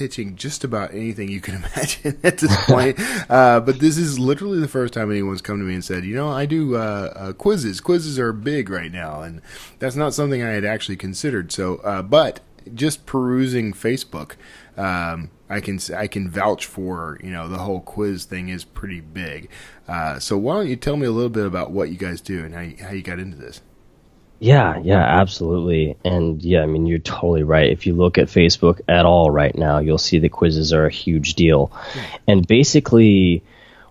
pitching 0.00 0.34
just 0.34 0.64
about 0.64 0.94
anything 0.94 1.28
you 1.28 1.42
can 1.42 1.56
imagine 1.62 2.18
at 2.24 2.38
this 2.38 2.56
point. 2.64 2.98
uh, 3.28 3.60
but 3.60 3.78
this 3.80 3.98
is 3.98 4.18
literally 4.18 4.58
the 4.58 4.66
first 4.66 4.94
time 4.94 5.10
anyone's 5.10 5.42
come 5.42 5.58
to 5.58 5.64
me 5.64 5.74
and 5.74 5.84
said, 5.84 6.06
you 6.06 6.14
know, 6.14 6.30
I 6.30 6.46
do 6.46 6.74
uh, 6.74 7.12
uh, 7.14 7.32
quizzes. 7.34 7.82
Quizzes 7.82 8.18
are 8.18 8.32
big 8.32 8.70
right 8.70 8.90
now, 8.90 9.20
and 9.20 9.42
that's 9.78 9.96
not 9.96 10.14
something 10.14 10.42
I 10.42 10.52
had 10.52 10.64
actually 10.64 10.96
considered. 10.96 11.52
So, 11.52 11.76
uh, 11.84 12.00
but 12.00 12.40
just 12.74 13.04
perusing 13.04 13.74
Facebook, 13.74 14.36
um, 14.78 15.30
I 15.50 15.60
can 15.60 15.78
I 15.94 16.06
can 16.06 16.30
vouch 16.30 16.64
for 16.64 17.18
you 17.22 17.30
know 17.30 17.46
the 17.46 17.58
whole 17.58 17.80
quiz 17.80 18.24
thing 18.24 18.48
is 18.48 18.64
pretty 18.64 19.00
big. 19.00 19.50
Uh, 19.86 20.18
so 20.18 20.38
why 20.38 20.54
don't 20.54 20.68
you 20.68 20.76
tell 20.76 20.96
me 20.96 21.06
a 21.06 21.12
little 21.12 21.28
bit 21.28 21.44
about 21.44 21.72
what 21.72 21.90
you 21.90 21.98
guys 21.98 22.22
do 22.22 22.42
and 22.42 22.54
how 22.54 22.60
you, 22.60 22.76
how 22.80 22.92
you 22.92 23.02
got 23.02 23.18
into 23.18 23.36
this? 23.36 23.60
Yeah, 24.40 24.78
yeah, 24.82 25.02
absolutely. 25.02 25.98
And 26.02 26.42
yeah, 26.42 26.62
I 26.62 26.66
mean, 26.66 26.86
you're 26.86 26.98
totally 26.98 27.42
right. 27.42 27.70
If 27.70 27.86
you 27.86 27.94
look 27.94 28.16
at 28.16 28.28
Facebook 28.28 28.80
at 28.88 29.04
all 29.04 29.30
right 29.30 29.54
now, 29.54 29.78
you'll 29.78 29.98
see 29.98 30.18
the 30.18 30.30
quizzes 30.30 30.72
are 30.72 30.86
a 30.86 30.90
huge 30.90 31.34
deal. 31.34 31.70
And 32.26 32.46
basically, 32.46 33.44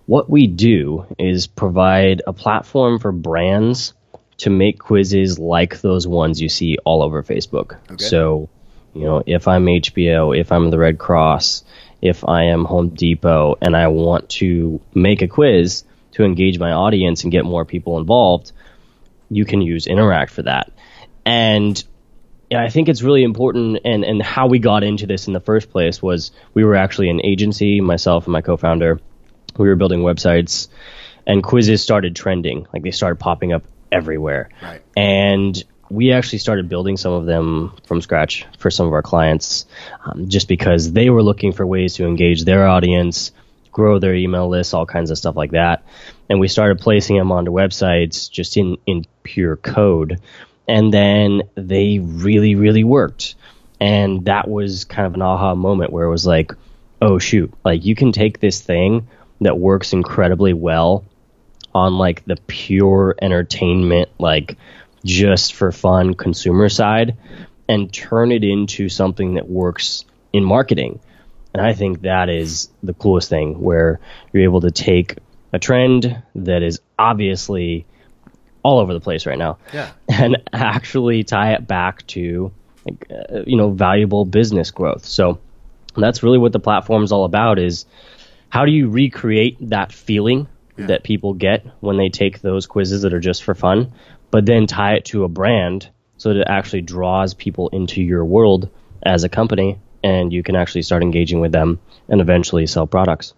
what 0.06 0.28
we 0.28 0.48
do 0.48 1.06
is 1.18 1.46
provide 1.46 2.22
a 2.26 2.32
platform 2.32 2.98
for 2.98 3.12
brands 3.12 3.94
to 4.38 4.50
make 4.50 4.80
quizzes 4.80 5.38
like 5.38 5.80
those 5.82 6.06
ones 6.06 6.40
you 6.40 6.48
see 6.48 6.78
all 6.84 7.02
over 7.02 7.22
Facebook. 7.22 7.76
Okay. 7.88 8.04
So, 8.04 8.48
you 8.92 9.04
know, 9.04 9.22
if 9.24 9.46
I'm 9.46 9.66
HBO, 9.66 10.36
if 10.36 10.50
I'm 10.50 10.70
the 10.70 10.78
Red 10.78 10.98
Cross, 10.98 11.62
if 12.02 12.26
I 12.26 12.44
am 12.44 12.64
Home 12.64 12.88
Depot, 12.88 13.56
and 13.60 13.76
I 13.76 13.86
want 13.86 14.28
to 14.30 14.80
make 14.94 15.22
a 15.22 15.28
quiz 15.28 15.84
to 16.12 16.24
engage 16.24 16.58
my 16.58 16.72
audience 16.72 17.22
and 17.22 17.30
get 17.30 17.44
more 17.44 17.64
people 17.64 17.98
involved, 17.98 18.50
you 19.30 19.44
can 19.44 19.62
use 19.62 19.86
Interact 19.86 20.32
for 20.32 20.42
that. 20.42 20.72
And 21.24 21.82
I 22.52 22.68
think 22.68 22.88
it's 22.88 23.02
really 23.02 23.22
important. 23.22 23.78
And, 23.84 24.04
and 24.04 24.22
how 24.22 24.48
we 24.48 24.58
got 24.58 24.82
into 24.82 25.06
this 25.06 25.26
in 25.26 25.32
the 25.32 25.40
first 25.40 25.70
place 25.70 26.02
was 26.02 26.32
we 26.52 26.64
were 26.64 26.74
actually 26.74 27.08
an 27.08 27.20
agency, 27.24 27.80
myself 27.80 28.26
and 28.26 28.32
my 28.32 28.42
co 28.42 28.56
founder. 28.56 29.00
We 29.56 29.68
were 29.68 29.76
building 29.76 30.00
websites, 30.00 30.68
and 31.26 31.42
quizzes 31.42 31.82
started 31.82 32.16
trending. 32.16 32.66
Like 32.72 32.82
they 32.82 32.90
started 32.90 33.20
popping 33.20 33.52
up 33.52 33.64
everywhere. 33.92 34.50
Right. 34.62 34.82
And 34.96 35.62
we 35.90 36.12
actually 36.12 36.38
started 36.38 36.68
building 36.68 36.96
some 36.96 37.12
of 37.12 37.26
them 37.26 37.76
from 37.84 38.00
scratch 38.00 38.46
for 38.58 38.70
some 38.70 38.86
of 38.86 38.92
our 38.92 39.02
clients 39.02 39.66
um, 40.04 40.28
just 40.28 40.46
because 40.46 40.92
they 40.92 41.10
were 41.10 41.22
looking 41.22 41.52
for 41.52 41.66
ways 41.66 41.94
to 41.94 42.06
engage 42.06 42.44
their 42.44 42.66
audience, 42.66 43.32
grow 43.72 43.98
their 43.98 44.14
email 44.14 44.48
lists, 44.48 44.72
all 44.72 44.86
kinds 44.86 45.10
of 45.10 45.18
stuff 45.18 45.36
like 45.36 45.50
that. 45.50 45.84
And 46.30 46.40
we 46.40 46.48
started 46.48 46.78
placing 46.78 47.18
them 47.18 47.32
onto 47.32 47.50
websites 47.50 48.30
just 48.30 48.56
in, 48.56 48.78
in 48.86 49.04
pure 49.24 49.56
code. 49.56 50.20
And 50.66 50.94
then 50.94 51.42
they 51.56 51.98
really, 51.98 52.54
really 52.54 52.84
worked. 52.84 53.34
And 53.80 54.24
that 54.26 54.48
was 54.48 54.84
kind 54.84 55.06
of 55.06 55.14
an 55.14 55.22
aha 55.22 55.54
moment 55.54 55.92
where 55.92 56.06
it 56.06 56.10
was 56.10 56.26
like, 56.26 56.52
oh, 57.02 57.18
shoot, 57.18 57.52
like 57.64 57.84
you 57.84 57.94
can 57.94 58.12
take 58.12 58.38
this 58.38 58.60
thing 58.60 59.08
that 59.40 59.58
works 59.58 59.92
incredibly 59.92 60.52
well 60.52 61.04
on 61.74 61.94
like 61.98 62.24
the 62.24 62.36
pure 62.46 63.16
entertainment, 63.20 64.10
like 64.18 64.56
just 65.04 65.54
for 65.54 65.72
fun 65.72 66.14
consumer 66.14 66.68
side 66.68 67.16
and 67.68 67.92
turn 67.92 68.32
it 68.32 68.44
into 68.44 68.88
something 68.88 69.34
that 69.34 69.48
works 69.48 70.04
in 70.32 70.44
marketing. 70.44 71.00
And 71.54 71.64
I 71.64 71.72
think 71.72 72.02
that 72.02 72.28
is 72.28 72.68
the 72.82 72.94
coolest 72.94 73.28
thing 73.28 73.60
where 73.60 74.00
you're 74.32 74.44
able 74.44 74.60
to 74.60 74.70
take 74.70 75.16
a 75.52 75.58
trend 75.58 76.22
that 76.34 76.62
is 76.62 76.80
obviously 76.98 77.86
all 78.62 78.78
over 78.78 78.92
the 78.92 79.00
place 79.00 79.26
right 79.26 79.38
now 79.38 79.58
Yeah. 79.72 79.90
and 80.08 80.36
actually 80.52 81.24
tie 81.24 81.54
it 81.54 81.66
back 81.66 82.06
to 82.08 82.52
like, 82.84 83.06
uh, 83.10 83.42
you 83.46 83.56
know 83.56 83.70
valuable 83.70 84.24
business 84.24 84.70
growth. 84.70 85.04
So 85.04 85.38
that's 85.96 86.22
really 86.22 86.38
what 86.38 86.52
the 86.52 86.60
platform 86.60 87.02
is 87.04 87.12
all 87.12 87.24
about 87.24 87.58
is 87.58 87.86
how 88.48 88.64
do 88.64 88.72
you 88.72 88.88
recreate 88.88 89.56
that 89.70 89.92
feeling 89.92 90.48
that 90.76 91.02
people 91.02 91.34
get 91.34 91.66
when 91.80 91.98
they 91.98 92.08
take 92.08 92.40
those 92.40 92.66
quizzes 92.66 93.02
that 93.02 93.12
are 93.12 93.20
just 93.20 93.42
for 93.42 93.54
fun, 93.54 93.92
but 94.30 94.46
then 94.46 94.66
tie 94.66 94.94
it 94.94 95.04
to 95.06 95.24
a 95.24 95.28
brand 95.28 95.90
so 96.16 96.30
that 96.30 96.40
it 96.40 96.46
actually 96.48 96.80
draws 96.80 97.34
people 97.34 97.68
into 97.68 98.02
your 98.02 98.24
world 98.24 98.70
as 99.02 99.22
a 99.24 99.28
company 99.28 99.78
and 100.02 100.32
you 100.32 100.42
can 100.42 100.56
actually 100.56 100.80
start 100.82 101.02
engaging 101.02 101.40
with 101.40 101.52
them 101.52 101.78
and 102.08 102.22
eventually 102.22 102.66
sell 102.66 102.86
products. 102.86 103.34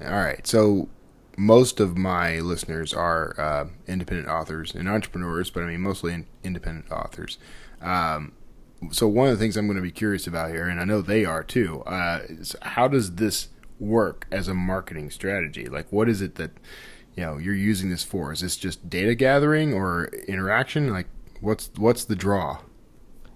All 0.00 0.10
right. 0.10 0.44
So 0.44 0.88
most 1.36 1.80
of 1.80 1.96
my 1.96 2.40
listeners 2.40 2.92
are 2.92 3.34
uh, 3.38 3.66
independent 3.86 4.28
authors 4.28 4.74
and 4.74 4.88
entrepreneurs, 4.88 5.50
but 5.50 5.62
I 5.62 5.66
mean 5.66 5.80
mostly 5.80 6.12
in, 6.12 6.26
independent 6.42 6.90
authors. 6.90 7.38
Um, 7.80 8.32
so 8.90 9.06
one 9.06 9.28
of 9.28 9.38
the 9.38 9.42
things 9.42 9.56
I'm 9.56 9.66
going 9.66 9.76
to 9.76 9.82
be 9.82 9.92
curious 9.92 10.26
about 10.26 10.50
here, 10.50 10.68
and 10.68 10.80
I 10.80 10.84
know 10.84 11.00
they 11.00 11.24
are 11.24 11.44
too, 11.44 11.82
uh, 11.82 12.20
is 12.28 12.56
how 12.62 12.88
does 12.88 13.14
this 13.14 13.48
work 13.78 14.26
as 14.30 14.48
a 14.48 14.54
marketing 14.54 15.10
strategy? 15.10 15.66
Like, 15.66 15.92
what 15.92 16.08
is 16.08 16.20
it 16.20 16.36
that 16.36 16.52
you 17.16 17.24
know 17.24 17.38
you're 17.38 17.54
using 17.54 17.90
this 17.90 18.02
for? 18.02 18.32
Is 18.32 18.40
this 18.40 18.56
just 18.56 18.88
data 18.88 19.14
gathering 19.14 19.72
or 19.72 20.06
interaction? 20.26 20.92
Like, 20.92 21.08
what's 21.40 21.70
what's 21.76 22.04
the 22.04 22.16
draw? 22.16 22.58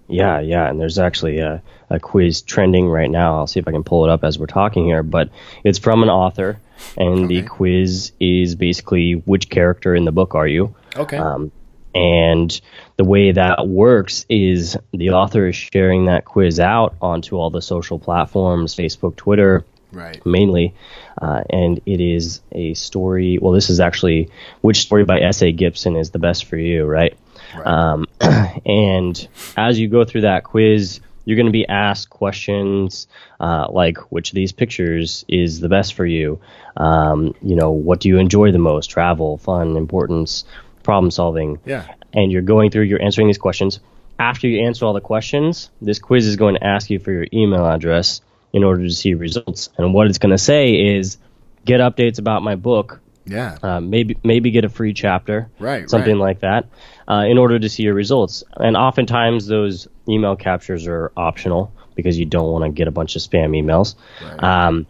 Yeah, 0.07 0.39
yeah, 0.39 0.69
and 0.69 0.79
there's 0.79 0.99
actually 0.99 1.39
a, 1.39 1.61
a 1.89 1.99
quiz 1.99 2.41
trending 2.41 2.87
right 2.87 3.09
now. 3.09 3.37
I'll 3.37 3.47
see 3.47 3.59
if 3.59 3.67
I 3.67 3.71
can 3.71 3.83
pull 3.83 4.05
it 4.05 4.09
up 4.09 4.23
as 4.23 4.39
we're 4.39 4.45
talking 4.45 4.85
here, 4.85 5.03
but 5.03 5.29
it's 5.63 5.79
from 5.79 6.03
an 6.03 6.09
author, 6.09 6.59
and 6.95 7.27
the 7.27 7.43
quiz 7.43 8.11
is 8.19 8.55
basically 8.55 9.13
which 9.13 9.49
character 9.49 9.93
in 9.95 10.05
the 10.05 10.11
book 10.11 10.35
are 10.35 10.47
you? 10.47 10.73
Okay. 10.95 11.17
Um, 11.17 11.51
and 11.93 12.61
the 12.97 13.03
way 13.03 13.31
that 13.31 13.67
works 13.67 14.25
is 14.29 14.77
the 14.93 15.11
author 15.11 15.47
is 15.47 15.55
sharing 15.55 16.05
that 16.05 16.25
quiz 16.25 16.59
out 16.59 16.95
onto 17.01 17.37
all 17.37 17.49
the 17.49 17.61
social 17.61 17.97
platforms, 17.97 18.75
Facebook, 18.75 19.15
Twitter, 19.15 19.65
right. 19.91 20.23
mainly. 20.25 20.75
Uh, 21.19 21.43
and 21.49 21.81
it 21.85 21.99
is 21.99 22.41
a 22.51 22.75
story. 22.75 23.39
Well, 23.39 23.51
this 23.51 23.69
is 23.69 23.79
actually 23.79 24.29
which 24.61 24.81
story 24.81 25.05
by 25.05 25.21
S.A. 25.21 25.51
Gibson 25.51 25.95
is 25.95 26.11
the 26.11 26.19
best 26.19 26.45
for 26.45 26.57
you, 26.57 26.85
right? 26.85 27.17
Um, 27.63 28.05
and 28.65 29.27
as 29.55 29.79
you 29.79 29.87
go 29.87 30.05
through 30.05 30.21
that 30.21 30.43
quiz, 30.43 30.99
you're 31.25 31.35
going 31.35 31.47
to 31.47 31.51
be 31.51 31.67
asked 31.67 32.09
questions 32.09 33.07
uh, 33.39 33.67
like 33.69 33.97
which 34.11 34.29
of 34.31 34.35
these 34.35 34.51
pictures 34.53 35.25
is 35.27 35.59
the 35.59 35.67
best 35.69 35.93
for 35.93 36.05
you? 36.05 36.39
Um, 36.77 37.35
you 37.41 37.55
know, 37.55 37.71
what 37.71 37.99
do 37.99 38.07
you 38.09 38.17
enjoy 38.17 38.51
the 38.51 38.59
most? 38.59 38.89
Travel, 38.89 39.37
fun, 39.37 39.75
importance, 39.75 40.45
problem 40.83 41.11
solving 41.11 41.59
Yeah. 41.65 41.85
and 42.13 42.31
you're 42.31 42.41
going 42.41 42.71
through, 42.71 42.83
you're 42.83 43.01
answering 43.01 43.27
these 43.27 43.37
questions. 43.37 43.79
After 44.19 44.47
you 44.47 44.65
answer 44.65 44.85
all 44.85 44.93
the 44.93 45.01
questions, 45.01 45.69
this 45.81 45.99
quiz 45.99 46.25
is 46.25 46.37
going 46.37 46.55
to 46.55 46.63
ask 46.63 46.89
you 46.89 46.97
for 46.97 47.11
your 47.11 47.27
email 47.33 47.65
address 47.67 48.21
in 48.53 48.63
order 48.63 48.83
to 48.83 48.89
see 48.93 49.13
results. 49.13 49.69
And 49.77 49.93
what 49.93 50.07
it's 50.07 50.17
going 50.17 50.31
to 50.31 50.37
say 50.37 50.95
is, 50.95 51.17
get 51.65 51.81
updates 51.81 52.17
about 52.17 52.41
my 52.41 52.55
book. 52.55 53.01
Yeah. 53.27 53.57
Uh, 53.61 53.79
maybe 53.79 54.17
maybe 54.23 54.51
get 54.51 54.65
a 54.65 54.69
free 54.69 54.93
chapter, 54.93 55.49
Right, 55.59 55.89
Something 55.89 56.17
right. 56.17 56.27
like 56.27 56.39
that, 56.41 56.67
uh, 57.07 57.25
in 57.27 57.37
order 57.37 57.59
to 57.59 57.69
see 57.69 57.83
your 57.83 57.93
results. 57.93 58.43
And 58.55 58.75
oftentimes 58.77 59.47
those 59.47 59.87
email 60.07 60.35
captures 60.35 60.87
are 60.87 61.11
optional 61.17 61.73
because 61.95 62.17
you 62.17 62.25
don't 62.25 62.51
want 62.51 62.63
to 62.63 62.69
get 62.71 62.87
a 62.87 62.91
bunch 62.91 63.15
of 63.15 63.21
spam 63.21 63.51
emails. 63.51 63.95
Um, 64.43 64.85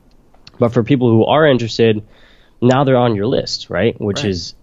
but 0.60 0.74
for 0.74 0.84
people 0.84 1.10
who 1.10 1.26
are 1.26 1.46
interested, 1.48 2.04
now 2.62 2.84
they're 2.84 2.98
on 2.98 3.16
your 3.16 3.28
list, 3.28 3.70
right? 3.70 4.00
Which 4.00 4.18
Right. 4.24 4.30
is 4.30 4.54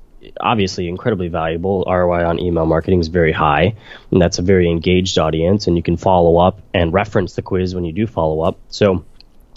obviously 0.40 0.88
incredibly 0.88 1.28
valuable. 1.28 1.84
ROI 1.87 2.24
on 2.24 2.40
email 2.40 2.66
marketing 2.66 3.00
is 3.00 3.08
very 3.08 3.32
high, 3.32 3.74
and 4.10 4.20
that's 4.20 4.38
a 4.38 4.42
very 4.42 4.70
engaged 4.70 5.18
audience, 5.18 5.66
and 5.66 5.76
you 5.76 5.82
can 5.82 5.96
follow 5.96 6.38
up 6.38 6.60
and 6.72 6.92
reference 6.92 7.34
the 7.34 7.42
quiz 7.42 7.74
when 7.74 7.84
you 7.84 7.92
do 7.92 8.06
follow 8.06 8.40
up. 8.40 8.58
So 8.68 9.04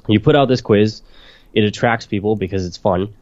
you 0.08 0.20
put 0.20 0.36
out 0.36 0.48
this 0.48 0.62
quiz, 0.62 1.02
it 1.54 1.64
attracts 1.64 2.06
people 2.06 2.36
because 2.36 2.66
it's 2.66 2.78
fun. 2.78 3.14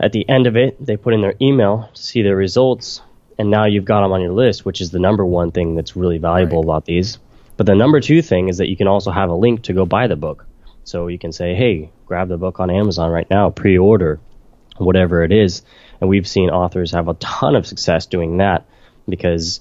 At 0.00 0.12
the 0.12 0.28
end 0.28 0.46
of 0.46 0.56
it, 0.56 0.84
they 0.84 0.96
put 0.96 1.14
in 1.14 1.20
their 1.20 1.34
email 1.40 1.90
to 1.92 2.02
see 2.02 2.22
their 2.22 2.36
results, 2.36 3.02
and 3.38 3.50
now 3.50 3.64
you've 3.66 3.84
got 3.84 4.02
them 4.02 4.12
on 4.12 4.20
your 4.20 4.32
list, 4.32 4.64
which 4.64 4.80
is 4.80 4.90
the 4.90 4.98
number 4.98 5.24
one 5.24 5.50
thing 5.50 5.74
that's 5.74 5.96
really 5.96 6.18
valuable 6.18 6.60
about 6.60 6.84
these. 6.84 7.18
But 7.56 7.66
the 7.66 7.74
number 7.74 8.00
two 8.00 8.22
thing 8.22 8.48
is 8.48 8.58
that 8.58 8.68
you 8.68 8.76
can 8.76 8.86
also 8.86 9.10
have 9.10 9.30
a 9.30 9.34
link 9.34 9.62
to 9.64 9.72
go 9.72 9.84
buy 9.84 10.06
the 10.06 10.16
book. 10.16 10.46
So 10.84 11.08
you 11.08 11.18
can 11.18 11.32
say, 11.32 11.54
hey, 11.54 11.90
grab 12.06 12.28
the 12.28 12.38
book 12.38 12.60
on 12.60 12.70
Amazon 12.70 13.10
right 13.10 13.28
now, 13.28 13.50
pre 13.50 13.76
order, 13.76 14.20
whatever 14.76 15.22
it 15.24 15.32
is. 15.32 15.62
And 16.00 16.08
we've 16.08 16.26
seen 16.28 16.50
authors 16.50 16.92
have 16.92 17.08
a 17.08 17.14
ton 17.14 17.56
of 17.56 17.66
success 17.66 18.06
doing 18.06 18.36
that 18.36 18.66
because 19.08 19.60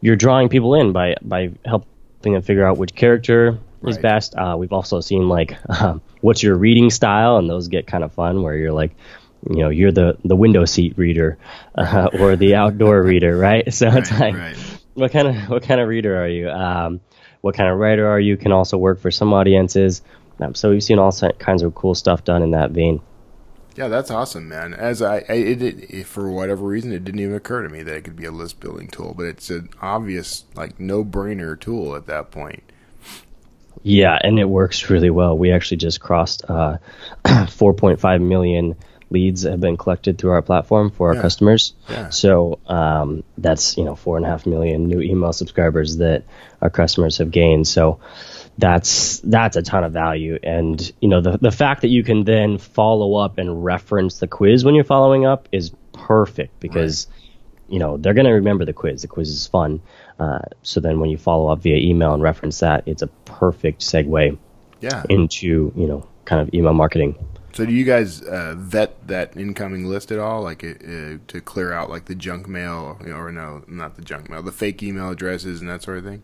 you're 0.00 0.16
drawing 0.16 0.48
people 0.48 0.74
in 0.74 0.92
by, 0.92 1.16
by 1.20 1.50
helping 1.64 2.32
them 2.32 2.42
figure 2.42 2.64
out 2.66 2.78
which 2.78 2.94
character 2.94 3.58
is 3.86 3.96
Right. 3.96 4.02
best. 4.02 4.34
Uh, 4.34 4.56
we've 4.58 4.72
also 4.72 5.00
seen 5.00 5.28
like, 5.28 5.56
um, 5.68 6.00
what's 6.22 6.42
your 6.42 6.56
reading 6.56 6.88
style? 6.90 7.36
And 7.36 7.48
those 7.48 7.68
get 7.68 7.86
kind 7.86 8.02
of 8.02 8.12
fun 8.12 8.42
where 8.42 8.56
you're 8.56 8.72
like, 8.72 8.96
you 9.48 9.58
know, 9.58 9.68
you're 9.68 9.92
the, 9.92 10.16
the 10.24 10.36
window 10.36 10.64
seat 10.64 10.96
reader 10.96 11.38
uh, 11.74 12.08
or 12.18 12.36
the 12.36 12.54
outdoor 12.54 13.02
reader, 13.04 13.36
right? 13.36 13.64
So 13.72 13.88
it's 13.88 14.10
like, 14.12 14.34
right. 14.34 14.56
what 14.94 15.12
kind 15.12 15.28
of 15.28 15.48
what 15.48 15.62
kind 15.62 15.80
of 15.80 15.88
reader 15.88 16.16
are 16.16 16.28
you? 16.28 16.48
Um, 16.48 17.00
what 17.42 17.54
kind 17.54 17.70
of 17.70 17.78
writer 17.78 18.08
are 18.08 18.18
you? 18.18 18.36
Can 18.36 18.52
also 18.52 18.76
work 18.76 19.00
for 19.00 19.10
some 19.10 19.32
audiences. 19.32 20.02
Um, 20.40 20.54
so 20.54 20.70
we've 20.70 20.82
seen 20.82 20.98
all 20.98 21.12
kinds 21.38 21.62
of 21.62 21.74
cool 21.74 21.94
stuff 21.94 22.24
done 22.24 22.42
in 22.42 22.52
that 22.52 22.70
vein. 22.70 23.00
Yeah, 23.76 23.88
that's 23.88 24.10
awesome, 24.10 24.48
man. 24.48 24.72
As 24.72 25.02
I, 25.02 25.16
I 25.28 25.32
it, 25.34 25.62
it, 25.62 26.06
for 26.06 26.30
whatever 26.30 26.64
reason, 26.64 26.92
it 26.92 27.04
didn't 27.04 27.20
even 27.20 27.34
occur 27.34 27.62
to 27.62 27.68
me 27.68 27.82
that 27.82 27.94
it 27.94 28.04
could 28.04 28.16
be 28.16 28.24
a 28.24 28.30
list 28.32 28.58
building 28.58 28.88
tool, 28.88 29.12
but 29.14 29.26
it's 29.26 29.50
an 29.50 29.68
obvious, 29.82 30.44
like, 30.54 30.80
no 30.80 31.04
brainer 31.04 31.60
tool 31.60 31.94
at 31.94 32.06
that 32.06 32.30
point. 32.30 32.62
Yeah, 33.82 34.18
and 34.22 34.38
it 34.38 34.48
works 34.48 34.88
really 34.88 35.10
well. 35.10 35.36
We 35.36 35.52
actually 35.52 35.76
just 35.76 36.00
crossed 36.00 36.42
uh, 36.48 36.78
4.5 37.24 38.22
million 38.22 38.74
leads 39.10 39.42
have 39.42 39.60
been 39.60 39.76
collected 39.76 40.18
through 40.18 40.30
our 40.32 40.42
platform 40.42 40.90
for 40.90 41.08
our 41.10 41.14
Yeah. 41.14 41.22
customers. 41.22 41.74
Yeah. 41.88 42.08
So 42.10 42.58
um, 42.66 43.22
that's 43.38 43.76
you 43.76 43.84
know 43.84 43.94
four 43.94 44.16
and 44.16 44.26
a 44.26 44.28
half 44.28 44.46
million 44.46 44.86
new 44.88 45.00
email 45.00 45.32
subscribers 45.32 45.98
that 45.98 46.24
our 46.60 46.70
customers 46.70 47.18
have 47.18 47.30
gained. 47.30 47.68
So 47.68 48.00
that's 48.58 49.20
that's 49.20 49.56
a 49.56 49.62
ton 49.62 49.84
of 49.84 49.92
value. 49.92 50.38
And 50.42 50.80
you 51.00 51.08
know 51.08 51.20
the 51.20 51.38
the 51.38 51.50
fact 51.52 51.82
that 51.82 51.88
you 51.88 52.02
can 52.02 52.24
then 52.24 52.58
follow 52.58 53.14
up 53.16 53.38
and 53.38 53.64
reference 53.64 54.18
the 54.18 54.26
quiz 54.26 54.64
when 54.64 54.74
you're 54.74 54.84
following 54.84 55.26
up 55.26 55.48
is 55.52 55.70
perfect 55.92 56.58
because 56.60 57.06
you 57.68 57.78
know 57.78 57.96
they're 57.96 58.14
going 58.14 58.26
to 58.26 58.32
remember 58.32 58.64
the 58.64 58.72
quiz. 58.72 59.02
The 59.02 59.08
quiz 59.08 59.28
is 59.30 59.46
fun. 59.46 59.80
Uh, 60.18 60.38
so 60.62 60.80
then 60.80 60.98
when 61.00 61.10
you 61.10 61.18
follow 61.18 61.48
up 61.52 61.60
via 61.60 61.76
email 61.76 62.14
and 62.14 62.22
reference 62.22 62.60
that, 62.60 62.84
it's 62.86 63.02
a 63.02 63.08
perfect 63.26 63.82
segue 63.82 64.38
Yeah. 64.80 65.02
into 65.08 65.72
you 65.76 65.86
know 65.86 66.06
kind 66.24 66.40
of 66.40 66.52
email 66.54 66.72
marketing. 66.74 67.14
So 67.56 67.64
do 67.64 67.72
you 67.72 67.84
guys 67.84 68.20
uh, 68.20 68.54
vet 68.54 69.08
that 69.08 69.34
incoming 69.34 69.86
list 69.86 70.12
at 70.12 70.18
all, 70.18 70.42
like 70.42 70.62
uh, 70.62 71.16
to 71.26 71.40
clear 71.42 71.72
out 71.72 71.88
like 71.88 72.04
the 72.04 72.14
junk 72.14 72.46
mail, 72.46 73.00
you 73.02 73.14
or 73.14 73.32
no, 73.32 73.64
not 73.66 73.96
the 73.96 74.02
junk 74.02 74.28
mail, 74.28 74.42
the 74.42 74.52
fake 74.52 74.82
email 74.82 75.08
addresses 75.08 75.62
and 75.62 75.70
that 75.70 75.82
sort 75.82 75.96
of 75.96 76.04
thing? 76.04 76.22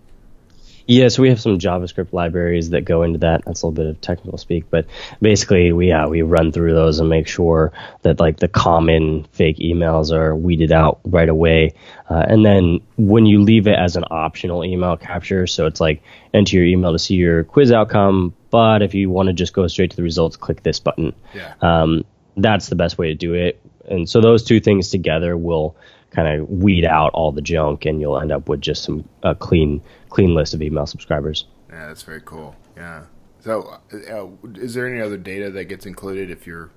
Yeah, 0.87 1.09
so 1.09 1.23
we 1.23 1.31
have 1.31 1.40
some 1.40 1.59
JavaScript 1.59 2.12
libraries 2.12 2.68
that 2.71 2.85
go 2.85 3.03
into 3.03 3.21
that. 3.21 3.47
That's 3.47 3.62
a 3.62 3.66
little 3.66 3.83
bit 3.83 3.87
of 3.87 3.99
technical 4.03 4.37
speak, 4.37 4.66
but 4.68 4.85
basically, 5.23 5.73
we 5.73 5.88
yeah 5.88 6.07
we 6.07 6.21
run 6.21 6.53
through 6.53 6.75
those 6.75 6.99
and 6.99 7.09
make 7.09 7.27
sure 7.27 7.73
that 8.03 8.21
like 8.21 8.37
the 8.37 8.49
common 8.49 9.25
fake 9.33 9.57
emails 9.57 10.12
are 10.12 10.37
weeded 10.37 10.71
out 10.71 11.01
right 11.07 11.31
away. 11.31 11.73
Uh, 12.11 12.27
and 12.29 12.45
then 12.45 12.81
when 12.99 13.25
you 13.25 13.40
leave 13.40 13.66
it 13.66 13.79
as 13.79 13.97
an 13.97 14.05
optional 14.11 14.66
email 14.66 14.99
capture, 14.99 15.47
so 15.47 15.64
it's 15.64 15.81
like 15.81 16.03
enter 16.35 16.57
your 16.57 16.66
email 16.66 16.92
to 16.92 16.99
see 16.99 17.14
your 17.14 17.45
quiz 17.45 17.73
outcome, 17.73 18.35
but 18.52 18.82
if 18.82 18.94
you 18.94 19.10
want 19.10 19.28
to 19.28 19.32
just 19.32 19.54
go 19.54 19.66
straight 19.66 19.90
to 19.90 19.96
the 19.96 20.02
results, 20.02 20.36
click 20.36 20.62
this 20.62 20.78
button. 20.78 21.14
Yeah. 21.34 21.54
Um, 21.62 22.04
that's 22.36 22.68
the 22.68 22.76
best 22.76 22.98
way 22.98 23.08
to 23.08 23.14
do 23.14 23.32
it. 23.32 23.60
And 23.88 24.08
so 24.08 24.20
those 24.20 24.44
two 24.44 24.60
things 24.60 24.90
together 24.90 25.36
will 25.36 25.74
kind 26.10 26.28
of 26.28 26.48
weed 26.48 26.84
out 26.84 27.10
all 27.14 27.32
the 27.32 27.40
junk, 27.40 27.86
and 27.86 28.00
you'll 28.00 28.20
end 28.20 28.30
up 28.30 28.50
with 28.50 28.60
just 28.60 28.84
some 28.84 29.08
a 29.22 29.34
clean 29.34 29.82
clean 30.10 30.34
list 30.34 30.52
of 30.52 30.62
email 30.62 30.86
subscribers. 30.86 31.46
Yeah, 31.70 31.86
that's 31.88 32.02
very 32.02 32.20
cool. 32.20 32.54
Yeah. 32.76 33.04
So, 33.40 33.80
uh, 33.90 34.28
is 34.54 34.74
there 34.74 34.86
any 34.86 35.00
other 35.00 35.16
data 35.16 35.50
that 35.50 35.64
gets 35.64 35.86
included 35.86 36.30
if 36.30 36.46
you're 36.46 36.70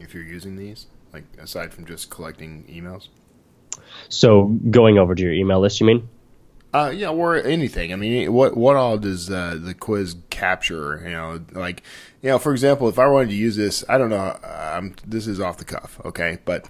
if 0.00 0.14
you're 0.14 0.24
using 0.24 0.56
these, 0.56 0.86
like 1.12 1.24
aside 1.38 1.72
from 1.74 1.84
just 1.84 2.08
collecting 2.08 2.64
emails? 2.64 3.08
So, 4.08 4.58
going 4.70 4.98
over 4.98 5.14
to 5.14 5.22
your 5.22 5.34
email 5.34 5.60
list, 5.60 5.80
you 5.80 5.86
mean? 5.86 6.08
Uh, 6.78 6.90
yeah, 6.90 7.08
or 7.08 7.36
anything. 7.36 7.92
I 7.92 7.96
mean, 7.96 8.32
what 8.32 8.56
what 8.56 8.76
all 8.76 8.98
does 8.98 9.28
uh, 9.30 9.58
the 9.60 9.74
quiz 9.74 10.16
capture? 10.30 11.00
You 11.02 11.10
know, 11.10 11.40
like, 11.52 11.82
you 12.22 12.30
know, 12.30 12.38
for 12.38 12.52
example, 12.52 12.88
if 12.88 12.98
I 12.98 13.08
wanted 13.08 13.30
to 13.30 13.34
use 13.34 13.56
this, 13.56 13.84
I 13.88 13.98
don't 13.98 14.10
know. 14.10 14.38
Um, 14.44 14.94
this 15.04 15.26
is 15.26 15.40
off 15.40 15.58
the 15.58 15.64
cuff, 15.64 16.00
okay, 16.04 16.38
but 16.44 16.68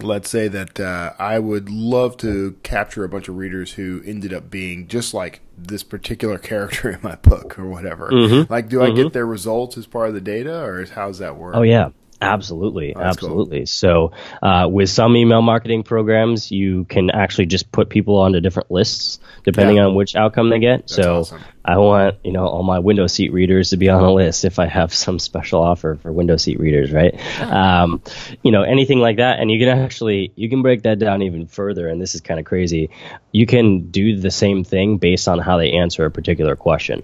let's 0.00 0.30
say 0.30 0.48
that 0.48 0.80
uh, 0.80 1.12
I 1.18 1.38
would 1.38 1.68
love 1.68 2.16
to 2.18 2.56
capture 2.62 3.04
a 3.04 3.08
bunch 3.08 3.28
of 3.28 3.36
readers 3.36 3.72
who 3.72 4.02
ended 4.06 4.32
up 4.32 4.50
being 4.50 4.88
just 4.88 5.12
like 5.12 5.40
this 5.58 5.82
particular 5.82 6.38
character 6.50 6.90
in 6.90 7.00
my 7.02 7.16
book 7.16 7.58
or 7.58 7.66
whatever. 7.66 8.10
Mm-hmm. 8.10 8.50
Like, 8.50 8.70
do 8.70 8.82
I 8.82 8.92
get 8.92 9.12
their 9.12 9.26
results 9.26 9.76
as 9.76 9.86
part 9.86 10.08
of 10.08 10.14
the 10.14 10.22
data, 10.22 10.64
or 10.64 10.86
how's 10.86 11.18
that 11.18 11.36
work? 11.36 11.54
Oh 11.54 11.62
yeah, 11.62 11.90
absolutely, 12.32 12.94
Oh, 12.94 12.98
that's 13.00 13.16
absolutely. 13.16 13.66
So 13.66 14.12
uh, 14.42 14.68
with 14.70 14.88
some 14.90 15.16
email 15.16 15.42
marketing 15.42 15.82
programs, 15.82 16.50
you 16.50 16.84
can 16.84 17.10
actually 17.10 17.46
just 17.46 17.70
put 17.72 17.88
people 17.88 18.16
onto 18.18 18.40
different 18.40 18.70
lists 18.70 19.18
depending 19.44 19.76
Yeah. 19.76 19.86
on 19.86 19.94
which 19.94 20.16
outcome 20.16 20.50
they 20.50 20.58
get. 20.58 20.88
so 20.90 21.20
awesome. 21.20 21.40
I 21.66 21.78
want 21.78 22.16
you 22.24 22.32
know 22.32 22.46
all 22.46 22.62
my 22.62 22.78
window 22.78 23.06
seat 23.06 23.32
readers 23.32 23.70
to 23.70 23.78
be 23.78 23.88
on 23.88 24.02
a 24.04 24.12
list 24.12 24.44
if 24.44 24.58
I 24.58 24.66
have 24.66 24.92
some 24.92 25.18
special 25.18 25.62
offer 25.62 25.96
for 26.02 26.12
window 26.12 26.36
seat 26.36 26.60
readers, 26.60 26.92
right? 26.92 27.14
Um, 27.40 28.02
you 28.42 28.50
know 28.52 28.62
anything 28.62 28.98
like 28.98 29.16
that, 29.16 29.40
and 29.40 29.50
you 29.50 29.58
can 29.58 29.68
actually 29.78 30.32
you 30.36 30.48
can 30.50 30.60
break 30.62 30.82
that 30.82 30.98
down 30.98 31.22
even 31.22 31.46
further. 31.46 31.88
And 31.88 32.00
this 32.02 32.14
is 32.14 32.20
kind 32.20 32.38
of 32.38 32.44
crazy. 32.46 32.90
You 33.32 33.46
can 33.46 33.90
do 33.90 34.20
the 34.20 34.30
same 34.30 34.64
thing 34.64 34.98
based 34.98 35.26
on 35.28 35.38
how 35.38 35.56
they 35.56 35.72
answer 35.72 36.04
a 36.04 36.10
particular 36.10 36.54
question. 36.56 37.02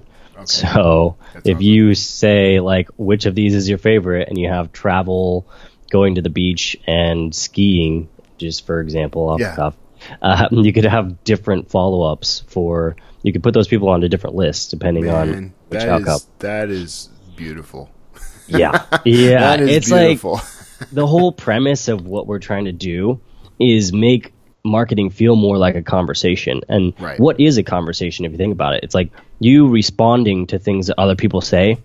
So 0.48 1.16
That's 1.34 1.46
if 1.46 1.56
awesome. 1.56 1.62
you 1.62 1.94
say 1.94 2.60
like 2.60 2.88
which 2.96 3.26
of 3.26 3.34
these 3.34 3.54
is 3.54 3.68
your 3.68 3.78
favorite, 3.78 4.28
and 4.28 4.38
you 4.38 4.48
have 4.48 4.72
travel, 4.72 5.46
going 5.90 6.14
to 6.16 6.22
the 6.22 6.30
beach, 6.30 6.76
and 6.86 7.34
skiing, 7.34 8.08
just 8.38 8.66
for 8.66 8.80
example, 8.80 9.28
off 9.28 9.40
Yeah. 9.40 9.50
the 9.50 9.56
cuff, 9.56 9.76
uh, 10.22 10.48
you 10.52 10.72
could 10.72 10.84
have 10.84 11.24
different 11.24 11.70
follow 11.70 12.02
ups 12.10 12.42
for. 12.48 12.96
You 13.22 13.32
could 13.34 13.42
put 13.42 13.52
those 13.52 13.68
people 13.68 13.90
onto 13.90 14.08
different 14.08 14.34
lists 14.36 14.68
depending 14.68 15.04
Man, 15.04 15.14
on 15.14 15.54
which 15.68 15.80
that 15.80 15.88
outcome. 15.90 16.14
is 16.14 16.26
that 16.38 16.70
is 16.70 17.08
beautiful. 17.36 17.90
Yeah, 18.46 18.84
yeah, 19.04 19.40
that 19.40 19.60
is 19.60 19.68
it's 19.76 19.90
beautiful. 19.90 20.32
like 20.34 20.44
the 20.90 21.06
whole 21.06 21.30
premise 21.30 21.88
of 21.88 22.06
what 22.06 22.26
we're 22.26 22.38
trying 22.38 22.64
to 22.64 22.72
do 22.72 23.20
is 23.58 23.92
make 23.92 24.32
marketing 24.64 25.10
feel 25.10 25.36
more 25.36 25.56
like 25.58 25.74
a 25.74 25.82
conversation. 25.82 26.60
And 26.68 26.92
Right. 26.98 27.18
what 27.18 27.40
is 27.40 27.56
a 27.58 27.62
conversation 27.62 28.24
if 28.24 28.32
you 28.32 28.38
think 28.38 28.52
about 28.52 28.74
it? 28.74 28.84
It's 28.84 28.94
like 28.94 29.10
you 29.38 29.68
responding 29.68 30.46
to 30.48 30.58
things 30.58 30.88
that 30.88 30.98
other 30.98 31.16
people 31.16 31.40
say 31.40 31.78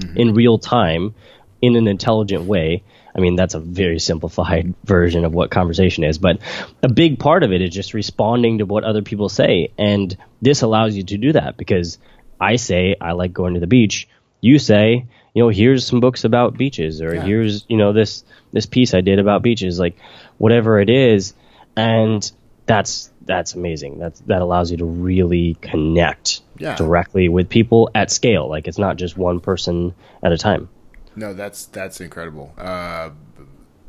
Mm-hmm. 0.00 0.16
in 0.16 0.34
real 0.34 0.58
time 0.58 1.14
in 1.60 1.76
an 1.76 1.86
intelligent 1.86 2.44
way. 2.44 2.82
I 3.14 3.20
mean, 3.20 3.36
that's 3.36 3.52
a 3.54 3.60
very 3.60 3.98
simplified 3.98 4.74
version 4.86 5.26
of 5.26 5.34
what 5.34 5.50
conversation 5.50 6.02
is, 6.02 6.16
but 6.16 6.38
a 6.82 6.88
big 6.88 7.18
part 7.18 7.42
of 7.42 7.52
it 7.52 7.60
is 7.60 7.68
just 7.74 7.92
responding 7.92 8.58
to 8.58 8.64
what 8.64 8.84
other 8.84 9.02
people 9.02 9.28
say. 9.28 9.70
And 9.76 10.16
this 10.40 10.62
allows 10.62 10.96
you 10.96 11.02
to 11.04 11.18
do 11.18 11.32
that 11.34 11.58
because 11.58 11.98
I 12.40 12.56
say, 12.56 12.96
I 13.02 13.12
like 13.12 13.34
going 13.34 13.52
to 13.54 13.60
the 13.60 13.66
beach. 13.66 14.08
You 14.40 14.58
say, 14.58 15.04
you 15.34 15.42
know, 15.42 15.50
here's 15.50 15.86
some 15.86 16.00
books 16.00 16.24
about 16.24 16.56
beaches 16.56 17.02
or 17.02 17.14
Yeah. 17.14 17.22
here's, 17.26 17.66
you 17.68 17.76
know, 17.76 17.92
this, 17.92 18.24
this 18.50 18.64
piece 18.64 18.94
I 18.94 19.02
did 19.02 19.18
about 19.18 19.42
beaches, 19.42 19.78
like 19.78 19.98
whatever 20.38 20.80
it 20.80 20.88
is. 20.88 21.34
And 21.76 22.30
that's, 22.66 23.10
that's 23.22 23.54
amazing. 23.54 23.98
That's, 23.98 24.20
that 24.20 24.42
allows 24.42 24.70
you 24.70 24.76
to 24.78 24.84
really 24.84 25.56
connect 25.60 26.40
Yeah. 26.58 26.76
directly 26.76 27.28
with 27.28 27.48
people 27.48 27.90
at 27.94 28.10
scale. 28.10 28.48
Like 28.48 28.68
it's 28.68 28.78
not 28.78 28.96
just 28.96 29.16
one 29.16 29.40
person 29.40 29.94
at 30.22 30.32
a 30.32 30.38
time. 30.38 30.68
No, 31.14 31.34
that's 31.34 31.66
that's 31.66 32.00
incredible. 32.00 32.54
Uh, 32.56 33.10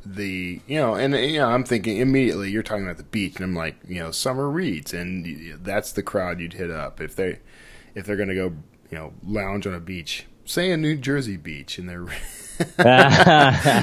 the 0.05 0.59
you 0.67 0.75
know, 0.77 0.95
and 0.95 1.13
you 1.15 1.39
know, 1.39 1.47
I'm 1.47 1.63
thinking 1.63 1.97
immediately 1.97 2.51
you're 2.51 2.63
talking 2.63 2.83
about 2.83 2.97
the 2.97 3.03
beach, 3.03 3.37
and 3.37 3.45
I'm 3.45 3.55
like, 3.55 3.77
you 3.87 3.99
know, 3.99 4.11
summer 4.11 4.49
reads, 4.49 4.93
and 4.93 5.25
that's 5.63 5.93
the 5.93 6.03
crowd 6.03 6.41
you'd 6.41 6.51
hit 6.53 6.69
up 6.69 6.99
if 6.99 7.15
they 7.15 7.39
if 7.95 8.05
they're 8.05 8.17
gonna 8.17 8.35
go, 8.35 8.51
you 8.91 8.97
know, 8.97 9.13
lounge 9.25 9.65
on 9.65 9.73
a 9.73 9.79
beach, 9.79 10.25
say 10.45 10.71
a 10.71 10.77
New 10.77 10.95
Jersey 10.95 11.37
beach, 11.37 11.77
and 11.77 11.89
they're 11.89 12.05
no, 12.79 12.85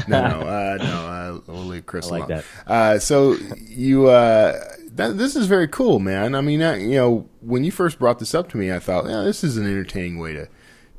no, 0.08 0.40
uh, 0.46 0.78
no, 0.80 1.06
uh, 1.06 1.40
we'll 1.46 1.64
leave 1.64 1.86
Chris 1.86 2.06
I 2.06 2.10
like 2.10 2.28
alone. 2.28 2.42
that. 2.66 2.70
Uh, 2.70 2.98
so 2.98 3.36
you, 3.66 4.08
uh, 4.08 4.58
that, 4.92 5.18
this 5.18 5.36
is 5.36 5.46
very 5.46 5.68
cool, 5.68 5.98
man. 5.98 6.34
I 6.34 6.40
mean, 6.40 6.62
uh, 6.62 6.74
you 6.74 6.94
know, 6.94 7.28
when 7.40 7.64
you 7.64 7.72
first 7.72 7.98
brought 7.98 8.18
this 8.18 8.34
up 8.34 8.48
to 8.50 8.56
me, 8.56 8.72
I 8.72 8.78
thought, 8.78 9.06
yeah, 9.06 9.22
this 9.22 9.42
is 9.42 9.56
an 9.56 9.66
entertaining 9.66 10.18
way 10.18 10.34
to, 10.34 10.48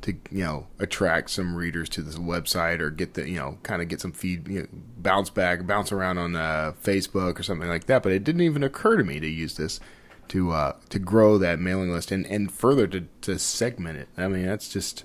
to 0.02 0.12
you 0.30 0.44
know, 0.44 0.66
attract 0.78 1.30
some 1.30 1.56
readers 1.56 1.88
to 1.90 2.02
this 2.02 2.16
website 2.16 2.80
or 2.80 2.90
get 2.90 3.14
the, 3.14 3.28
you 3.28 3.38
know, 3.38 3.58
kind 3.62 3.80
of 3.80 3.88
get 3.88 4.00
some 4.00 4.12
feed, 4.12 4.48
you 4.48 4.60
know, 4.60 4.66
bounce 4.98 5.30
back, 5.30 5.66
bounce 5.66 5.92
around 5.92 6.18
on 6.18 6.36
uh, 6.36 6.72
Facebook 6.82 7.38
or 7.38 7.42
something 7.42 7.68
like 7.68 7.86
that. 7.86 8.02
But 8.02 8.12
it 8.12 8.24
didn't 8.24 8.42
even 8.42 8.62
occur 8.62 8.96
to 8.96 9.04
me 9.04 9.18
to 9.20 9.28
use 9.28 9.56
this 9.56 9.80
to 10.28 10.52
uh, 10.52 10.76
to 10.88 10.98
grow 10.98 11.38
that 11.38 11.58
mailing 11.58 11.92
list 11.92 12.10
and 12.10 12.26
and 12.26 12.50
further 12.50 12.86
to 12.86 13.06
to 13.22 13.38
segment 13.38 13.98
it. 13.98 14.08
I 14.16 14.28
mean, 14.28 14.46
that's 14.46 14.68
just 14.68 15.04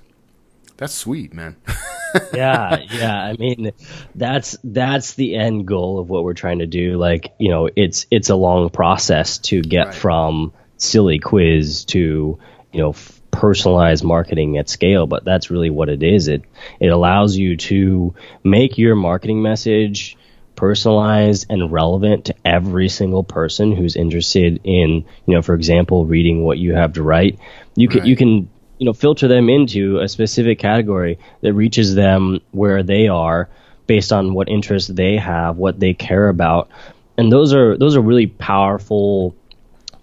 that's 0.78 0.94
sweet, 0.94 1.34
man. 1.34 1.56
yeah, 2.34 2.78
yeah. 2.92 3.16
I 3.24 3.34
mean, 3.34 3.72
that's 4.16 4.58
that's 4.64 5.14
the 5.16 5.36
end 5.36 5.68
goal 5.68 6.00
of 6.00 6.10
what 6.10 6.24
we're 6.24 6.34
trying 6.34 6.60
to 6.60 6.68
do. 6.68 6.98
Like, 6.98 7.34
you 7.40 7.50
know, 7.50 7.70
it's 7.76 8.06
it's 8.12 8.30
a 8.30 8.36
long 8.36 8.70
process 8.70 9.38
to 9.40 9.62
get 9.62 9.88
Right. 9.88 9.96
from 9.96 10.54
silly 10.78 11.20
quiz 11.20 11.86
to 11.86 12.38
you 12.72 12.80
know 12.80 12.90
f- 12.92 13.22
personalized 13.32 14.04
marketing 14.04 14.58
at 14.58 14.70
scale. 14.70 15.06
But 15.08 15.26
that's 15.26 15.50
really 15.52 15.70
what 15.70 15.90
it 15.90 16.02
is. 16.04 16.28
It 16.28 16.44
it 16.80 16.88
allows 16.88 17.36
you 17.36 17.58
to 17.58 18.16
make 18.44 18.78
your 18.78 18.96
marketing 18.96 19.42
message 19.42 20.16
personalized 20.56 21.46
and 21.50 21.72
relevant 21.72 22.26
to 22.26 22.36
every 22.44 22.90
single 22.90 23.24
person 23.24 23.72
who's 23.72 23.96
interested 23.96 24.60
in, 24.64 25.06
you 25.28 25.34
know, 25.36 25.42
for 25.44 25.54
example, 25.54 26.06
reading 26.08 26.44
what 26.44 26.58
you 26.58 26.74
have 26.74 26.94
to 26.94 27.04
write. 27.04 27.38
You 27.76 27.88
can 27.88 28.00
Right. 28.00 28.08
you 28.08 28.16
can 28.16 28.50
you 28.78 28.86
know 28.86 28.94
filter 28.94 29.28
them 29.28 29.50
into 29.50 30.00
a 30.00 30.08
specific 30.08 30.60
category 30.60 31.20
that 31.42 31.54
reaches 31.54 31.96
them 31.96 32.40
where 32.52 32.84
they 32.84 33.08
are 33.08 33.50
based 33.88 34.12
on 34.12 34.34
what 34.34 34.50
interests 34.50 34.90
they 34.90 35.18
have, 35.18 35.58
what 35.58 35.80
they 35.80 35.94
care 35.94 36.30
about. 36.30 36.70
And 37.18 37.32
those 37.32 37.54
are 37.54 37.78
those 37.78 37.96
are 37.96 38.02
really 38.02 38.28
powerful 38.28 39.36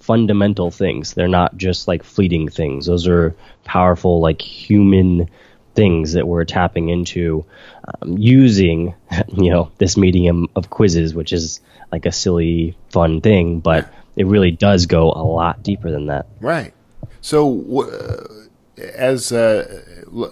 fundamental 0.00 0.70
things. 0.70 1.14
They're 1.14 1.28
not 1.28 1.56
just 1.56 1.86
like 1.88 2.02
fleeting 2.02 2.48
things. 2.48 2.86
Those 2.86 3.06
are 3.06 3.34
powerful 3.64 4.20
like 4.20 4.42
human 4.42 5.30
things 5.74 6.12
that 6.12 6.26
we're 6.26 6.44
tapping 6.44 6.88
into 6.88 7.44
um, 8.02 8.16
using 8.16 8.94
you 9.36 9.50
know 9.50 9.70
this 9.78 9.96
medium 9.96 10.48
of 10.54 10.70
quizzes 10.70 11.14
which 11.14 11.32
is 11.32 11.60
like 11.90 12.06
a 12.06 12.12
silly 12.12 12.76
fun 12.90 13.20
thing 13.20 13.58
but 13.58 13.92
it 14.14 14.24
really 14.26 14.52
does 14.52 14.86
go 14.86 15.10
a 15.10 15.24
lot 15.24 15.64
deeper 15.64 15.90
than 15.90 16.06
that 16.06 16.26
Right. 16.40 16.72
So, 17.20 17.50
wh- 17.52 18.43
as 18.78 19.32
uh, 19.32 19.82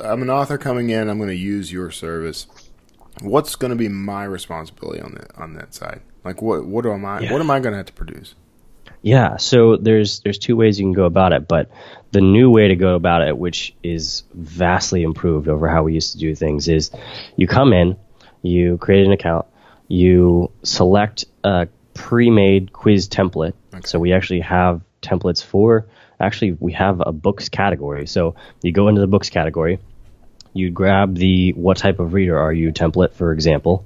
I'm 0.00 0.22
an 0.22 0.30
author 0.30 0.58
coming 0.58 0.90
in, 0.90 1.08
I'm 1.08 1.18
going 1.18 1.28
to 1.28 1.34
use 1.34 1.72
your 1.72 1.90
service. 1.90 2.46
What's 3.20 3.56
going 3.56 3.70
to 3.70 3.76
be 3.76 3.88
my 3.88 4.24
responsibility 4.24 5.00
on 5.00 5.12
that 5.12 5.36
on 5.36 5.54
that 5.54 5.74
side? 5.74 6.00
Like, 6.24 6.40
what 6.42 6.64
what 6.66 6.86
am 6.86 7.04
I 7.04 7.20
Yeah. 7.20 7.32
what 7.32 7.40
am 7.40 7.50
I 7.50 7.60
going 7.60 7.72
to 7.72 7.76
have 7.76 7.86
to 7.86 7.92
produce? 7.92 8.34
Yeah, 9.02 9.36
so 9.36 9.76
there's 9.76 10.20
there's 10.20 10.38
two 10.38 10.56
ways 10.56 10.78
you 10.78 10.84
can 10.86 10.92
go 10.92 11.04
about 11.04 11.32
it, 11.32 11.48
but 11.48 11.70
the 12.12 12.20
new 12.20 12.50
way 12.50 12.68
to 12.68 12.76
go 12.76 12.94
about 12.94 13.22
it, 13.22 13.36
which 13.36 13.74
is 13.82 14.22
vastly 14.34 15.02
improved 15.02 15.48
over 15.48 15.68
how 15.68 15.82
we 15.82 15.94
used 15.94 16.12
to 16.12 16.18
do 16.18 16.34
things, 16.34 16.68
is 16.68 16.90
you 17.36 17.46
come 17.48 17.72
in, 17.72 17.96
you 18.42 18.78
create 18.78 19.04
an 19.04 19.12
account, 19.12 19.46
you 19.88 20.50
select 20.62 21.24
a 21.42 21.66
pre-made 21.94 22.72
quiz 22.72 23.08
template. 23.08 23.54
So 23.84 23.98
we 23.98 24.12
actually 24.12 24.40
have 24.40 24.82
templates 25.02 25.42
for 25.42 25.86
actually 26.22 26.52
we 26.60 26.72
have 26.72 27.02
a 27.04 27.12
books 27.12 27.48
category. 27.48 28.06
So 28.06 28.34
you 28.62 28.72
go 28.72 28.88
into 28.88 29.00
the 29.00 29.06
books 29.06 29.28
category, 29.28 29.78
you'd 30.54 30.74
grab 30.74 31.16
the 31.16 31.52
what 31.52 31.76
type 31.76 31.98
of 31.98 32.14
reader 32.14 32.38
are 32.38 32.52
you 32.52 32.72
template, 32.72 33.12
for 33.12 33.32
example. 33.32 33.84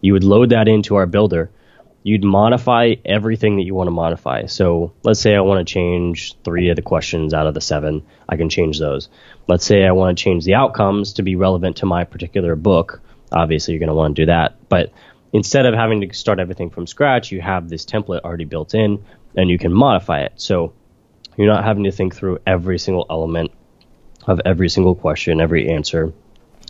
You 0.00 0.14
would 0.14 0.24
load 0.24 0.50
that 0.50 0.68
into 0.68 0.96
our 0.96 1.06
builder. 1.06 1.50
You'd 2.02 2.24
modify 2.24 2.94
everything 3.04 3.56
that 3.56 3.64
you 3.64 3.74
want 3.74 3.88
to 3.88 3.92
modify. 3.92 4.46
So 4.46 4.94
let's 5.02 5.20
say 5.20 5.36
I 5.36 5.42
want 5.42 5.66
to 5.66 5.70
change 5.70 6.34
three 6.44 6.70
of 6.70 6.76
the 6.76 6.82
questions 6.82 7.34
out 7.34 7.46
of 7.46 7.52
the 7.52 7.60
seven. 7.60 8.06
I 8.26 8.36
can 8.38 8.48
change 8.48 8.78
those. 8.78 9.10
Let's 9.46 9.66
say 9.66 9.84
I 9.84 9.92
want 9.92 10.16
to 10.16 10.24
change 10.24 10.46
the 10.46 10.54
outcomes 10.54 11.14
to 11.14 11.22
be 11.22 11.36
relevant 11.36 11.76
to 11.78 11.86
my 11.86 12.04
particular 12.04 12.56
book. 12.56 13.02
Obviously, 13.30 13.74
you're 13.74 13.80
going 13.80 13.88
to 13.88 13.94
want 13.94 14.16
to 14.16 14.22
do 14.22 14.26
that. 14.26 14.56
But 14.70 14.92
instead 15.34 15.66
of 15.66 15.74
having 15.74 16.00
to 16.00 16.14
start 16.14 16.40
everything 16.40 16.70
from 16.70 16.86
scratch, 16.86 17.30
you 17.32 17.42
have 17.42 17.68
this 17.68 17.84
template 17.84 18.22
already 18.22 18.46
built 18.46 18.74
in 18.74 19.04
and 19.36 19.50
you 19.50 19.58
can 19.58 19.72
modify 19.72 20.22
it. 20.22 20.32
So 20.36 20.72
you're 21.40 21.52
not 21.52 21.64
having 21.64 21.84
to 21.84 21.90
think 21.90 22.14
through 22.14 22.38
every 22.46 22.78
single 22.78 23.06
element 23.08 23.50
of 24.26 24.40
every 24.44 24.68
single 24.68 24.94
question, 24.94 25.40
every 25.40 25.70
answer. 25.70 26.12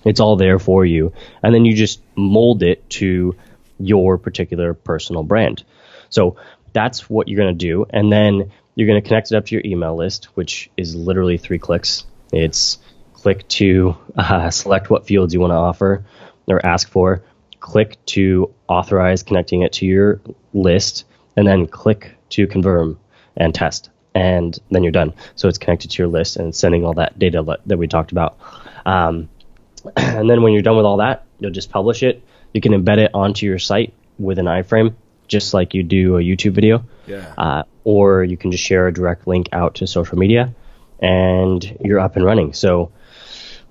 It's 0.04 0.20
all 0.20 0.36
there 0.36 0.60
for 0.60 0.84
you. 0.84 1.12
And 1.42 1.52
then 1.52 1.64
you 1.64 1.74
just 1.74 2.00
mold 2.14 2.62
it 2.62 2.88
to 2.90 3.34
your 3.80 4.16
particular 4.16 4.72
personal 4.74 5.24
brand. 5.24 5.64
So 6.08 6.36
that's 6.72 7.10
what 7.10 7.26
you're 7.26 7.42
going 7.42 7.58
to 7.58 7.66
do. 7.66 7.84
And 7.90 8.12
then 8.12 8.52
you're 8.76 8.86
going 8.86 9.02
to 9.02 9.06
connect 9.06 9.32
it 9.32 9.36
up 9.36 9.46
to 9.46 9.56
your 9.56 9.62
email 9.64 9.96
list, 9.96 10.26
which 10.36 10.70
is 10.76 10.94
literally 10.94 11.36
three 11.36 11.58
clicks. 11.58 12.04
It's 12.32 12.78
click 13.12 13.48
to 13.48 13.96
uh, 14.16 14.50
select 14.50 14.88
what 14.88 15.04
fields 15.04 15.34
you 15.34 15.40
want 15.40 15.50
to 15.50 15.56
offer 15.56 16.04
or 16.46 16.64
ask 16.64 16.88
for, 16.88 17.24
click 17.58 17.98
to 18.06 18.54
authorize 18.68 19.24
connecting 19.24 19.62
it 19.62 19.72
to 19.72 19.86
your 19.86 20.20
list, 20.52 21.06
and 21.36 21.46
then 21.46 21.66
click 21.66 22.12
to 22.30 22.46
confirm 22.46 23.00
and 23.36 23.52
test 23.52 23.90
and 24.14 24.58
then 24.70 24.82
you're 24.82 24.92
done. 24.92 25.14
So 25.36 25.48
it's 25.48 25.58
connected 25.58 25.90
to 25.92 26.02
your 26.02 26.08
list 26.08 26.36
and 26.36 26.54
sending 26.54 26.84
all 26.84 26.94
that 26.94 27.18
data 27.18 27.58
that 27.66 27.76
we 27.76 27.86
talked 27.86 28.12
about. 28.12 28.38
Um, 28.84 29.28
and 29.96 30.28
then 30.28 30.42
when 30.42 30.52
you're 30.52 30.62
done 30.62 30.76
with 30.76 30.86
all 30.86 30.98
that, 30.98 31.26
you'll 31.38 31.50
just 31.50 31.70
publish 31.70 32.02
it. 32.02 32.22
You 32.52 32.60
can 32.60 32.72
embed 32.72 32.98
it 32.98 33.12
onto 33.14 33.46
your 33.46 33.58
site 33.58 33.94
with 34.18 34.38
an 34.38 34.46
iframe, 34.46 34.94
just 35.28 35.54
like 35.54 35.74
you 35.74 35.82
do 35.82 36.16
a 36.16 36.20
YouTube 36.20 36.52
video. 36.52 36.84
Yeah. 37.06 37.32
Uh, 37.38 37.62
or 37.84 38.24
you 38.24 38.36
can 38.36 38.50
just 38.52 38.64
share 38.64 38.88
a 38.88 38.92
direct 38.92 39.26
link 39.26 39.48
out 39.52 39.76
to 39.76 39.86
social 39.86 40.18
media, 40.18 40.54
and 41.00 41.78
you're 41.82 42.00
up 42.00 42.16
and 42.16 42.24
running. 42.24 42.52
So 42.52 42.92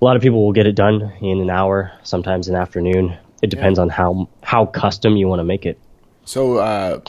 a 0.00 0.04
lot 0.04 0.16
of 0.16 0.22
people 0.22 0.44
will 0.44 0.52
get 0.52 0.66
it 0.66 0.74
done 0.74 1.12
in 1.20 1.40
an 1.40 1.50
hour, 1.50 1.92
sometimes 2.02 2.48
an 2.48 2.56
afternoon. 2.56 3.16
It 3.42 3.50
depends 3.50 3.78
yeah. 3.78 3.82
on 3.82 3.88
how 3.88 4.28
how 4.42 4.66
custom 4.66 5.16
you 5.16 5.28
want 5.28 5.40
to 5.40 5.44
make 5.44 5.66
it. 5.66 5.78
So 6.24 6.58
uh, 6.58 7.00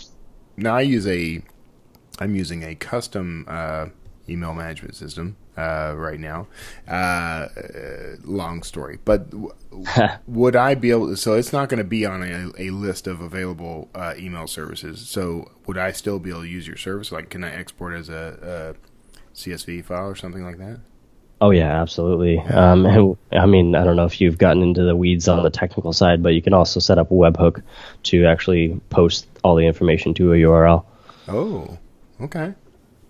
now 0.58 0.76
I 0.76 0.82
use 0.82 1.08
a 1.08 1.42
I'm 2.22 2.36
using 2.36 2.64
a 2.64 2.76
custom 2.76 3.46
uh, 3.48 3.88
email 4.30 4.54
management 4.54 4.96
system 4.96 5.38
uh, 5.58 5.94
right 5.98 6.20
now. 6.20 6.48
Uh, 6.88 7.48
long 8.24 8.62
story, 8.62 9.00
but 9.04 9.32
w- 9.32 9.52
would 10.28 10.56
I 10.56 10.76
be 10.76 10.92
able? 10.92 11.08
To, 11.08 11.18
so 11.18 11.34
it's 11.34 11.52
not 11.52 11.68
going 11.68 11.80
to 11.80 11.84
be 11.84 12.06
on 12.06 12.22
a, 12.22 12.52
a, 12.60 12.70
list 12.70 13.08
of 13.08 13.22
available 13.22 13.90
uh, 13.96 14.14
email 14.18 14.46
services. 14.46 15.10
So 15.10 15.52
would 15.66 15.80
I 15.80 15.92
still 15.94 16.20
be 16.20 16.30
able 16.30 16.42
to 16.42 16.48
use 16.48 16.68
your 16.68 16.78
service? 16.78 17.12
Like, 17.12 17.32
can 17.32 17.44
I 17.44 17.56
export 17.56 17.96
as 17.96 18.08
a, 18.08 18.76
a 18.78 19.36
CSV 19.36 19.84
file 19.86 20.08
or 20.08 20.16
something 20.16 20.44
like 20.44 20.60
that? 20.60 20.80
Oh 21.42 21.50
yeah, 21.50 21.82
absolutely. 21.82 22.38
Um, 22.38 23.18
I 23.32 23.48
mean, 23.48 23.74
I 23.74 23.84
don't 23.84 23.96
know 23.96 24.06
if 24.06 24.22
you've 24.22 24.38
gotten 24.38 24.62
into 24.62 24.84
the 24.84 24.96
weeds 24.96 25.28
on 25.28 25.42
the 25.42 25.50
technical 25.50 25.92
side, 25.92 26.22
but 26.22 26.36
you 26.36 26.42
can 26.44 26.54
also 26.54 26.80
set 26.80 27.00
up 27.00 27.10
a 27.10 27.16
webhook 27.16 27.64
to 28.04 28.26
actually 28.26 28.80
post 28.92 29.26
all 29.44 29.56
the 29.56 29.66
information 29.66 30.14
to 30.14 30.34
a 30.34 30.36
URL. 30.36 30.86
Oh, 31.28 31.80
Okay. 32.22 32.54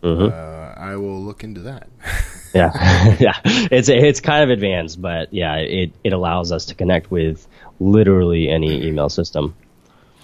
Mm-hmm. 0.03 0.33
Uh, 0.33 0.83
I 0.83 0.95
will 0.95 1.21
look 1.21 1.43
into 1.43 1.61
that. 1.61 1.87
yeah, 2.53 3.15
yeah. 3.19 3.39
It's 3.43 3.89
it's 3.89 4.19
kind 4.19 4.43
of 4.43 4.49
advanced, 4.49 5.01
but 5.01 5.33
yeah, 5.33 5.55
it 5.57 5.91
it 6.03 6.13
allows 6.13 6.51
us 6.51 6.65
to 6.67 6.75
connect 6.75 7.11
with 7.11 7.47
literally 7.79 8.49
any 8.49 8.87
email 8.87 9.09
system. 9.09 9.55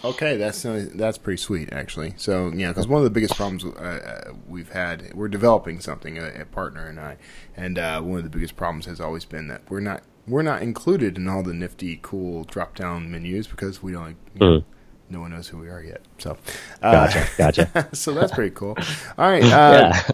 Okay, 0.04 0.38
that's 0.38 0.65
uh, 0.65 0.88
that's 0.95 1.17
pretty 1.17 1.38
sweet, 1.38 1.71
actually. 1.71 2.13
So 2.17 2.52
yeah, 2.54 2.69
because 2.69 2.88
one 2.88 3.00
of 3.00 3.04
the 3.04 3.12
biggest 3.12 3.36
problems 3.36 3.65
uh, 3.65 3.67
uh, 3.67 4.34
we've 4.47 4.71
had, 4.71 5.13
we're 5.13 5.28
developing 5.28 5.80
something, 5.80 6.17
a, 6.17 6.41
a 6.41 6.45
partner 6.45 6.88
and 6.88 7.00
I, 7.00 7.17
and 7.56 7.78
uh, 7.78 8.02
one 8.02 8.17
of 8.17 8.23
the 8.23 8.30
biggest 8.30 8.56
problems 8.56 8.86
has 8.86 9.00
always 9.00 9.26
been 9.26 9.47
that 9.47 9.62
we're 9.69 9.80
not 9.80 10.04
we're 10.28 10.43
not 10.43 10.62
included 10.62 11.17
in 11.17 11.28
all 11.28 11.43
the 11.43 11.54
nifty, 11.54 12.00
cool 12.02 12.43
drop 12.45 12.76
down 12.76 13.12
menus 13.12 13.47
because 13.47 13.84
we 13.84 13.91
don't. 13.91 14.17
You 14.34 14.39
know, 14.39 14.60
mm 14.60 14.63
no 15.10 15.22
one 15.22 15.32
knows 15.32 15.48
who 15.48 15.58
we 15.58 15.70
are 15.70 15.82
yet. 15.82 16.02
So, 16.17 16.38
uh, 16.82 16.91
gotcha, 16.91 17.28
gotcha. 17.38 17.89
so 17.96 18.13
that's 18.13 18.32
pretty 18.32 18.56
cool. 18.56 18.78
All 19.17 19.30
right. 19.30 19.43
Uh, 19.58 19.93
yeah. 19.93 20.12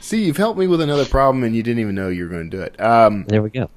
See, 0.00 0.24
you've 0.24 0.36
helped 0.36 0.58
me 0.58 0.66
with 0.66 0.80
another 0.80 1.04
problem, 1.04 1.42
and 1.42 1.54
you 1.54 1.62
didn't 1.62 1.80
even 1.80 1.94
know 1.94 2.08
you 2.08 2.24
were 2.24 2.30
going 2.30 2.48
to 2.48 2.56
do 2.56 2.62
it. 2.62 2.80
Um, 2.80 3.24
there 3.24 3.42
we 3.42 3.50
go. 3.50 3.68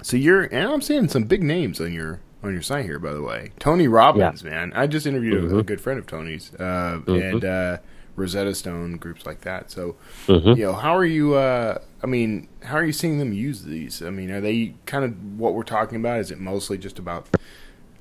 So 0.00 0.16
you're, 0.16 0.42
and 0.44 0.70
I'm 0.70 0.80
seeing 0.80 1.08
some 1.08 1.24
big 1.24 1.42
names 1.42 1.80
on 1.80 1.92
your 1.92 2.20
on 2.42 2.52
your 2.52 2.62
site 2.62 2.84
here, 2.84 2.98
by 2.98 3.12
the 3.12 3.22
way. 3.22 3.52
Tony 3.58 3.88
Robbins, 3.88 4.42
yeah. 4.42 4.50
man. 4.50 4.72
I 4.74 4.86
just 4.86 5.06
interviewed 5.06 5.44
mm-hmm. 5.44 5.58
a, 5.58 5.62
good 5.62 5.80
friend 5.80 5.98
of 5.98 6.06
Tony's, 6.06 6.52
uh, 6.54 7.00
mm-hmm. 7.04 7.10
and 7.10 7.44
uh, 7.44 7.78
Rosetta 8.16 8.54
Stone 8.54 8.96
groups 8.98 9.26
like 9.26 9.42
that. 9.42 9.70
So, 9.70 9.96
mm-hmm. 10.26 10.50
you 10.50 10.64
know, 10.64 10.72
how 10.72 10.96
are 10.96 11.04
you? 11.04 11.34
Uh, 11.34 11.78
I 12.02 12.06
mean, 12.06 12.48
how 12.62 12.76
are 12.76 12.84
you 12.84 12.92
seeing 12.92 13.18
them 13.18 13.32
use 13.32 13.64
these? 13.64 14.02
I 14.02 14.10
mean, 14.10 14.30
are 14.30 14.40
they 14.40 14.74
kind 14.86 15.04
of 15.04 15.38
what 15.38 15.54
we're 15.54 15.62
talking 15.62 15.96
about? 15.96 16.20
Is 16.20 16.30
it 16.30 16.38
mostly 16.38 16.78
just 16.78 16.98
about 16.98 17.28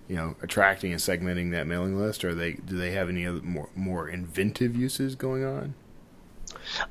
you 0.08 0.16
know 0.16 0.36
attracting 0.42 0.92
and 0.92 1.00
segmenting 1.00 1.52
that 1.52 1.68
mailing 1.68 1.98
list, 1.98 2.26
or 2.26 2.34
they 2.34 2.54
do 2.54 2.78
they 2.78 2.92
have 2.92 3.10
any 3.10 3.26
other 3.26 3.42
more 3.42 3.70
more 3.76 4.10
inventive 4.10 4.76
uses 4.76 5.16
going 5.16 5.44
on? 5.44 5.74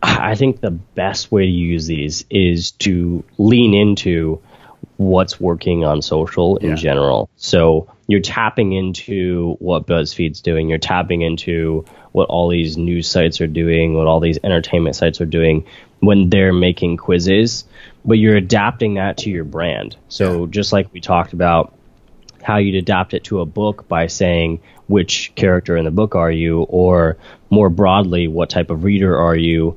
I 0.02 0.34
think 0.34 0.60
the 0.60 0.70
best 0.70 1.30
way 1.30 1.44
to 1.44 1.52
use 1.52 1.86
these 1.86 2.24
is 2.30 2.72
to 2.72 3.24
lean 3.38 3.74
into 3.74 4.40
what's 4.96 5.40
working 5.40 5.84
on 5.84 6.02
social 6.02 6.56
in 6.58 6.70
yeah. 6.70 6.74
general. 6.76 7.30
So 7.36 7.90
you're 8.06 8.20
tapping 8.20 8.72
into 8.72 9.56
what 9.58 9.86
BuzzFeed's 9.86 10.40
doing. 10.40 10.68
You're 10.68 10.78
tapping 10.78 11.22
into 11.22 11.84
what 12.12 12.28
all 12.28 12.48
these 12.48 12.76
news 12.76 13.08
sites 13.08 13.40
are 13.40 13.46
doing, 13.46 13.94
what 13.94 14.06
all 14.06 14.20
these 14.20 14.38
entertainment 14.42 14.96
sites 14.96 15.20
are 15.20 15.26
doing 15.26 15.64
when 16.00 16.28
they're 16.30 16.52
making 16.52 16.96
quizzes, 16.96 17.64
but 18.04 18.14
you're 18.14 18.36
adapting 18.36 18.94
that 18.94 19.18
to 19.18 19.30
your 19.30 19.44
brand. 19.44 19.96
So 20.08 20.44
yeah. 20.44 20.50
just 20.50 20.72
like 20.72 20.92
we 20.92 21.00
talked 21.00 21.32
about 21.32 21.74
how 22.42 22.56
you'd 22.56 22.76
adapt 22.76 23.14
it 23.14 23.24
to 23.24 23.40
a 23.40 23.46
book 23.46 23.88
by 23.88 24.06
saying 24.06 24.60
which 24.86 25.32
character 25.34 25.76
in 25.76 25.84
the 25.84 25.90
book 25.90 26.14
are 26.14 26.30
you, 26.30 26.62
or 26.62 27.16
more 27.48 27.70
broadly, 27.70 28.28
what 28.28 28.50
type 28.50 28.70
of 28.70 28.84
reader 28.84 29.16
are 29.16 29.36
you. 29.36 29.76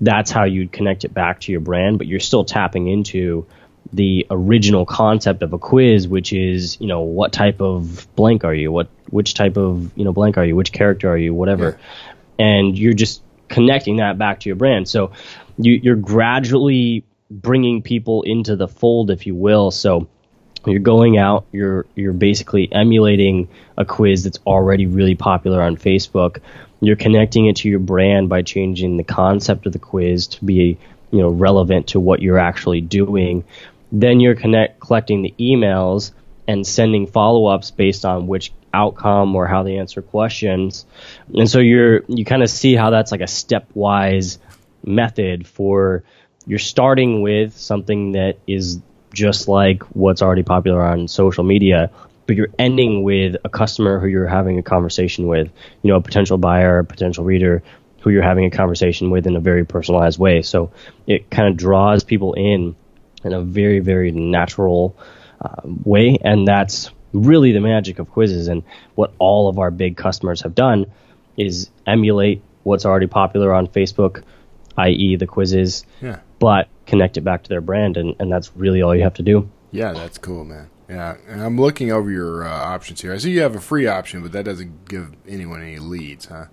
That's 0.00 0.30
how 0.30 0.44
you'd 0.44 0.72
connect 0.72 1.04
it 1.04 1.12
back 1.12 1.40
to 1.40 1.52
your 1.52 1.60
brand, 1.60 1.98
but 1.98 2.06
you're 2.06 2.20
still 2.20 2.44
tapping 2.44 2.88
into 2.88 3.46
the 3.92 4.26
original 4.30 4.86
concept 4.86 5.42
of 5.42 5.52
a 5.52 5.58
quiz, 5.58 6.06
which 6.06 6.32
is, 6.32 6.80
you 6.80 6.86
know, 6.86 7.00
what 7.00 7.32
type 7.32 7.60
of 7.60 8.06
blank 8.14 8.44
are 8.44 8.54
you? 8.54 8.70
What 8.70 8.88
which 9.08 9.34
type 9.34 9.56
of, 9.56 9.96
you 9.96 10.04
know, 10.04 10.12
blank 10.12 10.38
are 10.38 10.44
you? 10.44 10.54
Which 10.54 10.72
character 10.72 11.10
are 11.10 11.18
you? 11.18 11.34
Whatever. 11.34 11.78
Yeah. 12.38 12.46
And 12.46 12.78
you're 12.78 12.94
just 12.94 13.22
connecting 13.48 13.96
that 13.96 14.16
back 14.16 14.40
to 14.40 14.48
your 14.48 14.56
brand. 14.56 14.88
So 14.88 15.12
you, 15.58 15.72
you're 15.72 15.96
gradually 15.96 17.04
bringing 17.30 17.82
people 17.82 18.22
into 18.22 18.56
the 18.56 18.68
fold, 18.68 19.10
if 19.10 19.26
you 19.26 19.34
will. 19.34 19.70
So 19.70 20.08
you're 20.66 20.80
going 20.80 21.16
out 21.16 21.46
you're 21.52 21.86
you're 21.94 22.12
basically 22.12 22.70
emulating 22.72 23.48
a 23.76 23.84
quiz 23.84 24.24
that's 24.24 24.38
already 24.46 24.86
really 24.86 25.14
popular 25.14 25.62
on 25.62 25.76
Facebook. 25.76 26.40
You're 26.80 26.96
connecting 26.96 27.46
it 27.46 27.56
to 27.56 27.68
your 27.68 27.78
brand 27.78 28.28
by 28.28 28.42
changing 28.42 28.96
the 28.96 29.04
concept 29.04 29.66
of 29.66 29.72
the 29.72 29.78
quiz 29.78 30.28
to 30.28 30.44
be 30.44 30.78
you 31.10 31.18
know 31.18 31.30
relevant 31.30 31.88
to 31.88 32.00
what 32.00 32.22
you're 32.22 32.38
actually 32.38 32.80
doing. 32.80 33.44
Then 33.92 34.20
you're 34.20 34.36
connect 34.36 34.80
collecting 34.80 35.22
the 35.22 35.34
emails 35.38 36.12
and 36.46 36.66
sending 36.66 37.06
follow-ups 37.06 37.70
based 37.70 38.04
on 38.04 38.26
which 38.26 38.52
outcome 38.72 39.34
or 39.34 39.46
how 39.46 39.62
they 39.62 39.78
answer 39.78 40.02
questions. 40.02 40.86
And 41.34 41.50
so 41.50 41.58
you're 41.58 42.02
you 42.08 42.24
kind 42.24 42.42
of 42.42 42.50
see 42.50 42.74
how 42.74 42.90
that's 42.90 43.12
like 43.12 43.20
a 43.20 43.24
stepwise 43.24 44.38
method 44.84 45.46
for 45.46 46.04
you're 46.46 46.58
starting 46.58 47.22
with 47.22 47.56
something 47.56 48.12
that 48.12 48.38
is 48.46 48.80
just 49.12 49.48
like 49.48 49.82
what's 49.94 50.22
already 50.22 50.42
popular 50.42 50.82
on 50.82 51.08
social 51.08 51.44
media, 51.44 51.90
but 52.26 52.36
you're 52.36 52.50
ending 52.58 53.02
with 53.02 53.36
a 53.44 53.48
customer 53.48 53.98
who 53.98 54.06
you're 54.06 54.26
having 54.26 54.58
a 54.58 54.62
conversation 54.62 55.26
with, 55.26 55.50
you 55.82 55.90
know, 55.90 55.96
a 55.96 56.00
potential 56.00 56.38
buyer, 56.38 56.78
a 56.78 56.84
potential 56.84 57.24
reader 57.24 57.62
who 58.00 58.10
you're 58.10 58.22
having 58.22 58.44
a 58.44 58.50
conversation 58.50 59.10
with 59.10 59.26
in 59.26 59.36
a 59.36 59.40
very 59.40 59.64
personalized 59.64 60.18
way. 60.18 60.42
So 60.42 60.72
it 61.06 61.30
kind 61.30 61.48
of 61.48 61.56
draws 61.56 62.04
people 62.04 62.34
in 62.34 62.76
in 63.24 63.32
a 63.32 63.42
very, 63.42 63.80
very 63.80 64.10
natural 64.10 64.96
uh, 65.40 65.62
way. 65.64 66.18
And 66.22 66.46
that's 66.48 66.90
really 67.12 67.52
the 67.52 67.60
magic 67.60 67.98
of 67.98 68.10
quizzes. 68.10 68.48
And 68.48 68.62
what 68.94 69.12
all 69.18 69.48
of 69.48 69.58
our 69.58 69.70
big 69.70 69.96
customers 69.96 70.42
have 70.42 70.54
done 70.54 70.86
is 71.36 71.70
emulate 71.86 72.42
what's 72.62 72.84
already 72.84 73.06
popular 73.06 73.52
on 73.52 73.66
Facebook, 73.66 74.22
i.e., 74.76 75.16
the 75.16 75.26
quizzes. 75.26 75.84
Yeah. 76.00 76.20
But 76.40 76.68
connect 76.86 77.16
it 77.16 77.20
back 77.20 77.44
to 77.44 77.48
their 77.48 77.60
brand, 77.60 77.96
and, 77.96 78.16
and 78.18 78.32
that's 78.32 78.50
really 78.56 78.82
all 78.82 78.96
you 78.96 79.02
have 79.04 79.14
to 79.14 79.22
do. 79.22 79.48
Yeah, 79.70 79.92
that's 79.92 80.18
cool, 80.18 80.44
man. 80.44 80.68
Yeah, 80.88 81.16
and 81.28 81.40
I'm 81.40 81.60
looking 81.60 81.92
over 81.92 82.10
your 82.10 82.44
uh, 82.44 82.50
options 82.50 83.00
here. 83.00 83.12
I 83.12 83.18
see 83.18 83.30
you 83.30 83.42
have 83.42 83.54
a 83.54 83.60
free 83.60 83.86
option, 83.86 84.22
but 84.22 84.32
that 84.32 84.44
doesn't 84.44 84.88
give 84.88 85.14
anyone 85.28 85.62
any 85.62 85.78
leads, 85.78 86.24
huh? 86.24 86.46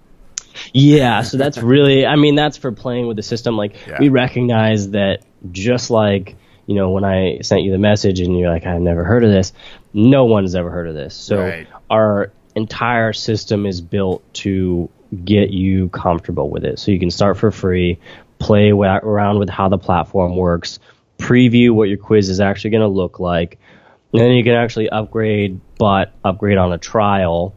Yeah, 0.74 1.24
so 1.24 1.38
that's 1.38 1.58
really, 1.58 2.06
I 2.06 2.16
mean, 2.18 2.36
that's 2.36 2.58
for 2.58 2.72
playing 2.72 3.08
with 3.08 3.18
the 3.18 3.24
system. 3.24 3.58
Like, 3.58 3.88
yeah. 3.88 3.98
we 4.00 4.10
recognize 4.10 4.92
that 4.92 5.24
just 5.52 5.90
like 5.90 6.36
you 6.68 6.76
know, 6.76 6.92
when 6.92 7.04
I 7.04 7.40
sent 7.42 7.64
you 7.64 7.72
the 7.72 7.78
message 7.78 8.20
and 8.20 8.38
you're 8.38 8.50
like, 8.50 8.66
I've 8.66 8.82
never 8.82 9.04
heard 9.04 9.24
of 9.24 9.32
this, 9.32 9.54
no 9.94 10.26
one's 10.26 10.54
ever 10.54 10.70
heard 10.70 10.88
of 10.88 10.94
this. 10.94 11.16
So 11.16 11.40
Right. 11.40 11.68
our 11.90 12.32
entire 12.56 13.14
system 13.14 13.66
is 13.66 13.82
built 13.82 14.22
to 14.36 14.90
get 15.24 15.50
you 15.50 15.88
comfortable 15.90 16.50
with 16.50 16.66
it. 16.66 16.78
So 16.78 16.92
you 16.92 17.00
can 17.00 17.10
start 17.10 17.38
for 17.38 17.52
free, 17.52 18.00
play 18.40 18.72
around 18.72 19.40
with 19.40 19.50
how 19.50 19.70
the 19.70 19.78
platform 19.78 20.36
works, 20.36 20.80
preview 21.18 21.72
what 21.72 21.90
your 21.90 21.98
quiz 21.98 22.30
is 22.30 22.40
actually 22.40 22.72
going 22.72 22.82
to 22.82 22.88
look 22.88 23.20
like. 23.20 23.60
And 24.14 24.22
then 24.22 24.32
you 24.32 24.44
can 24.44 24.54
actually 24.54 24.90
upgrade, 24.90 25.60
but 25.78 26.14
upgrade 26.24 26.58
on 26.58 26.72
a 26.72 26.78
trial. 26.78 27.54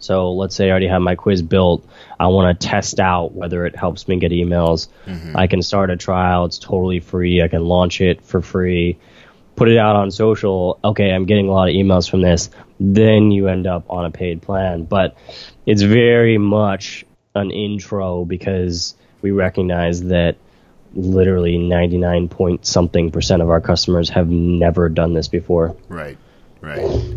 So 0.00 0.32
let's 0.32 0.54
say 0.54 0.66
I 0.66 0.70
already 0.70 0.88
have 0.88 1.02
my 1.02 1.14
quiz 1.14 1.42
built. 1.42 1.88
I 2.20 2.28
want 2.28 2.60
to 2.60 2.66
test 2.66 3.00
out 3.00 3.32
whether 3.32 3.66
it 3.66 3.74
helps 3.74 4.06
me 4.06 4.18
get 4.18 4.30
emails. 4.30 4.88
Mm-hmm. 5.06 5.36
I 5.36 5.46
can 5.46 5.62
start 5.62 5.90
a 5.90 5.96
trial. 5.96 6.44
It's 6.44 6.58
totally 6.58 7.00
free. 7.00 7.42
I 7.42 7.48
can 7.48 7.64
launch 7.64 8.00
it 8.00 8.22
for 8.22 8.40
free, 8.40 8.98
put 9.56 9.68
it 9.68 9.78
out 9.78 9.96
on 9.96 10.10
social. 10.10 10.78
Okay, 10.84 11.10
I'm 11.10 11.24
getting 11.24 11.48
a 11.48 11.52
lot 11.52 11.68
of 11.68 11.74
emails 11.74 12.08
from 12.08 12.22
this. 12.22 12.50
Then 12.78 13.32
you 13.32 13.48
end 13.48 13.66
up 13.66 13.86
on 13.90 14.04
a 14.04 14.10
paid 14.10 14.42
plan. 14.42 14.84
But 14.84 15.16
it's 15.66 15.82
very 15.82 16.38
much 16.38 17.04
an 17.34 17.50
intro 17.50 18.24
because 18.24 18.94
we 19.22 19.30
recognize 19.30 20.02
that 20.04 20.36
literally 20.94 21.58
99 21.58 22.28
point 22.28 22.66
something 22.66 23.10
percent 23.10 23.42
of 23.42 23.50
our 23.50 23.60
customers 23.60 24.08
have 24.10 24.28
never 24.28 24.88
done 24.88 25.14
this 25.14 25.28
before. 25.28 25.76
Right, 25.88 26.16
right. 26.60 27.14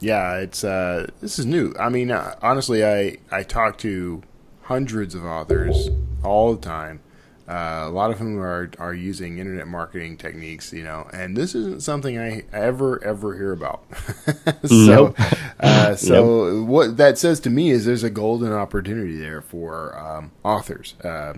Yeah, 0.00 0.36
it's 0.36 0.64
uh, 0.64 1.08
this 1.20 1.38
is 1.38 1.46
new. 1.46 1.74
I 1.78 1.88
mean, 1.88 2.10
uh, 2.10 2.36
honestly, 2.42 2.84
I 2.84 3.18
I 3.30 3.42
talk 3.42 3.78
to 3.78 4.22
hundreds 4.62 5.14
of 5.14 5.24
authors 5.24 5.88
all 6.22 6.54
the 6.54 6.60
time. 6.60 7.00
Uh, 7.46 7.84
a 7.86 7.90
lot 7.90 8.10
of 8.10 8.18
whom 8.18 8.38
are 8.40 8.70
are 8.78 8.94
using 8.94 9.38
internet 9.38 9.68
marketing 9.68 10.16
techniques, 10.16 10.72
you 10.72 10.82
know, 10.82 11.06
and 11.12 11.36
this 11.36 11.54
isn't 11.54 11.82
something 11.82 12.18
I 12.18 12.42
ever 12.52 13.02
ever 13.04 13.36
hear 13.36 13.52
about. 13.52 13.84
so, 14.64 14.68
Nope. 15.14 15.16
uh, 15.60 15.94
so 15.96 16.62
what 16.62 16.96
that 16.96 17.18
says 17.18 17.40
to 17.40 17.50
me 17.50 17.70
is 17.70 17.84
there's 17.84 18.02
a 18.02 18.08
golden 18.10 18.52
opportunity 18.52 19.18
there 19.18 19.42
for 19.42 19.98
um, 19.98 20.30
authors 20.42 20.94
uh, 21.04 21.34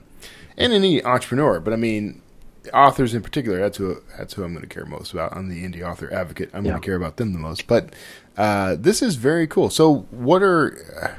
and 0.57 0.73
any 0.73 1.03
entrepreneur. 1.05 1.59
But 1.59 1.73
I 1.73 1.77
mean, 1.77 2.23
authors 2.73 3.13
in 3.13 3.23
particular. 3.23 3.59
That's 3.59 3.79
who 3.79 4.01
that's 4.17 4.35
who 4.35 4.45
I'm 4.45 4.53
going 4.55 4.63
to 4.69 4.73
care 4.73 4.85
most 4.87 5.13
about. 5.13 5.37
I'm 5.37 5.49
the 5.49 5.65
indie 5.65 5.83
author 5.83 6.13
advocate. 6.13 6.51
I'm 6.55 6.65
Yeah. 6.65 6.73
going 6.73 6.83
to 6.83 6.87
care 6.87 6.97
about 6.97 7.17
them 7.17 7.33
the 7.33 7.39
most. 7.41 7.67
But 7.67 7.93
uh, 8.37 8.77
this 8.79 9.03
is 9.03 9.17
very 9.17 9.47
cool. 9.49 9.71
So, 9.71 10.07
what 10.13 10.41
are 10.43 11.19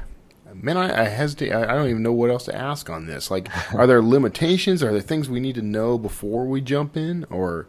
man? 0.62 0.76
I, 0.76 1.02
I 1.02 1.04
hesitate. 1.08 1.52
I, 1.52 1.62
I 1.64 1.74
don't 1.74 1.88
even 1.88 2.02
know 2.02 2.12
what 2.12 2.30
else 2.30 2.44
to 2.46 2.54
ask 2.54 2.88
on 2.90 3.06
this. 3.06 3.30
Like, 3.30 3.48
are 3.74 3.86
there 3.86 4.02
limitations? 4.16 4.82
Are 4.82 4.92
there 4.92 5.00
things 5.00 5.28
we 5.28 5.40
need 5.40 5.54
to 5.56 5.62
know 5.62 5.98
before 5.98 6.46
we 6.46 6.60
jump 6.60 6.96
in, 6.96 7.24
or 7.30 7.66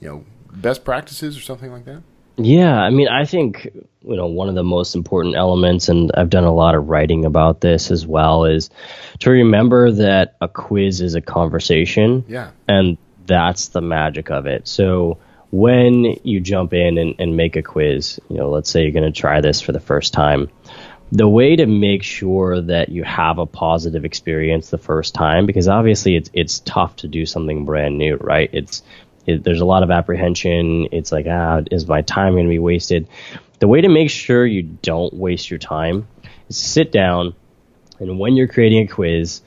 you 0.00 0.08
know, 0.08 0.24
best 0.52 0.84
practices 0.84 1.36
or 1.36 1.40
something 1.40 1.70
like 1.72 1.84
that? 1.84 2.02
Yeah, 2.38 2.74
I 2.80 2.88
mean, 2.90 3.08
I 3.08 3.26
think 3.26 3.64
you 4.02 4.16
know 4.16 4.26
one 4.26 4.48
of 4.48 4.54
the 4.54 4.64
most 4.64 4.94
important 4.94 5.36
elements, 5.36 5.88
and 5.88 6.10
I've 6.14 6.30
done 6.30 6.44
a 6.44 6.54
lot 6.54 6.74
of 6.74 6.88
writing 6.88 7.24
about 7.24 7.60
this 7.60 7.90
as 7.90 8.06
well, 8.06 8.44
is 8.46 8.70
to 9.20 9.30
remember 9.30 9.90
that 9.92 10.36
a 10.40 10.48
quiz 10.48 11.00
is 11.02 11.14
a 11.14 11.20
conversation, 11.20 12.24
Yeah. 12.26 12.50
and 12.66 12.96
that's 13.26 13.68
the 13.68 13.82
magic 13.82 14.30
of 14.30 14.46
it. 14.46 14.66
So 14.66 15.18
when 15.50 16.16
you 16.24 16.40
jump 16.40 16.72
in 16.72 16.96
and, 16.96 17.14
and 17.18 17.36
make 17.36 17.56
a 17.56 17.62
quiz, 17.62 18.18
you 18.30 18.38
know, 18.38 18.48
let's 18.50 18.70
say 18.70 18.82
you're 18.82 18.90
going 18.92 19.12
to 19.12 19.20
try 19.20 19.42
this 19.42 19.60
for 19.60 19.72
the 19.72 19.80
first 19.80 20.14
time, 20.14 20.48
the 21.12 21.28
way 21.28 21.54
to 21.54 21.66
make 21.66 22.02
sure 22.02 22.62
that 22.62 22.88
you 22.88 23.04
have 23.04 23.38
a 23.38 23.44
positive 23.44 24.06
experience 24.06 24.70
the 24.70 24.78
first 24.78 25.14
time, 25.14 25.44
because 25.44 25.68
obviously 25.68 26.16
it's 26.16 26.30
it's 26.32 26.60
tough 26.60 26.96
to 26.96 27.06
do 27.06 27.26
something 27.26 27.66
brand 27.66 27.98
new, 27.98 28.16
right? 28.16 28.48
It's 28.52 28.82
it, 29.26 29.44
there's 29.44 29.60
a 29.60 29.66
lot 29.66 29.82
of 29.82 29.90
apprehension. 29.90 30.88
It's 30.90 31.12
like, 31.12 31.26
ah, 31.28 31.60
is 31.70 31.86
my 31.86 32.00
time 32.00 32.32
going 32.32 32.46
to 32.46 32.50
be 32.50 32.58
wasted? 32.58 33.08
The 33.58 33.68
way 33.68 33.82
to 33.82 33.88
make 33.88 34.08
sure 34.08 34.46
you 34.46 34.62
don't 34.62 35.12
waste 35.12 35.50
your 35.50 35.58
time 35.58 36.08
is 36.48 36.56
sit 36.56 36.90
down, 36.90 37.34
and 38.00 38.18
when 38.18 38.34
you're 38.34 38.48
creating 38.48 38.84
a 38.84 38.88
quiz, 38.88 39.42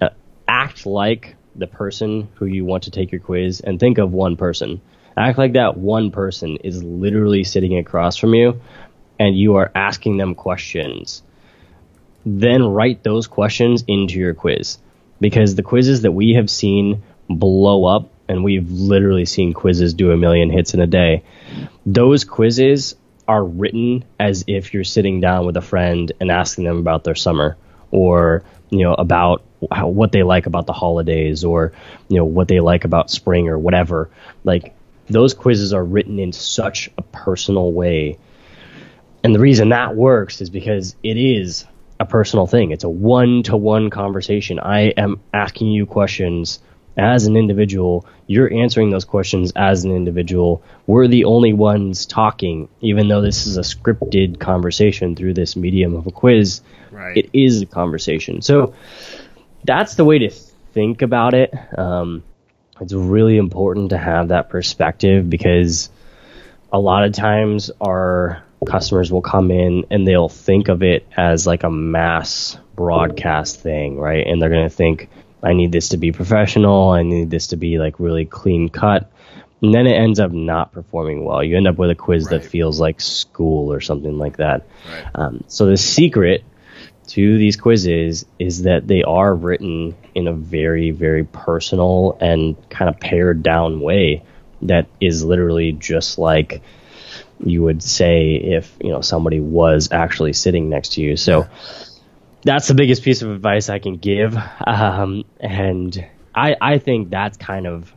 uh, 0.00 0.08
act 0.48 0.86
like 0.86 1.36
the 1.54 1.66
person 1.66 2.30
who 2.36 2.46
you 2.46 2.64
want 2.64 2.84
to 2.84 2.90
take 2.90 3.12
your 3.12 3.20
quiz, 3.20 3.60
and 3.60 3.78
think 3.78 3.98
of 3.98 4.12
one 4.12 4.38
person. 4.38 4.80
Act 5.14 5.36
like 5.36 5.52
that 5.52 5.76
one 5.76 6.10
person 6.10 6.56
is 6.64 6.82
literally 6.82 7.44
sitting 7.44 7.76
across 7.76 8.16
from 8.16 8.32
you, 8.32 8.62
and 9.18 9.36
you 9.36 9.56
are 9.56 9.70
asking 9.74 10.16
them 10.16 10.34
questions 10.34 11.22
then 12.24 12.64
write 12.64 13.02
those 13.02 13.26
questions 13.26 13.84
into 13.86 14.18
your 14.18 14.34
quiz. 14.34 14.78
Because 15.20 15.54
the 15.54 15.62
quizzes 15.62 16.02
that 16.02 16.12
we 16.12 16.34
have 16.34 16.50
seen 16.50 17.02
blow 17.28 17.84
up 17.84 18.10
and 18.28 18.44
we've 18.44 18.70
literally 18.70 19.24
seen 19.24 19.52
quizzes 19.52 19.94
do 19.94 20.10
a 20.10 20.16
million 20.16 20.50
hits 20.50 20.74
in 20.74 20.80
a 20.80 20.86
day 20.86 21.22
those 21.86 22.24
quizzes 22.24 22.94
are 23.26 23.44
written 23.44 24.04
as 24.18 24.44
if 24.46 24.74
you're 24.74 24.84
sitting 24.84 25.20
down 25.20 25.46
with 25.46 25.56
a 25.56 25.62
friend 25.62 26.12
and 26.20 26.30
asking 26.30 26.64
them 26.64 26.78
about 26.78 27.04
their 27.04 27.14
summer 27.14 27.56
or 27.90 28.42
you 28.70 28.80
know 28.80 28.94
about 28.94 29.42
how, 29.70 29.88
what 29.88 30.12
they 30.12 30.22
like 30.22 30.46
about 30.46 30.66
the 30.66 30.72
holidays 30.72 31.44
or 31.44 31.72
you 32.08 32.16
know 32.16 32.24
what 32.24 32.48
they 32.48 32.60
like 32.60 32.84
about 32.84 33.10
spring 33.10 33.48
or 33.48 33.58
whatever. 33.58 34.10
Like 34.44 34.74
those 35.06 35.34
quizzes 35.34 35.72
are 35.72 35.84
written 35.84 36.18
in 36.18 36.32
such 36.32 36.90
a 36.98 37.02
personal 37.02 37.72
way 37.72 38.18
and 39.24 39.34
the 39.34 39.40
reason 39.40 39.70
that 39.70 39.94
works 39.94 40.40
is 40.40 40.50
because 40.50 40.96
it 41.02 41.16
is 41.16 41.64
a 42.00 42.06
personal 42.06 42.46
thing. 42.46 42.72
It's 42.72 42.84
a 42.84 42.88
one 42.88 43.42
to 43.44 43.56
one 43.56 43.90
conversation. 43.90 44.58
I 44.58 44.88
am 44.96 45.20
asking 45.32 45.68
you 45.68 45.86
questions 45.86 46.60
as 46.96 47.26
an 47.26 47.36
individual. 47.36 48.06
You're 48.26 48.52
answering 48.52 48.90
those 48.90 49.04
questions 49.04 49.52
as 49.56 49.84
an 49.84 49.92
individual. 49.92 50.62
We're 50.86 51.06
the 51.06 51.24
only 51.24 51.52
ones 51.52 52.06
talking, 52.06 52.68
even 52.80 53.08
though 53.08 53.20
this 53.20 53.46
is 53.46 53.56
a 53.56 53.62
scripted 53.62 54.40
conversation 54.40 55.16
through 55.16 55.34
this 55.34 55.56
medium 55.56 55.94
of 55.94 56.06
a 56.06 56.10
quiz. 56.10 56.60
Right. 56.90 57.16
It 57.16 57.30
is 57.32 57.62
a 57.62 57.66
conversation. 57.66 58.42
So 58.42 58.74
that's 59.64 59.94
the 59.94 60.04
way 60.04 60.18
to 60.18 60.30
think 60.30 61.02
about 61.02 61.34
it. 61.34 61.54
Um, 61.78 62.24
it's 62.80 62.92
really 62.92 63.36
important 63.36 63.90
to 63.90 63.98
have 63.98 64.28
that 64.28 64.50
perspective 64.50 65.30
because 65.30 65.88
a 66.72 66.80
lot 66.80 67.04
of 67.04 67.12
times 67.12 67.70
our 67.80 68.42
customers 68.66 69.10
will 69.12 69.22
come 69.22 69.50
in 69.50 69.86
and 69.90 70.06
they'll 70.06 70.28
think 70.28 70.68
of 70.68 70.82
it 70.82 71.06
as 71.16 71.46
like 71.46 71.62
a 71.62 71.70
mass 71.70 72.58
broadcast 72.74 73.60
thing, 73.60 73.98
right? 73.98 74.26
And 74.26 74.40
they're 74.40 74.50
going 74.50 74.68
to 74.68 74.74
think, 74.74 75.08
I 75.42 75.52
need 75.52 75.72
this 75.72 75.90
to 75.90 75.96
be 75.96 76.12
professional. 76.12 76.90
I 76.90 77.02
need 77.02 77.30
this 77.30 77.48
to 77.48 77.56
be 77.56 77.78
like 77.78 77.98
really 77.98 78.24
clean 78.24 78.68
cut. 78.68 79.10
And 79.60 79.72
then 79.72 79.86
it 79.86 79.94
ends 79.94 80.18
up 80.18 80.32
not 80.32 80.72
performing 80.72 81.24
well. 81.24 81.42
You 81.42 81.56
end 81.56 81.68
up 81.68 81.78
with 81.78 81.90
a 81.90 81.94
quiz 81.94 82.28
that 82.28 82.44
feels 82.44 82.80
like 82.80 83.00
school 83.00 83.72
or 83.72 83.80
something 83.80 84.18
like 84.18 84.38
that. 84.38 84.66
Right. 84.88 85.06
Um, 85.14 85.44
so 85.46 85.66
the 85.66 85.76
secret 85.76 86.44
to 87.08 87.38
these 87.38 87.56
quizzes 87.56 88.24
is 88.38 88.62
that 88.62 88.86
they 88.86 89.02
are 89.02 89.34
written 89.34 89.94
in 90.14 90.26
a 90.28 90.32
very, 90.32 90.90
very 90.90 91.24
personal 91.24 92.16
and 92.20 92.56
kind 92.70 92.88
of 92.88 92.98
pared 92.98 93.42
down 93.42 93.80
way 93.80 94.24
that 94.62 94.86
is 95.00 95.24
literally 95.24 95.72
just 95.72 96.18
like 96.18 96.62
you 97.42 97.62
would 97.62 97.82
say 97.82 98.34
if 98.34 98.74
you 98.80 98.90
know 98.90 99.00
somebody 99.00 99.40
was 99.40 99.90
actually 99.92 100.32
sitting 100.32 100.68
next 100.68 100.94
to 100.94 101.00
you. 101.00 101.16
So 101.16 101.46
that's 102.42 102.68
the 102.68 102.74
biggest 102.74 103.02
piece 103.02 103.22
of 103.22 103.30
advice 103.30 103.68
I 103.68 103.78
can 103.78 103.96
give, 103.96 104.36
um, 104.66 105.24
and 105.40 106.06
I 106.34 106.56
I 106.60 106.78
think 106.78 107.10
that's 107.10 107.36
kind 107.36 107.66
of 107.66 107.92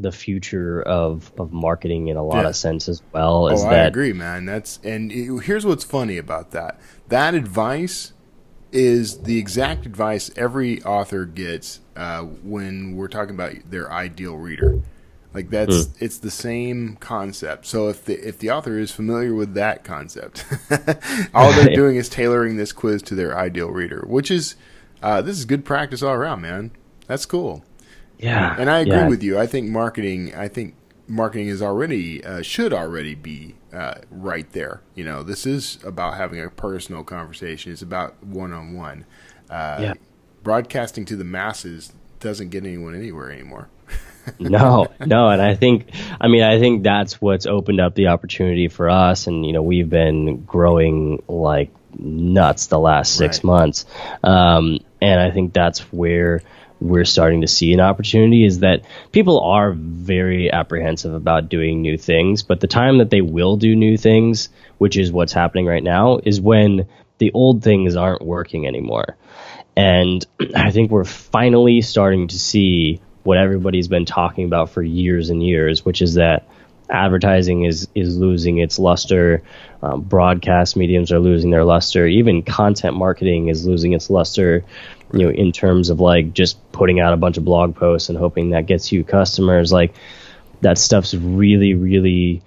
the 0.00 0.12
future 0.12 0.80
of 0.82 1.32
of 1.38 1.52
marketing 1.52 2.08
in 2.08 2.16
a 2.16 2.24
lot 2.24 2.42
Yeah. 2.42 2.48
of 2.50 2.56
sense 2.56 2.88
as 2.88 3.02
well. 3.12 3.48
Is 3.48 3.60
oh, 3.60 3.70
that 3.70 3.84
I 3.84 3.86
agree, 3.88 4.12
man. 4.12 4.44
That's 4.44 4.78
and 4.84 5.10
it- 5.10 5.42
here's 5.44 5.66
what's 5.66 5.84
funny 5.84 6.18
about 6.18 6.52
that. 6.52 6.78
That 7.08 7.34
advice 7.34 8.12
is 8.70 9.22
the 9.22 9.38
exact 9.38 9.86
advice 9.86 10.30
every 10.36 10.82
author 10.82 11.24
gets 11.24 11.80
uh, 11.96 12.20
when 12.22 12.94
we're 12.96 13.08
talking 13.08 13.34
about 13.34 13.52
their 13.70 13.90
ideal 13.90 14.36
reader. 14.36 14.82
Like 15.34 15.50
that's 15.50 15.86
Hmm. 15.86 15.92
it's 16.04 16.18
the 16.18 16.30
same 16.30 16.96
concept. 17.00 17.66
So 17.66 17.88
if 17.88 18.04
the 18.04 18.14
if 18.26 18.38
the 18.38 18.50
author 18.50 18.78
is 18.78 18.90
familiar 18.90 19.34
with 19.34 19.54
that 19.54 19.84
concept, 19.84 20.44
all 21.34 21.52
they're 21.52 21.74
doing 21.74 21.96
is 21.96 22.08
tailoring 22.08 22.56
this 22.56 22.72
quiz 22.72 23.02
to 23.02 23.14
their 23.14 23.36
ideal 23.36 23.68
reader, 23.68 24.04
which 24.06 24.30
is 24.30 24.56
uh, 25.02 25.20
this 25.22 25.38
is 25.38 25.44
good 25.44 25.64
practice 25.64 26.02
all 26.02 26.14
around, 26.14 26.40
man. 26.40 26.70
That's 27.06 27.24
cool. 27.26 27.62
yeah, 28.18 28.56
And 28.58 28.68
I 28.68 28.80
agree 28.80 28.92
yeah. 28.92 29.08
with 29.08 29.22
you. 29.22 29.38
I 29.38 29.46
think 29.46 29.68
marketing. 29.68 30.34
I 30.34 30.48
think 30.48 30.74
marketing 31.06 31.48
is 31.48 31.62
already 31.62 32.24
uh, 32.24 32.42
should 32.42 32.72
already 32.72 33.14
be 33.14 33.54
uh, 33.72 33.94
right 34.10 34.50
there. 34.52 34.82
You 34.94 35.04
know, 35.04 35.22
this 35.22 35.46
is 35.46 35.78
about 35.84 36.16
having 36.16 36.40
a 36.40 36.48
personal 36.50 37.04
conversation. 37.04 37.70
It's 37.70 37.82
about 37.82 38.22
one 38.24 38.52
on 38.52 38.74
one. 38.74 39.04
Yeah. 39.50 39.94
Broadcasting 40.42 41.04
to 41.06 41.16
the 41.16 41.24
masses 41.24 41.92
doesn't 42.20 42.48
get 42.50 42.64
anyone 42.64 42.94
anywhere 42.94 43.30
anymore. 43.30 43.68
no, 44.38 44.88
no, 45.04 45.28
and 45.28 45.40
I 45.42 45.54
think, 45.54 45.90
I 46.20 46.28
mean, 46.28 46.42
I 46.42 46.58
think 46.58 46.82
that's 46.82 47.20
what's 47.20 47.46
opened 47.46 47.80
up 47.80 47.94
the 47.94 48.08
opportunity 48.08 48.68
for 48.68 48.88
us, 48.90 49.26
and 49.26 49.44
you 49.44 49.52
know, 49.52 49.62
we've 49.62 49.88
been 49.88 50.44
growing 50.44 51.22
like 51.28 51.70
nuts 51.98 52.66
the 52.66 52.78
last 52.78 53.16
six 53.16 53.38
Right. 53.38 53.44
months, 53.44 53.86
um, 54.22 54.78
and 55.00 55.20
I 55.20 55.30
think 55.30 55.52
that's 55.52 55.80
where 55.92 56.42
we're 56.80 57.04
starting 57.04 57.40
to 57.40 57.48
see 57.48 57.72
an 57.72 57.80
opportunity 57.80 58.44
is 58.44 58.60
that 58.60 58.82
people 59.10 59.40
are 59.40 59.72
very 59.72 60.52
apprehensive 60.52 61.12
about 61.12 61.48
doing 61.48 61.82
new 61.82 61.98
things, 61.98 62.42
but 62.42 62.60
the 62.60 62.68
time 62.68 62.98
that 62.98 63.10
they 63.10 63.20
will 63.20 63.56
do 63.56 63.74
new 63.74 63.96
things, 63.96 64.48
which 64.78 64.96
is 64.96 65.10
what's 65.10 65.32
happening 65.32 65.66
right 65.66 65.82
now, 65.82 66.20
is 66.22 66.40
when 66.40 66.86
the 67.18 67.32
old 67.32 67.64
things 67.64 67.96
aren't 67.96 68.22
working 68.22 68.66
anymore. 68.66 69.16
And 69.76 70.24
I 70.54 70.70
think 70.70 70.90
we're 70.90 71.04
finally 71.04 71.80
starting 71.80 72.28
to 72.28 72.38
see 72.38 73.00
what 73.22 73.38
everybody's 73.38 73.88
been 73.88 74.04
talking 74.04 74.44
about 74.44 74.70
for 74.70 74.82
years 74.82 75.30
and 75.30 75.42
years, 75.42 75.84
which 75.84 76.02
is 76.02 76.14
that 76.14 76.48
advertising 76.90 77.64
is 77.64 77.88
is 77.94 78.16
losing 78.16 78.58
its 78.58 78.78
luster, 78.78 79.42
um, 79.82 80.02
broadcast 80.02 80.76
mediums 80.76 81.12
are 81.12 81.18
losing 81.18 81.50
their 81.50 81.64
luster, 81.64 82.06
even 82.06 82.42
content 82.42 82.96
marketing 82.96 83.48
is 83.48 83.66
losing 83.66 83.92
its 83.92 84.10
luster. 84.10 84.64
You 85.12 85.20
know, 85.20 85.30
in 85.30 85.52
terms 85.52 85.88
of 85.88 86.00
like 86.00 86.34
just 86.34 86.70
putting 86.70 87.00
out 87.00 87.14
a 87.14 87.16
bunch 87.16 87.38
of 87.38 87.44
blog 87.44 87.74
posts 87.74 88.10
and 88.10 88.18
hoping 88.18 88.50
that 88.50 88.66
gets 88.66 88.92
you 88.92 89.04
customers, 89.04 89.72
like 89.72 89.94
that 90.60 90.76
stuff's 90.76 91.14
really, 91.14 91.74
really 91.74 92.42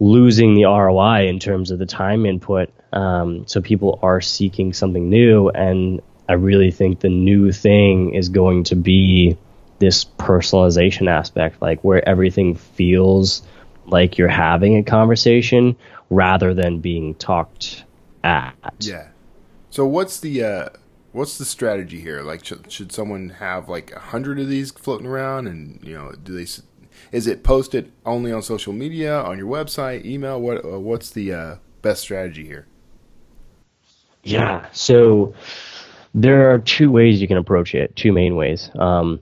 losing 0.00 0.54
the 0.54 0.64
ROI 0.64 1.28
in 1.28 1.38
terms 1.38 1.70
of 1.70 1.78
the 1.78 1.86
time 1.86 2.26
input. 2.26 2.70
Um, 2.92 3.46
so 3.46 3.60
people 3.60 3.98
are 4.02 4.20
seeking 4.20 4.72
something 4.72 5.08
new, 5.08 5.50
and 5.50 6.00
I 6.28 6.34
really 6.34 6.70
think 6.70 7.00
the 7.00 7.08
new 7.08 7.52
thing 7.52 8.14
is 8.14 8.28
going 8.28 8.64
to 8.64 8.76
be 8.76 9.36
this 9.78 10.04
personalization 10.04 11.08
aspect, 11.08 11.60
like 11.62 11.82
where 11.82 12.06
everything 12.08 12.54
feels 12.54 13.42
like 13.86 14.18
you're 14.18 14.28
having 14.28 14.76
a 14.76 14.82
conversation 14.82 15.76
rather 16.10 16.54
than 16.54 16.78
being 16.78 17.14
talked 17.16 17.84
at. 18.24 18.54
Yeah. 18.80 19.08
So 19.70 19.86
what's 19.86 20.20
the 20.20 20.44
uh, 20.44 20.68
what's 21.12 21.38
the 21.38 21.44
strategy 21.44 22.00
here? 22.00 22.22
Like, 22.22 22.44
should, 22.44 22.70
should 22.70 22.92
someone 22.92 23.30
have 23.30 23.68
like 23.68 23.92
a 23.92 23.98
hundred 23.98 24.38
of 24.40 24.48
these 24.48 24.70
floating 24.70 25.06
around, 25.06 25.46
and 25.46 25.80
you 25.82 25.94
know, 25.94 26.12
do 26.12 26.34
they? 26.34 26.46
Is 27.12 27.26
it 27.26 27.42
posted 27.42 27.92
only 28.04 28.32
on 28.32 28.42
social 28.42 28.72
media, 28.72 29.20
on 29.20 29.38
your 29.38 29.48
website, 29.48 30.04
email? 30.04 30.40
What 30.40 30.64
uh, 30.64 30.80
what's 30.80 31.10
the 31.10 31.32
uh, 31.32 31.56
best 31.82 32.02
strategy 32.02 32.44
here? 32.44 32.66
Yeah. 34.24 34.66
So 34.72 35.34
there 36.14 36.52
are 36.52 36.58
two 36.58 36.90
ways 36.90 37.20
you 37.20 37.28
can 37.28 37.36
approach 37.36 37.74
it. 37.74 37.94
Two 37.96 38.12
main 38.12 38.36
ways. 38.36 38.70
Um, 38.78 39.20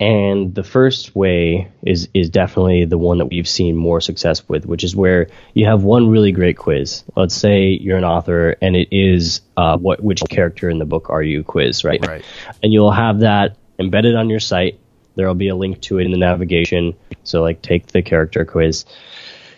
and 0.00 0.54
the 0.54 0.62
first 0.62 1.14
way 1.14 1.70
is 1.82 2.08
is 2.14 2.30
definitely 2.30 2.84
the 2.84 2.98
one 2.98 3.18
that 3.18 3.26
we've 3.26 3.48
seen 3.48 3.76
more 3.76 4.00
success 4.00 4.48
with, 4.48 4.66
which 4.66 4.84
is 4.84 4.96
where 4.96 5.28
you 5.54 5.66
have 5.66 5.84
one 5.84 6.08
really 6.08 6.32
great 6.32 6.56
quiz. 6.56 7.04
Let's 7.16 7.34
say 7.34 7.68
you're 7.68 7.98
an 7.98 8.04
author, 8.04 8.56
and 8.60 8.76
it 8.76 8.88
is 8.90 9.40
uh, 9.56 9.76
what 9.78 10.02
which 10.02 10.22
character 10.28 10.68
in 10.68 10.78
the 10.78 10.84
book 10.84 11.10
are 11.10 11.22
you 11.22 11.44
quiz, 11.44 11.84
right? 11.84 12.04
Right. 12.06 12.24
And 12.62 12.72
you'll 12.72 12.92
have 12.92 13.20
that 13.20 13.56
embedded 13.78 14.14
on 14.14 14.30
your 14.30 14.40
site. 14.40 14.78
There 15.14 15.26
will 15.26 15.34
be 15.34 15.48
a 15.48 15.56
link 15.56 15.80
to 15.82 15.98
it 15.98 16.04
in 16.04 16.10
the 16.10 16.18
navigation. 16.18 16.94
So 17.24 17.42
like 17.42 17.62
take 17.62 17.88
the 17.88 18.02
character 18.02 18.44
quiz. 18.44 18.84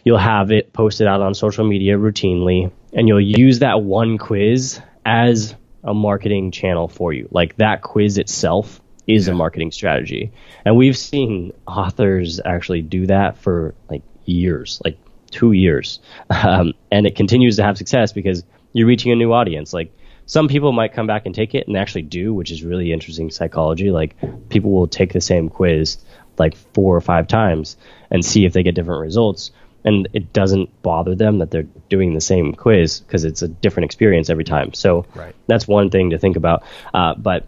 You'll 0.04 0.18
have 0.18 0.52
it 0.52 0.72
posted 0.72 1.06
out 1.06 1.22
on 1.22 1.34
social 1.34 1.66
media 1.66 1.96
routinely, 1.96 2.70
and 2.92 3.08
you'll 3.08 3.20
use 3.20 3.60
that 3.60 3.82
one 3.82 4.18
quiz 4.18 4.80
as 5.06 5.54
a 5.82 5.94
marketing 5.94 6.50
channel 6.50 6.88
for 6.88 7.12
you. 7.12 7.28
Like 7.30 7.56
that 7.56 7.82
quiz 7.82 8.18
itself 8.18 8.80
is 9.06 9.26
yeah. 9.26 9.34
a 9.34 9.36
marketing 9.36 9.70
strategy. 9.70 10.32
And 10.64 10.76
we've 10.76 10.96
seen 10.96 11.52
authors 11.66 12.40
actually 12.44 12.82
do 12.82 13.06
that 13.06 13.38
for 13.38 13.74
like 13.90 14.02
years, 14.24 14.80
like 14.84 14.98
two 15.30 15.52
years. 15.52 16.00
Um, 16.30 16.74
and 16.90 17.06
it 17.06 17.16
continues 17.16 17.56
to 17.56 17.62
have 17.62 17.76
success 17.76 18.12
because 18.12 18.44
you're 18.72 18.86
reaching 18.86 19.12
a 19.12 19.16
new 19.16 19.32
audience. 19.32 19.72
Like 19.72 19.92
some 20.26 20.48
people 20.48 20.72
might 20.72 20.92
come 20.92 21.06
back 21.06 21.26
and 21.26 21.34
take 21.34 21.54
it 21.54 21.66
and 21.66 21.76
actually 21.76 22.02
do, 22.02 22.32
which 22.32 22.50
is 22.50 22.62
really 22.62 22.92
interesting 22.92 23.30
psychology. 23.30 23.90
Like 23.90 24.16
people 24.48 24.70
will 24.72 24.88
take 24.88 25.12
the 25.12 25.20
same 25.20 25.48
quiz 25.48 25.98
like 26.38 26.56
four 26.56 26.96
or 26.96 27.00
five 27.00 27.28
times 27.28 27.76
and 28.10 28.24
see 28.24 28.44
if 28.44 28.52
they 28.52 28.62
get 28.62 28.74
different 28.74 29.02
results. 29.02 29.50
And 29.84 30.08
it 30.14 30.32
doesn't 30.32 30.82
bother 30.82 31.14
them 31.14 31.38
that 31.38 31.50
they're 31.50 31.66
doing 31.90 32.14
the 32.14 32.20
same 32.20 32.54
quiz 32.54 33.00
because 33.00 33.24
it's 33.24 33.42
a 33.42 33.48
different 33.48 33.84
experience 33.84 34.30
every 34.30 34.44
time. 34.44 34.72
So 34.72 35.04
right. 35.14 35.34
that's 35.46 35.68
one 35.68 35.90
thing 35.90 36.10
to 36.10 36.18
think 36.18 36.36
about. 36.36 36.62
Uh, 36.94 37.14
but 37.14 37.46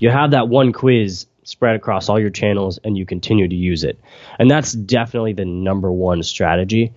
you 0.00 0.10
have 0.10 0.32
that 0.32 0.48
one 0.48 0.72
quiz 0.72 1.26
spread 1.44 1.76
across 1.76 2.08
all 2.08 2.18
your 2.18 2.30
channels 2.30 2.78
and 2.82 2.96
you 2.96 3.06
continue 3.06 3.46
to 3.46 3.54
use 3.54 3.84
it. 3.84 4.00
And 4.38 4.50
that's 4.50 4.72
definitely 4.72 5.34
the 5.34 5.44
number 5.44 5.92
one 5.92 6.22
strategy. 6.22 6.92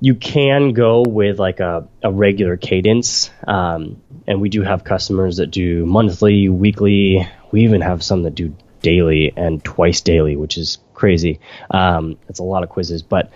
You 0.00 0.14
can 0.14 0.72
go 0.72 1.02
with 1.06 1.38
like 1.38 1.60
a, 1.60 1.88
a 2.02 2.10
regular 2.10 2.56
cadence. 2.56 3.30
Um, 3.46 4.02
and 4.26 4.40
we 4.40 4.48
do 4.48 4.62
have 4.62 4.82
customers 4.82 5.36
that 5.36 5.50
do 5.50 5.86
monthly, 5.86 6.48
weekly. 6.48 7.28
We 7.52 7.62
even 7.62 7.80
have 7.80 8.02
some 8.02 8.22
that 8.24 8.34
do 8.34 8.56
daily 8.82 9.32
and 9.36 9.62
twice 9.62 10.00
daily, 10.00 10.36
which 10.36 10.56
is 10.58 10.78
crazy. 10.94 11.38
Um, 11.70 12.18
it's 12.28 12.40
a 12.40 12.44
lot 12.44 12.62
of 12.62 12.70
quizzes, 12.70 13.02
but 13.02 13.30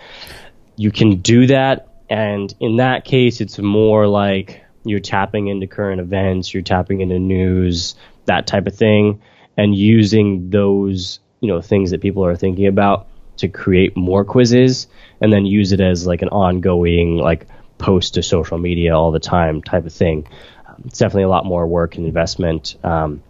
you 0.75 0.91
can 0.91 1.21
do 1.21 1.47
that. 1.47 1.87
And 2.09 2.53
in 2.59 2.77
that 2.77 3.05
case, 3.05 3.41
it's 3.41 3.57
more 3.59 4.07
like 4.07 4.63
you're 4.83 4.99
tapping 4.99 5.47
into 5.47 5.67
current 5.67 6.01
events, 6.01 6.53
you're 6.53 6.63
tapping 6.63 7.01
into 7.01 7.19
news, 7.19 7.95
that 8.25 8.47
type 8.47 8.67
of 8.67 8.75
thing, 8.75 9.21
and 9.57 9.75
using 9.75 10.49
those 10.49 11.19
you 11.41 11.47
know 11.49 11.61
things 11.61 11.91
that 11.91 12.01
people 12.01 12.25
are 12.25 12.35
thinking 12.35 12.67
about 12.67 13.07
to 13.37 13.47
create 13.47 13.95
more 13.95 14.23
quizzes, 14.23 14.87
and 15.21 15.31
then 15.31 15.45
use 15.45 15.71
it 15.71 15.81
as 15.81 16.07
like 16.07 16.21
an 16.21 16.29
ongoing 16.29 17.17
like 17.17 17.47
post 17.77 18.13
to 18.15 18.23
social 18.23 18.57
media 18.57 18.97
all 18.97 19.11
the 19.11 19.19
time 19.19 19.61
type 19.61 19.85
of 19.85 19.93
thing. 19.93 20.27
Um, 20.67 20.83
it's 20.85 20.99
definitely 20.99 21.23
a 21.23 21.29
lot 21.29 21.45
more 21.45 21.67
work 21.67 21.97
and 21.97 22.05
investment. 22.05 22.75
Um, 22.83 23.21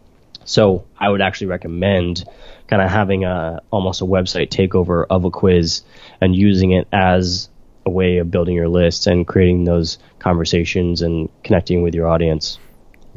so 0.46 0.86
I 0.98 1.10
would 1.10 1.22
actually 1.22 1.48
recommend 1.48 2.24
kind 2.68 2.82
of 2.82 2.90
having 2.90 3.26
a 3.26 3.62
almost 3.72 4.02
a 4.02 4.06
website 4.06 4.50
takeover 4.50 5.06
of 5.10 5.26
a 5.26 5.32
quiz 5.32 5.82
and 6.22 6.36
using 6.36 6.72
it 6.72 6.88
as 6.92 7.50
a 7.86 7.90
way 7.90 8.18
of 8.18 8.32
building 8.32 8.56
your 8.56 8.70
list 8.70 9.08
and 9.08 9.28
creating 9.28 9.64
those 9.64 9.98
conversations 10.20 11.02
and 11.02 11.30
connecting 11.44 11.84
with 11.84 11.94
your 11.94 12.08
audience. 12.08 12.60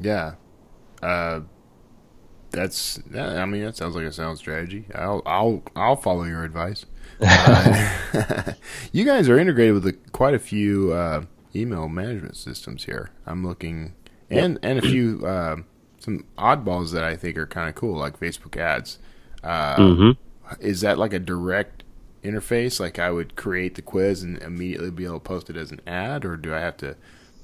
Yeah. 0.01 0.35
Uh, 1.03 1.41
that's 2.51 3.01
I 3.15 3.45
mean 3.45 3.65
that 3.65 3.77
sounds 3.77 3.95
like 3.95 4.05
a 4.05 4.13
sound 4.13 4.39
strategy. 4.39 4.87
I'll 4.95 5.23
I'll 5.27 5.63
I'll 5.77 5.97
follow 5.97 6.25
your 6.25 6.45
advice. 6.45 6.87
Uh, 7.21 8.53
you 8.93 9.05
guys 9.05 9.29
are 9.29 9.37
integrated 9.37 9.75
with 9.75 9.87
a, 9.89 9.93
quite 10.13 10.35
a 10.35 10.39
few 10.39 10.93
uh, 10.93 11.25
email 11.53 11.89
management 11.89 12.37
systems 12.37 12.85
here. 12.85 13.11
I'm 13.27 13.45
looking 13.45 13.95
and 14.31 14.59
and 14.63 14.79
a 14.79 14.83
few 14.83 15.27
uh, 15.27 15.57
some 15.99 16.25
oddballs 16.37 16.93
that 16.93 17.05
I 17.05 17.17
think 17.17 17.37
are 17.37 17.47
kind 17.47 17.69
of 17.69 17.75
cool, 17.75 17.99
like 17.99 18.21
Facebook 18.21 18.57
ads. 18.57 18.99
Uh, 19.43 19.77
mm-hmm. 19.77 20.11
Is 20.61 20.81
that 20.83 20.99
like 20.99 21.13
a 21.13 21.19
direct 21.19 21.85
interface? 22.23 22.79
Like 22.81 22.99
I 22.99 23.11
would 23.11 23.37
create 23.37 23.75
the 23.75 23.83
quiz 23.83 24.23
and 24.23 24.39
immediately 24.39 24.91
be 24.91 25.05
able 25.05 25.15
to 25.15 25.21
post 25.21 25.51
it 25.51 25.57
as 25.57 25.73
an 25.73 25.81
ad, 25.87 26.25
or 26.25 26.37
do 26.37 26.55
I 26.55 26.61
have 26.61 26.77
to 26.79 26.97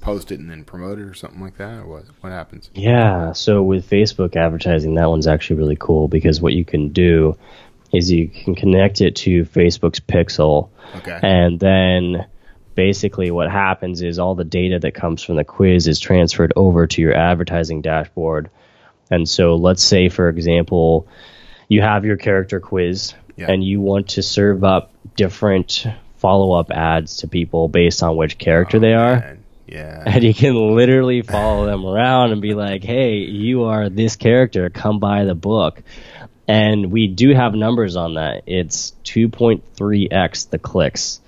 post 0.05 0.31
it 0.31 0.39
and 0.39 0.49
then 0.49 0.63
promote 0.63 0.99
it 0.99 1.01
or 1.01 1.15
something 1.15 1.41
like 1.41 1.57
that, 1.57 1.79
or 1.79 1.87
what? 1.87 2.03
What 2.21 2.31
happens? 2.31 2.69
Yeah. 2.75 3.33
So 3.33 3.63
with 3.63 3.89
Facebook 3.89 4.35
advertising, 4.35 4.93
that 4.95 5.09
one's 5.09 5.25
actually 5.25 5.57
really 5.57 5.77
cool 5.77 6.07
because 6.07 6.39
what 6.39 6.53
you 6.53 6.63
can 6.63 6.89
do 6.89 7.37
is 7.91 8.11
you 8.11 8.27
can 8.27 8.53
connect 8.53 9.01
it 9.01 9.15
to 9.15 9.45
Facebook's 9.45 9.99
Pixel, 9.99 10.69
okay. 10.97 11.19
and 11.23 11.59
then 11.59 12.27
basically 12.75 13.31
what 13.31 13.49
happens 13.49 14.01
is 14.01 14.19
all 14.19 14.35
the 14.35 14.43
data 14.43 14.77
that 14.79 14.93
comes 14.93 15.23
from 15.23 15.37
the 15.37 15.43
quiz 15.43 15.87
is 15.87 15.99
transferred 15.99 16.53
over 16.55 16.85
to 16.85 17.01
your 17.01 17.15
advertising 17.15 17.81
dashboard. 17.81 18.49
And 19.09 19.27
so 19.27 19.55
let's 19.55 19.83
say, 19.83 20.09
for 20.09 20.29
example, 20.29 21.07
you 21.67 21.81
have 21.81 22.05
your 22.05 22.17
character 22.17 22.59
quiz 22.59 23.13
yeah. 23.37 23.49
and 23.49 23.63
you 23.63 23.81
want 23.81 24.09
to 24.09 24.21
serve 24.21 24.63
up 24.63 24.91
different 25.15 25.87
follow 26.17 26.53
up 26.53 26.69
ads 26.71 27.17
to 27.17 27.27
people 27.27 27.69
based 27.69 28.03
on 28.03 28.17
which 28.17 28.37
character 28.37 28.77
oh, 28.77 28.81
they 28.81 28.93
are. 28.93 29.19
Man. 29.19 29.44
Yeah. 29.67 30.03
And 30.05 30.23
you 30.23 30.33
can 30.33 30.75
literally 30.75 31.21
follow 31.21 31.65
them 31.65 31.85
around 31.85 32.31
and 32.31 32.41
be 32.41 32.53
like, 32.53 32.83
hey, 32.83 33.17
you 33.17 33.63
are 33.63 33.89
this 33.89 34.15
character. 34.15 34.69
Come 34.69 34.99
buy 34.99 35.25
the 35.25 35.35
book. 35.35 35.81
And 36.47 36.91
we 36.91 37.07
do 37.07 37.33
have 37.33 37.55
numbers 37.55 37.95
on 37.95 38.15
that. 38.15 38.43
It's 38.45 38.93
2.3x 39.03 40.49
the 40.49 40.59
clicks 40.59 41.19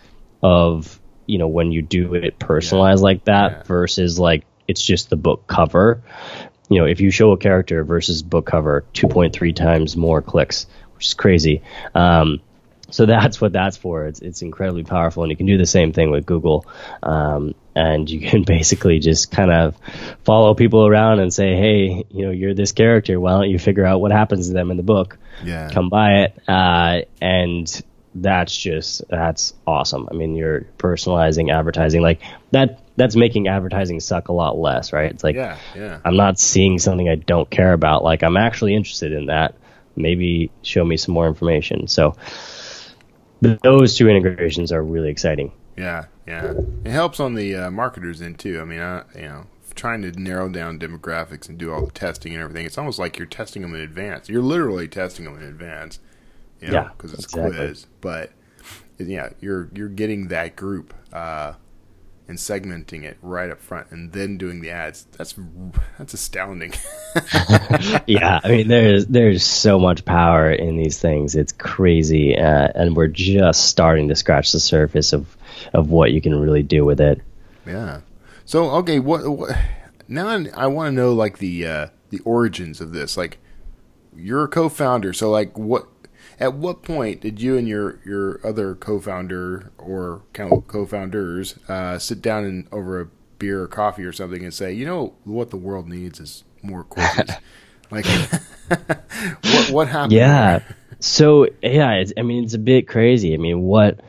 of, 0.44 1.00
you 1.26 1.40
know, 1.40 1.48
when 1.48 1.72
you 1.72 1.82
do 1.82 2.14
it 2.14 2.38
personalized 2.38 3.00
yeah. 3.00 3.04
like 3.04 3.26
that 3.26 3.52
yeah. 3.52 3.64
versus 3.64 4.20
like 4.20 4.46
it's 4.68 4.82
just 4.82 5.10
the 5.10 5.16
book 5.16 5.48
cover. 5.48 6.04
You 6.70 6.82
know, 6.82 6.86
if 6.86 7.02
you 7.02 7.10
show 7.10 7.32
a 7.32 7.38
character 7.38 7.84
versus 7.84 8.22
book 8.22 8.46
cover, 8.46 8.86
2.3 8.94 9.56
times 9.56 9.98
more 9.98 10.22
clicks, 10.22 10.68
which 10.96 11.08
is 11.08 11.14
crazy. 11.14 11.64
Um, 11.96 12.42
so 12.90 13.06
that's 13.06 13.42
what 13.42 13.54
that's 13.54 13.78
for. 13.78 14.06
It's 14.06 14.20
it's 14.22 14.42
incredibly 14.42 14.84
powerful, 14.84 15.24
and 15.24 15.30
you 15.30 15.38
can 15.38 15.46
do 15.46 15.58
the 15.58 15.66
same 15.66 15.94
thing 15.94 16.12
with 16.12 16.26
Google. 16.26 16.66
Um, 17.04 17.54
and 17.76 18.10
you 18.10 18.28
can 18.28 18.44
basically 18.48 19.00
just 19.00 19.32
kind 19.32 19.52
of 19.52 19.76
follow 20.24 20.54
people 20.54 20.86
around 20.86 21.20
and 21.20 21.34
say, 21.34 21.56
hey, 21.56 22.06
you 22.10 22.26
know, 22.26 22.32
you're 22.32 22.54
this 22.54 22.72
character. 22.72 23.20
Why 23.20 23.32
don't 23.32 23.50
you 23.50 23.60
figure 23.60 23.86
out 23.86 24.02
what 24.02 24.12
happens 24.12 24.48
to 24.48 24.54
them 24.54 24.72
in 24.72 24.78
the 24.78 24.84
book? 24.84 25.18
Yeah. 25.44 25.70
Come 25.70 25.90
buy 25.90 26.24
it. 26.24 26.42
Uh, 26.48 27.02
and 27.22 27.82
that's 28.16 28.56
just 28.56 29.04
that's 29.10 29.54
awesome. 29.66 30.08
I 30.10 30.16
mean, 30.16 30.36
you're 30.36 30.62
personalizing 30.78 31.54
advertising 31.54 32.02
like 32.02 32.22
that. 32.52 32.80
that's 32.96 33.16
making 33.16 33.48
advertising 33.48 34.00
suck 34.00 34.30
a 34.30 34.34
lot 34.34 34.58
less, 34.58 34.92
right? 34.92 35.12
It's 35.12 35.24
like 35.24 35.36
Yeah, 35.36 35.58
yeah. 35.76 36.00
I'm 36.04 36.16
not 36.16 36.40
seeing 36.40 36.80
something 36.80 37.08
I 37.08 37.16
don't 37.16 37.50
care 37.50 37.74
about. 37.74 38.04
Like 38.04 38.24
I'm 38.24 38.38
actually 38.38 38.76
interested 38.76 39.12
in 39.12 39.28
that. 39.28 39.56
Maybe 39.96 40.52
show 40.62 40.86
me 40.86 40.98
some 40.98 41.14
more 41.14 41.28
information. 41.28 41.88
So 41.88 42.16
those 43.42 43.96
two 43.96 44.10
integrations 44.10 44.72
are 44.72 44.84
really 44.84 45.10
exciting. 45.10 45.52
Yeah, 45.78 46.06
yeah. 46.28 46.54
It 46.86 46.92
helps 46.92 47.20
on 47.20 47.36
the 47.36 47.56
uh, 47.56 47.72
marketers 47.72 48.22
end 48.22 48.40
too. 48.40 48.60
I 48.60 48.66
mean, 48.66 48.80
I, 48.80 49.04
you 49.16 49.22
know, 49.22 49.46
trying 49.76 50.02
to 50.02 50.12
narrow 50.20 50.50
down 50.50 50.80
demographics 50.80 51.48
and 51.50 51.58
do 51.58 51.72
all 51.72 51.86
the 51.86 51.92
testing 51.92 52.34
and 52.34 52.42
everything. 52.42 52.66
It's 52.66 52.78
almost 52.78 52.98
like 52.98 53.18
you're 53.18 53.28
testing 53.28 53.62
them 53.62 53.76
in 53.76 53.82
advance. 53.82 54.28
You're 54.28 54.42
literally 54.42 54.88
testing 54.88 55.26
them 55.26 55.38
in 55.38 55.44
advance. 55.44 56.00
You 56.62 56.70
know, 56.70 56.74
Yeah, 56.74 56.90
because 56.98 57.14
it's 57.14 57.26
exactly. 57.26 57.56
quiz. 57.58 57.86
But 58.02 58.32
yeah, 58.98 59.30
you're 59.40 59.70
you're 59.74 59.90
getting 59.90 60.30
that 60.30 60.56
group 60.56 60.94
uh, 61.14 61.54
and 62.28 62.38
segmenting 62.38 63.03
it 63.03 63.17
right 63.21 63.49
up 63.49 63.61
front, 63.61 63.88
and 63.91 64.11
then 64.11 64.38
doing 64.38 64.61
the 64.61 64.69
ads. 64.69 65.05
That's 65.17 65.36
that's 65.97 66.13
astounding. 66.13 66.73
yeah, 68.07 68.39
I 68.43 68.49
mean 68.49 68.67
there's 68.67 69.05
there's 69.07 69.43
so 69.43 69.80
much 69.80 70.05
power 70.05 70.51
in 70.51 70.78
these 70.78 70.99
things. 70.99 71.36
It's 71.36 71.53
crazy, 71.53 72.38
uh, 72.38 72.69
and 72.75 72.95
we're 72.95 73.07
just 73.07 73.65
starting 73.65 74.09
to 74.09 74.15
scratch 74.15 74.51
the 74.51 74.59
surface 74.59 75.13
of 75.13 75.38
of 75.73 75.89
what 75.89 76.11
you 76.11 76.21
can 76.21 76.36
really 76.36 76.63
do 76.63 76.86
with 76.86 76.99
it. 76.99 77.21
Yeah. 77.65 78.01
So 78.45 78.69
okay, 78.71 78.99
what, 78.99 79.28
what 79.28 79.57
now? 80.07 80.28
I, 80.28 80.45
I 80.53 80.67
want 80.67 80.88
to 80.88 80.91
know 80.91 81.13
like 81.13 81.39
the 81.39 81.65
uh, 81.67 81.88
the 82.09 82.19
origins 82.19 82.82
of 82.82 82.93
this. 82.93 83.17
Like, 83.17 83.39
you're 84.15 84.45
a 84.45 84.47
co-founder, 84.47 85.13
so 85.13 85.30
like, 85.30 85.57
what? 85.57 85.88
At 86.40 86.54
what 86.54 86.84
point 86.84 87.22
did 87.22 87.42
you 87.42 87.58
and 87.58 87.68
your 87.68 88.00
your 88.06 88.40
other 88.44 88.76
co-founder 88.76 89.72
or 89.78 90.22
co- 90.34 90.62
co-founders 90.68 91.58
uh, 91.68 91.98
sit 91.98 92.22
down 92.22 92.44
and 92.46 92.68
over 92.72 93.02
a 93.02 93.08
beer 93.40 93.64
or 93.64 93.68
coffee 93.68 94.04
or 94.04 94.12
something 94.12 94.44
and 94.44 94.54
say, 94.54 94.72
you 94.74 94.86
know, 94.86 95.16
what 95.24 95.50
the 95.50 95.58
world 95.58 95.88
needs 95.88 96.20
is 96.20 96.44
more 96.62 96.84
quizzes? 96.84 97.32
like, 97.92 98.06
what 98.68 99.72
what 99.72 99.88
happened? 99.88 100.14
Yeah. 100.14 100.60
So 101.00 101.48
yeah, 101.62 101.94
it's, 101.94 102.14
I 102.18 102.22
mean 102.22 102.44
it's 102.44 102.54
a 102.54 102.60
bit 102.60 102.88
crazy. 102.88 103.34
I 103.34 103.38
mean 103.38 103.62
what 103.62 104.00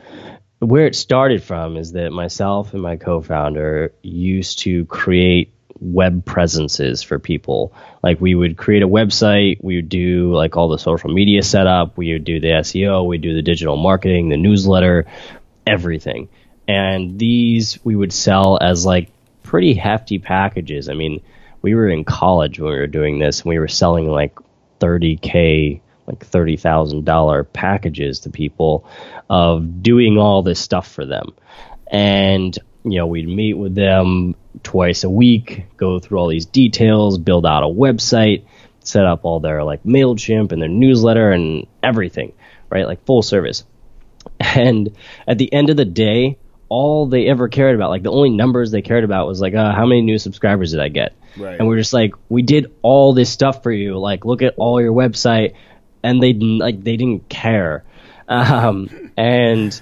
where 0.59 0.85
it 0.85 0.95
started 0.95 1.41
from 1.41 1.77
is 1.77 1.93
that 1.93 2.11
myself 2.11 2.73
and 2.73 2.81
my 2.81 2.97
co-founder 2.97 3.93
used 4.03 4.59
to 4.59 4.85
create 4.85 5.53
web 5.79 6.25
presences 6.25 7.01
for 7.01 7.19
people. 7.19 7.73
Like 8.03 8.19
we 8.19 8.35
would 8.35 8.57
create 8.57 8.83
a 8.83 8.87
website, 8.87 9.63
we 9.63 9.77
would 9.77 9.89
do 9.89 10.33
like 10.33 10.57
all 10.57 10.69
the 10.69 10.77
social 10.77 11.09
media 11.09 11.43
setup, 11.43 11.97
we 11.97 12.13
would 12.13 12.23
do 12.23 12.39
the 12.39 12.47
SEO, 12.47 13.05
we 13.05 13.17
do 13.17 13.33
the 13.33 13.41
digital 13.41 13.77
marketing, 13.77 14.29
the 14.29 14.37
newsletter, 14.37 15.05
everything. 15.65 16.29
And 16.67 17.17
these 17.17 17.79
we 17.83 17.95
would 17.95 18.13
sell 18.13 18.57
as 18.61 18.85
like 18.85 19.09
pretty 19.43 19.73
hefty 19.73 20.19
packages. 20.19 20.89
I 20.89 20.93
mean, 20.93 21.21
we 21.61 21.75
were 21.75 21.89
in 21.89 22.03
college 22.03 22.59
when 22.59 22.71
we 22.71 22.77
were 22.77 22.87
doing 22.87 23.19
this 23.19 23.41
and 23.41 23.49
we 23.49 23.59
were 23.59 23.67
selling 23.67 24.07
like 24.07 24.37
30k 24.79 25.81
like 26.09 26.25
thirty 26.25 26.57
thousand 26.57 27.05
dollar 27.05 27.43
packages 27.43 28.21
to 28.21 28.29
people 28.31 28.89
of 29.29 29.83
doing 29.83 30.17
all 30.17 30.41
this 30.41 30.59
stuff 30.59 30.91
for 30.91 31.05
them, 31.05 31.33
and 31.87 32.57
you 32.83 32.97
know 32.97 33.07
we'd 33.07 33.27
meet 33.27 33.53
with 33.55 33.75
them 33.75 34.35
twice 34.63 35.03
a 35.03 35.09
week, 35.09 35.65
go 35.77 35.99
through 35.99 36.17
all 36.17 36.27
these 36.27 36.45
details, 36.45 37.17
build 37.17 37.45
out 37.45 37.63
a 37.63 37.67
website, 37.67 38.45
set 38.79 39.05
up 39.05 39.21
all 39.23 39.39
their 39.39 39.63
like 39.63 39.83
Mailchimp 39.83 40.51
and 40.51 40.61
their 40.61 40.69
newsletter 40.69 41.31
and 41.31 41.67
everything, 41.83 42.33
right? 42.69 42.87
Like 42.87 43.05
full 43.05 43.21
service. 43.21 43.63
And 44.39 44.95
at 45.27 45.37
the 45.37 45.51
end 45.51 45.69
of 45.69 45.77
the 45.77 45.85
day, 45.85 46.37
all 46.67 47.07
they 47.07 47.27
ever 47.27 47.47
cared 47.47 47.75
about, 47.75 47.89
like 47.89 48.03
the 48.03 48.11
only 48.11 48.29
numbers 48.29 48.71
they 48.71 48.81
cared 48.81 49.03
about 49.03 49.27
was 49.27 49.41
like, 49.41 49.53
uh, 49.53 49.73
how 49.73 49.85
many 49.85 50.01
new 50.01 50.19
subscribers 50.19 50.71
did 50.71 50.79
I 50.79 50.89
get? 50.89 51.13
Right. 51.37 51.57
And 51.57 51.67
we're 51.67 51.77
just 51.77 51.93
like, 51.93 52.13
we 52.29 52.41
did 52.41 52.71
all 52.81 53.13
this 53.13 53.29
stuff 53.29 53.63
for 53.63 53.71
you. 53.71 53.97
Like, 53.97 54.25
look 54.25 54.41
at 54.41 54.55
all 54.57 54.81
your 54.81 54.93
website, 54.93 55.55
and 56.03 56.21
they 56.21 56.33
didn't 56.33 56.59
like 56.59 56.83
they 56.83 56.97
didn't 56.97 57.29
care. 57.29 57.83
Um, 58.27 59.11
and 59.17 59.81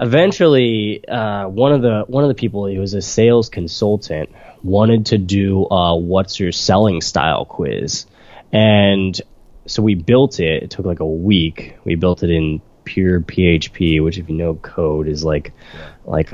eventually, 0.00 1.06
uh, 1.06 1.48
one 1.48 1.72
of 1.72 1.82
the 1.82 2.04
one 2.06 2.24
of 2.24 2.28
the 2.28 2.34
people, 2.34 2.66
he 2.66 2.78
was 2.78 2.94
a 2.94 3.02
sales 3.02 3.48
consultant, 3.48 4.30
wanted 4.62 5.06
to 5.06 5.18
do 5.18 5.66
uh, 5.68 5.96
what's 5.96 6.40
your 6.40 6.52
selling 6.52 7.00
style 7.00 7.44
quiz, 7.44 8.06
and 8.52 9.20
so 9.66 9.82
we 9.82 9.94
built 9.94 10.40
it. 10.40 10.64
It 10.64 10.70
took 10.70 10.86
like 10.86 11.00
a 11.00 11.06
week. 11.06 11.76
We 11.84 11.94
built 11.94 12.22
it 12.22 12.30
in 12.30 12.60
pure 12.84 13.20
PHP, 13.20 14.02
which 14.02 14.18
if 14.18 14.28
you 14.28 14.36
know 14.36 14.54
code 14.54 15.06
is 15.06 15.22
like 15.22 15.52
like 16.04 16.32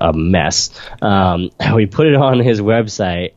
a 0.00 0.12
mess. 0.12 0.70
Um, 1.02 1.50
we 1.74 1.86
put 1.86 2.06
it 2.06 2.14
on 2.14 2.38
his 2.38 2.60
website, 2.60 3.32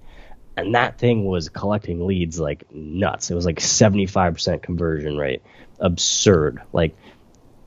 and 0.55 0.75
that 0.75 0.99
thing 0.99 1.25
was 1.25 1.49
collecting 1.49 2.05
leads 2.05 2.39
like 2.39 2.71
nuts. 2.71 3.32
It 3.32 3.36
was 3.36 3.45
like 3.45 3.59
75% 3.59 4.61
conversion 4.61 5.17
rate. 5.17 5.41
Absurd. 5.79 6.61
Like 6.71 6.95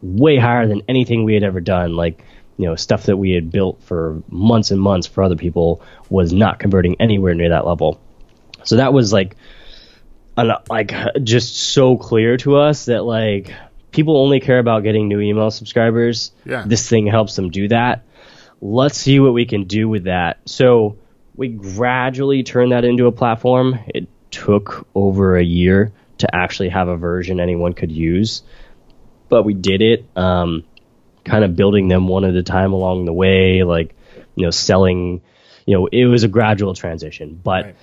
way 0.05 0.37
higher 0.37 0.67
than 0.69 0.83
anything 0.89 1.25
we 1.25 1.35
had 1.35 1.43
ever 1.43 1.61
done. 1.61 1.97
Like, 1.97 2.23
you 2.57 2.67
know, 2.67 2.77
stuff 2.77 3.05
that 3.05 3.17
we 3.17 3.33
had 3.33 3.51
built 3.51 3.83
for 3.83 4.23
months 4.29 4.71
and 4.71 4.81
months 4.81 5.07
for 5.07 5.25
other 5.25 5.37
people 5.37 5.83
was 6.11 6.33
not 6.33 6.59
converting 6.59 6.97
anywhere 7.01 7.35
near 7.35 7.49
that 7.49 7.67
level. 7.67 8.01
So 8.63 8.77
that 8.77 8.93
was 8.93 9.13
like, 9.13 9.37
like 10.37 10.95
just 11.23 11.57
so 11.57 11.97
clear 11.97 12.37
to 12.39 12.57
us 12.57 12.87
that 12.87 13.05
like 13.05 13.53
people 13.91 14.17
only 14.17 14.41
care 14.41 14.59
about 14.59 14.83
getting 14.83 15.09
new 15.09 15.21
email 15.21 15.51
subscribers. 15.51 16.33
Yeah. 16.45 16.65
This 16.67 16.89
thing 16.89 17.07
helps 17.07 17.37
them 17.37 17.51
do 17.51 17.69
that. 17.69 18.05
Let's 18.61 18.97
see 18.97 19.21
what 19.21 19.33
we 19.33 19.47
can 19.47 19.65
do 19.65 19.89
with 19.89 20.05
that. 20.05 20.39
So 20.47 20.99
we 21.35 21.49
gradually 21.49 22.43
turned 22.43 22.73
that 22.73 22.85
into 22.85 23.07
a 23.07 23.13
platform. 23.13 23.79
It 23.89 24.09
took 24.31 24.87
over 24.95 25.37
a 25.37 25.43
year 25.45 25.93
to 26.19 26.35
actually 26.35 26.69
have 26.69 26.89
a 26.89 26.97
version 26.97 27.41
anyone 27.41 27.73
could 27.73 27.91
use, 27.91 28.43
but 29.35 29.45
we 29.45 29.53
did 29.53 29.83
it. 29.83 30.05
Um, 30.15 30.63
kind 31.25 31.43
of 31.43 31.57
building 31.57 31.89
them 31.89 32.07
one 32.07 32.25
at 32.25 32.37
a 32.37 32.45
time 32.45 32.73
along 32.73 33.05
the 33.05 33.13
way, 33.13 33.65
like 33.65 33.93
you 34.37 34.45
know, 34.45 34.51
selling. 34.51 35.23
You 35.67 35.77
know, 35.77 35.87
it 35.91 36.05
was 36.05 36.23
a 36.23 36.29
gradual 36.29 36.73
transition, 36.73 37.41
but 37.43 37.65
Right. 37.65 37.77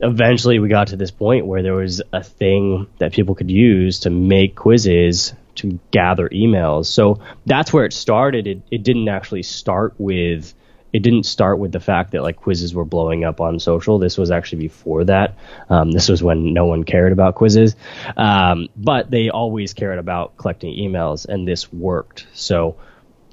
eventually 0.00 0.58
we 0.58 0.68
got 0.68 0.88
to 0.88 0.96
this 0.96 1.10
point 1.10 1.46
where 1.46 1.62
there 1.62 1.72
was 1.72 2.02
a 2.12 2.22
thing 2.22 2.88
that 2.98 3.12
people 3.12 3.34
could 3.34 3.50
use 3.50 4.00
to 4.00 4.10
make 4.10 4.54
quizzes 4.54 5.32
to 5.54 5.78
gather 5.92 6.28
emails. 6.28 6.86
So 6.86 7.20
that's 7.46 7.72
where 7.72 7.86
it 7.86 7.94
started. 7.94 8.46
It, 8.46 8.60
it 8.70 8.82
didn't 8.82 9.08
actually 9.08 9.44
start 9.44 9.94
with 9.96 10.52
it 10.92 11.00
didn't 11.00 11.24
start 11.24 11.58
with 11.58 11.72
the 11.72 11.80
fact 11.80 12.12
that 12.12 12.22
like 12.22 12.36
quizzes 12.36 12.74
were 12.74 12.84
blowing 12.84 13.24
up 13.24 13.40
on 13.40 13.58
social. 13.58 13.98
This 13.98 14.18
was 14.18 14.30
actually 14.30 14.58
before 14.58 15.04
that. 15.04 15.36
Um, 15.70 15.90
this 15.90 16.08
was 16.08 16.22
when 16.22 16.52
no 16.52 16.66
one 16.66 16.84
cared 16.84 17.12
about 17.12 17.34
quizzes, 17.34 17.76
um, 18.16 18.68
but 18.76 19.10
they 19.10 19.30
always 19.30 19.72
cared 19.72 19.98
about 19.98 20.36
collecting 20.36 20.76
emails, 20.76 21.26
and 21.26 21.48
this 21.48 21.72
worked. 21.72 22.26
So 22.34 22.76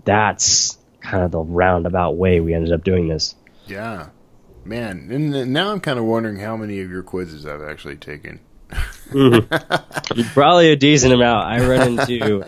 that's 0.06 0.78
kind 1.02 1.24
of 1.24 1.32
the 1.32 1.40
roundabout 1.40 2.16
way 2.16 2.40
we 2.40 2.54
ended 2.54 2.72
up 2.72 2.84
doing 2.84 3.08
this. 3.08 3.36
Yeah, 3.68 4.10
man. 4.64 5.10
And 5.12 5.54
now 5.54 5.72
I'm 5.72 5.80
kind 5.80 6.00
of 6.00 6.06
wondering 6.06 6.40
how 6.40 6.56
many 6.56 6.82
of 6.82 6.90
your 6.90 7.04
quizzes 7.04 7.46
I've 7.46 7.62
actually 7.62 7.98
taken. 7.98 8.40
Probably 10.34 10.72
a 10.72 10.76
decent 10.76 11.14
amount. 11.14 11.48
I 11.48 11.68
run 11.68 12.00
into, 12.00 12.44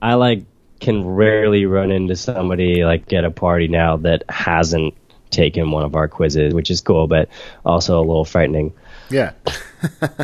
I 0.00 0.14
like 0.14 0.44
can 0.80 1.06
rarely 1.06 1.66
run 1.66 1.90
into 1.90 2.16
somebody 2.16 2.84
like 2.84 3.12
at 3.12 3.24
a 3.24 3.30
party 3.30 3.68
now 3.68 3.96
that 3.98 4.24
hasn't 4.28 4.94
taken 5.30 5.70
one 5.70 5.84
of 5.84 5.94
our 5.94 6.08
quizzes, 6.08 6.54
which 6.54 6.70
is 6.70 6.80
cool, 6.80 7.06
but 7.06 7.28
also 7.64 7.98
a 7.98 8.00
little 8.00 8.24
frightening. 8.24 8.72
Yeah. 9.10 9.32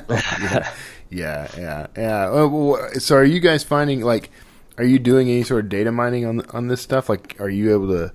yeah. 0.08 0.70
Yeah, 1.14 1.48
yeah, 1.56 1.86
yeah. 1.96 2.24
Uh, 2.26 2.98
So, 2.98 3.16
are 3.16 3.24
you 3.24 3.38
guys 3.38 3.62
finding 3.62 4.00
like, 4.00 4.30
are 4.78 4.84
you 4.84 4.98
doing 4.98 5.28
any 5.28 5.44
sort 5.44 5.64
of 5.64 5.68
data 5.68 5.92
mining 5.92 6.26
on 6.26 6.40
on 6.50 6.66
this 6.66 6.80
stuff? 6.80 7.08
Like, 7.08 7.36
are 7.38 7.48
you 7.48 7.72
able 7.72 7.88
to, 7.88 8.12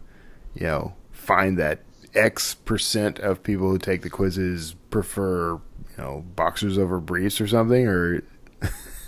you 0.56 0.68
know, 0.68 0.94
find 1.12 1.58
that 1.60 1.80
X 2.14 2.56
percent 2.56 3.20
of 3.20 3.42
people 3.42 3.70
who 3.70 3.78
take 3.78 4.02
the 4.02 4.10
quizzes 4.10 4.76
prefer, 4.90 5.54
you 5.54 5.98
know, 5.98 6.26
boxers 6.36 6.78
over 6.78 7.00
briefs 7.00 7.40
or 7.40 7.48
something? 7.48 7.88
Or 7.88 8.22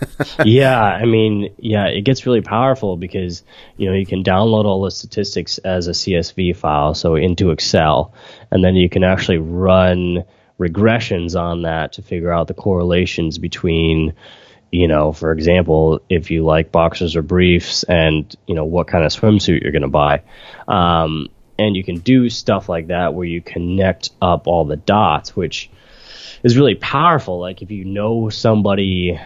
yeah, 0.46 0.82
I 0.82 1.06
mean, 1.06 1.54
yeah, 1.58 1.88
it 1.88 2.02
gets 2.02 2.26
really 2.26 2.42
powerful 2.42 2.98
because 2.98 3.44
you 3.78 3.88
know 3.88 3.96
you 3.96 4.06
can 4.06 4.24
download 4.24 4.66
all 4.66 4.82
the 4.82 4.92
statistics 4.92 5.58
as 5.60 5.88
a 5.88 5.92
CSV 5.92 6.56
file, 6.56 6.94
so 6.94 7.16
into 7.16 7.52
Excel, 7.52 8.14
and 8.50 8.64
then 8.64 8.76
you 8.76 8.90
can 8.90 9.04
actually 9.04 9.38
run 9.38 10.24
regressions 10.60 11.40
on 11.40 11.64
that 11.64 11.94
to 11.94 12.02
figure 12.02 12.32
out 12.32 12.48
the 12.48 12.54
correlations 12.54 13.40
between, 13.40 14.14
you 14.72 14.88
know, 14.88 15.12
for 15.12 15.32
example, 15.32 16.02
if 16.10 16.30
you 16.30 16.46
like 16.46 16.72
boxers 16.72 17.16
or 17.16 17.22
briefs, 17.22 17.84
and 17.84 18.36
you 18.48 18.56
know 18.56 18.66
what 18.66 18.88
kind 18.88 19.06
of 19.06 19.12
swimsuit 19.12 19.62
you're 19.62 19.72
going 19.72 19.82
to 19.82 19.88
buy. 19.88 20.22
Um, 20.68 21.28
and 21.60 21.76
you 21.76 21.84
can 21.84 22.00
do 22.00 22.30
stuff 22.30 22.70
like 22.70 22.88
that 22.88 23.14
where 23.14 23.26
you 23.26 23.42
connect 23.42 24.10
up 24.22 24.48
all 24.48 24.66
the 24.66 24.78
dots, 24.78 25.36
which 25.36 25.70
is 26.44 26.58
really 26.58 26.76
powerful. 26.76 27.40
Like 27.40 27.62
if 27.62 27.72
you 27.72 27.86
know 27.86 28.30
somebody 28.30 29.20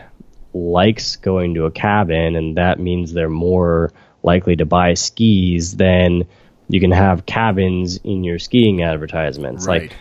likes 0.55 1.17
going 1.17 1.53
to 1.55 1.65
a 1.65 1.71
cabin 1.71 2.35
and 2.35 2.57
that 2.57 2.79
means 2.79 3.11
they're 3.11 3.29
more 3.29 3.91
likely 4.23 4.55
to 4.55 4.65
buy 4.65 4.93
skis, 4.95 5.75
than 5.75 6.23
You 6.67 6.79
can 6.79 6.91
have 6.91 7.25
cabins 7.25 7.97
in 7.97 8.23
your 8.23 8.39
skiing 8.39 8.81
advertisements. 8.81 9.67
Right. 9.67 9.91
Like 9.91 9.97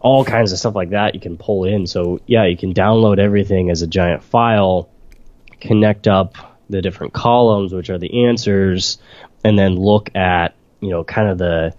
all 0.00 0.24
kinds 0.24 0.52
of 0.52 0.58
stuff 0.58 0.74
like 0.74 0.90
that 0.90 1.14
you 1.14 1.20
can 1.20 1.38
pull 1.38 1.64
in. 1.64 1.86
So 1.86 2.20
yeah, 2.26 2.44
you 2.44 2.56
can 2.56 2.74
download 2.74 3.18
everything 3.18 3.70
as 3.70 3.82
a 3.82 3.86
giant 3.86 4.22
file, 4.22 4.90
connect 5.60 6.06
up 6.06 6.34
the 6.68 6.82
different 6.82 7.14
columns, 7.14 7.72
which 7.72 7.88
are 7.88 7.98
the 7.98 8.26
answers, 8.26 8.98
and 9.42 9.58
then 9.58 9.76
look 9.76 10.14
at 10.14 10.54
you 10.80 10.90
know 10.90 11.04
kind 11.04 11.28
of 11.28 11.38
the 11.38 11.74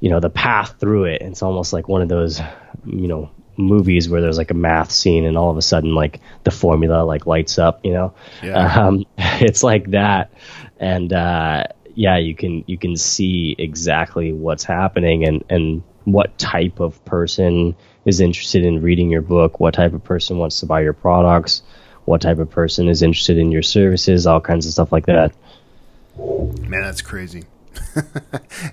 you 0.00 0.10
know 0.10 0.20
the 0.20 0.30
path 0.30 0.76
through 0.78 1.06
it. 1.06 1.22
It's 1.22 1.42
almost 1.42 1.72
like 1.72 1.88
one 1.88 2.02
of 2.02 2.08
those 2.08 2.40
you 2.86 3.08
know 3.08 3.30
movies 3.62 4.08
where 4.08 4.20
there's 4.20 4.38
like 4.38 4.50
a 4.50 4.54
math 4.54 4.90
scene 4.90 5.24
and 5.24 5.36
all 5.36 5.50
of 5.50 5.56
a 5.56 5.62
sudden 5.62 5.94
like 5.94 6.20
the 6.44 6.50
formula 6.50 7.02
like 7.04 7.26
lights 7.26 7.58
up. 7.58 7.84
You 7.84 7.92
know, 7.92 8.14
Yeah. 8.42 8.86
um, 8.86 9.04
it's 9.18 9.62
like 9.62 9.90
that, 9.90 10.32
and 10.78 11.12
uh, 11.12 11.64
yeah, 11.94 12.16
you 12.16 12.34
can 12.34 12.64
you 12.66 12.78
can 12.78 12.96
see 12.96 13.54
exactly 13.58 14.32
what's 14.32 14.64
happening 14.64 15.24
and 15.24 15.44
and 15.48 15.82
what 16.04 16.36
type 16.38 16.80
of 16.80 17.02
person 17.04 17.76
is 18.04 18.20
interested 18.20 18.64
in 18.64 18.82
reading 18.82 19.10
your 19.10 19.22
book, 19.22 19.60
what 19.60 19.74
type 19.74 19.92
of 19.92 20.02
person 20.02 20.38
wants 20.38 20.58
to 20.60 20.66
buy 20.66 20.80
your 20.80 20.92
products, 20.92 21.62
what 22.06 22.20
type 22.20 22.38
of 22.38 22.50
person 22.50 22.88
is 22.88 23.02
interested 23.02 23.38
in 23.38 23.52
your 23.52 23.62
services, 23.62 24.26
all 24.26 24.40
kinds 24.40 24.66
of 24.66 24.72
stuff 24.72 24.90
like 24.90 25.06
that. 25.06 25.32
Man, 26.18 26.82
that's 26.82 27.02
crazy. 27.02 27.44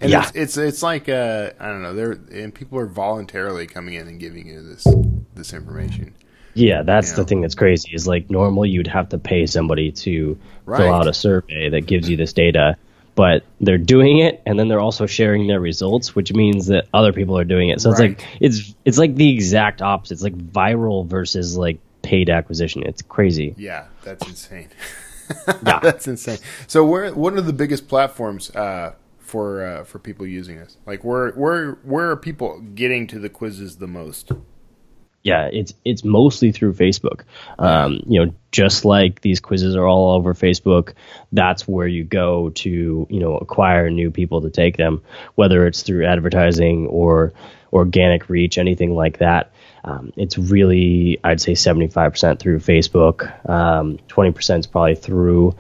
And 0.02 0.10
Yeah. 0.12 0.22
it's, 0.22 0.32
it's 0.36 0.58
it's 0.58 0.84
like 0.84 1.10
uh, 1.10 1.52
I 1.60 1.68
don't 1.68 1.82
know. 1.82 1.94
They're 1.94 2.18
and 2.32 2.54
people 2.54 2.80
are 2.80 2.86
voluntarily 2.86 3.68
coming 3.68 3.94
in 3.96 4.08
and 4.08 4.20
giving 4.20 4.48
you 4.48 4.62
this 4.62 4.88
this 5.36 5.54
information. 5.54 6.14
Yeah, 6.54 6.82
that's 6.84 7.12
Yeah. 7.12 7.16
the 7.18 7.26
thing 7.26 7.42
that's 7.42 7.56
crazy. 7.56 7.92
Is 7.94 8.08
like 8.08 8.30
normal 8.30 8.66
you'd 8.66 8.88
have 8.88 9.10
to 9.10 9.18
pay 9.18 9.46
somebody 9.46 9.92
to 9.92 10.38
Right. 10.66 10.78
fill 10.80 10.94
out 10.94 11.08
a 11.08 11.14
survey 11.14 11.70
that 11.70 11.86
gives 11.88 12.10
you 12.10 12.16
this 12.18 12.34
data, 12.34 12.76
but 13.16 13.44
they're 13.62 13.78
doing 13.78 14.20
it 14.20 14.42
and 14.46 14.60
then 14.60 14.68
they're 14.68 14.80
also 14.80 15.06
sharing 15.06 15.48
their 15.48 15.60
results, 15.60 16.16
which 16.16 16.34
means 16.34 16.68
that 16.68 16.86
other 16.94 17.12
people 17.14 17.38
are 17.38 17.44
doing 17.46 17.70
it. 17.70 17.82
So 17.82 17.90
it's 17.92 18.00
like 18.00 18.24
it's 18.40 18.74
it's 18.86 18.98
like 18.98 19.16
the 19.16 19.32
exact 19.34 19.82
opposite. 19.82 20.14
It's 20.16 20.24
like 20.24 20.38
viral 20.38 21.06
versus 21.08 21.58
like 21.58 21.80
paid 22.02 22.30
acquisition. 22.30 22.84
It's 22.84 23.02
crazy. 23.02 23.54
Yeah, 23.58 23.86
that's 24.04 24.28
insane. 24.28 24.70
Yeah. 25.66 25.80
that's 25.82 26.08
insane. 26.08 26.40
So, 26.68 26.86
where 26.86 27.14
what 27.14 27.34
are 27.34 27.42
the 27.42 27.54
biggest 27.54 27.88
platforms 27.88 28.50
uh, 28.56 28.94
for 29.20 29.64
uh, 29.66 29.84
for 29.84 30.00
people 30.00 30.26
using 30.26 30.58
this? 30.58 30.78
Like, 30.86 31.04
where 31.04 31.32
where 31.32 31.74
where 31.84 32.10
are 32.12 32.16
people 32.18 32.60
getting 32.62 33.08
to 33.08 33.20
the 33.20 33.30
quizzes 33.30 33.78
the 33.78 33.88
most? 33.88 34.32
Yeah, 35.24 35.50
it's 35.52 35.74
it's 35.84 36.04
mostly 36.04 36.52
through 36.52 36.74
Facebook. 36.74 37.22
Um, 37.58 38.02
you 38.08 38.26
know, 38.26 38.34
just 38.52 38.86
like 38.86 39.22
these 39.22 39.40
quizzes 39.40 39.76
are 39.76 39.86
all 39.86 40.16
over 40.16 40.34
Facebook, 40.34 40.94
that's 41.32 41.68
where 41.68 41.88
you 41.88 42.04
go 42.04 42.50
to 42.50 43.08
you 43.10 43.20
know 43.20 43.38
acquire 43.38 43.90
new 43.90 44.12
people 44.12 44.42
to 44.42 44.50
take 44.50 44.78
them, 44.78 45.02
whether 45.36 45.68
it's 45.68 45.84
through 45.84 46.06
advertising 46.06 46.88
or 46.88 47.34
organic 47.74 48.30
reach, 48.30 48.58
anything 48.58 48.96
like 48.96 49.20
that. 49.20 49.52
Um, 49.84 50.12
it's 50.16 50.38
really, 50.38 51.20
I'd 51.24 51.40
say, 51.40 51.54
75% 51.54 52.40
through 52.40 52.60
Facebook. 52.60 53.50
Um, 53.50 53.98
20% 54.10 54.60
is 54.60 54.68
probably 54.68 54.96
through 54.96 55.56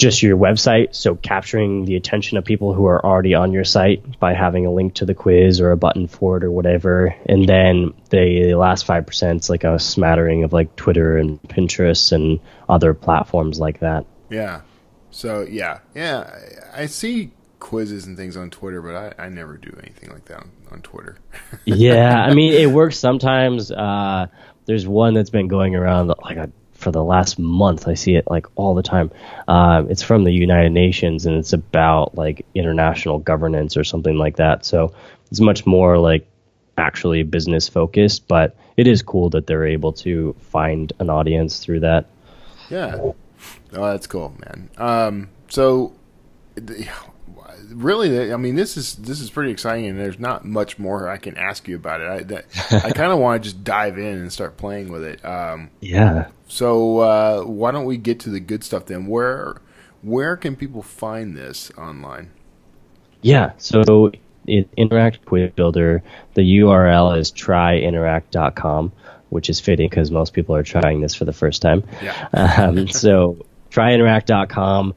just 0.00 0.22
your 0.22 0.36
website. 0.36 0.94
So 0.94 1.14
capturing 1.14 1.84
the 1.84 1.94
attention 1.94 2.38
of 2.38 2.44
people 2.44 2.72
who 2.72 2.86
are 2.86 3.04
already 3.04 3.34
on 3.34 3.52
your 3.52 3.64
site 3.64 4.18
by 4.18 4.32
having 4.32 4.64
a 4.64 4.72
link 4.72 4.94
to 4.94 5.04
the 5.04 5.14
quiz 5.14 5.60
or 5.60 5.70
a 5.70 5.76
button 5.76 6.08
for 6.08 6.38
it 6.38 6.44
or 6.44 6.50
whatever. 6.50 7.14
And 7.26 7.46
then 7.46 7.92
the 8.08 8.54
last 8.54 8.86
5% 8.86 9.36
is 9.36 9.50
like 9.50 9.64
a 9.64 9.78
smattering 9.78 10.42
of 10.42 10.52
like 10.52 10.74
Twitter 10.74 11.18
and 11.18 11.40
Pinterest 11.42 12.12
and 12.12 12.40
other 12.68 12.94
platforms 12.94 13.60
like 13.60 13.80
that. 13.80 14.06
Yeah. 14.30 14.62
So 15.10 15.42
yeah, 15.42 15.80
yeah. 15.94 16.34
I, 16.72 16.86
see 16.86 17.32
quizzes 17.58 18.06
and 18.06 18.16
things 18.16 18.36
on 18.36 18.48
Twitter, 18.48 18.80
but 18.80 18.94
I, 18.94 19.26
I 19.26 19.28
never 19.28 19.58
do 19.58 19.76
anything 19.82 20.10
like 20.10 20.24
that 20.26 20.38
on, 20.38 20.50
on 20.72 20.82
Twitter. 20.82 21.18
yeah, 21.66 22.14
I 22.14 22.32
mean, 22.32 22.54
it 22.54 22.70
works 22.70 22.98
sometimes. 22.98 23.70
Uh, 23.70 24.28
there's 24.64 24.86
one 24.86 25.14
that's 25.14 25.30
been 25.30 25.48
going 25.48 25.74
around 25.74 26.14
like 26.22 26.38
a, 26.38 26.50
for 26.80 26.90
the 26.90 27.04
last 27.04 27.38
month. 27.38 27.86
I 27.86 27.94
see 27.94 28.16
it 28.16 28.24
like 28.28 28.46
all 28.56 28.74
the 28.74 28.82
time. 28.82 29.10
Um, 29.48 29.90
it's 29.90 30.02
from 30.02 30.24
the 30.24 30.32
United 30.32 30.70
Nations 30.72 31.26
and 31.26 31.36
it's 31.36 31.52
about 31.52 32.14
like 32.16 32.44
international 32.54 33.18
governance 33.18 33.76
or 33.76 33.84
something 33.84 34.16
like 34.16 34.36
that. 34.36 34.64
So 34.64 34.94
it's 35.30 35.40
much 35.40 35.66
more 35.66 35.98
like 35.98 36.26
actually 36.78 37.22
business 37.22 37.68
focused, 37.68 38.26
but 38.26 38.56
it 38.76 38.86
is 38.86 39.02
cool 39.02 39.30
that 39.30 39.46
they're 39.46 39.66
able 39.66 39.92
to 39.92 40.34
find 40.40 40.92
an 40.98 41.10
audience 41.10 41.58
through 41.58 41.80
that. 41.80 42.06
Yeah. 42.70 42.96
Oh, 42.98 43.14
that's 43.72 44.06
cool, 44.06 44.34
man. 44.46 44.70
Um, 44.78 45.28
so, 45.48 45.92
the- 46.54 46.88
really, 47.72 48.32
I 48.32 48.36
mean, 48.36 48.56
this 48.56 48.76
is 48.76 48.96
this 48.96 49.20
is 49.20 49.30
pretty 49.30 49.50
exciting, 49.50 49.86
and 49.86 49.98
there's 49.98 50.18
not 50.18 50.44
much 50.44 50.78
more 50.78 51.08
I 51.08 51.16
can 51.18 51.36
ask 51.36 51.68
you 51.68 51.76
about 51.76 52.00
it. 52.00 52.08
I 52.08 52.22
that, 52.24 52.84
I 52.84 52.90
kind 52.90 53.12
of 53.12 53.18
want 53.18 53.42
to 53.42 53.48
just 53.48 53.62
dive 53.64 53.98
in 53.98 54.04
and 54.18 54.32
start 54.32 54.56
playing 54.56 54.90
with 54.90 55.04
it. 55.04 55.24
Um, 55.24 55.70
Yeah. 55.80 56.28
So, 56.50 56.98
uh, 56.98 57.42
why 57.44 57.70
don't 57.70 57.84
we 57.84 57.96
get 57.96 58.18
to 58.20 58.30
the 58.30 58.40
good 58.40 58.64
stuff 58.64 58.86
then? 58.86 59.06
Where 59.06 59.60
where 60.02 60.36
can 60.36 60.56
people 60.56 60.82
find 60.82 61.36
this 61.36 61.70
online? 61.78 62.32
Yeah, 63.22 63.52
so 63.58 64.10
it, 64.48 64.68
Interact 64.76 65.24
Quiz 65.26 65.52
Builder, 65.52 66.02
the 66.34 66.42
URL 66.42 67.16
is 67.16 67.30
tryinteract.com, 67.30 68.90
which 69.28 69.48
is 69.48 69.60
fitting 69.60 69.88
because 69.88 70.10
most 70.10 70.32
people 70.32 70.56
are 70.56 70.64
trying 70.64 71.00
this 71.00 71.14
for 71.14 71.24
the 71.24 71.32
first 71.32 71.62
time. 71.62 71.84
Yeah. 72.02 72.28
Um, 72.60 72.88
so 72.88 73.46
tryinteract.com. 73.70 74.94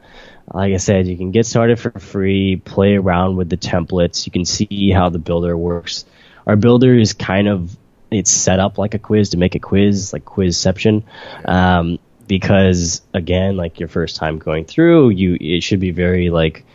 Like 0.56 0.74
I 0.74 0.78
said, 0.78 1.08
you 1.08 1.18
can 1.18 1.30
get 1.30 1.46
started 1.46 1.80
for 1.80 1.92
free, 2.00 2.56
play 2.56 2.96
around 2.96 3.38
with 3.38 3.52
the 3.52 3.58
templates. 3.58 4.26
You 4.26 4.32
can 4.32 4.46
see 4.46 4.90
how 4.90 5.10
the 5.10 5.20
builder 5.20 5.56
works. 5.56 6.06
Our 6.48 6.56
builder 6.56 6.98
is 6.98 7.14
kind 7.14 7.48
of 7.48 7.78
it's 8.14 8.32
set 8.32 8.60
up 8.60 8.78
like 8.78 8.94
a 8.94 9.00
quiz 9.00 9.30
to 9.30 9.38
make 9.38 9.56
a 9.56 9.60
quiz, 9.60 10.14
like 10.14 10.26
Quizception. 10.26 11.04
Um, 11.46 12.00
because 12.28 13.02
again, 13.14 13.58
like 13.58 13.80
your 13.80 13.90
first 13.90 14.16
time 14.16 14.40
going 14.40 14.66
through, 14.66 15.10
you 15.10 15.38
it 15.40 15.62
should 15.62 15.80
be 15.80 15.92
very 15.92 16.30
like 16.30 16.66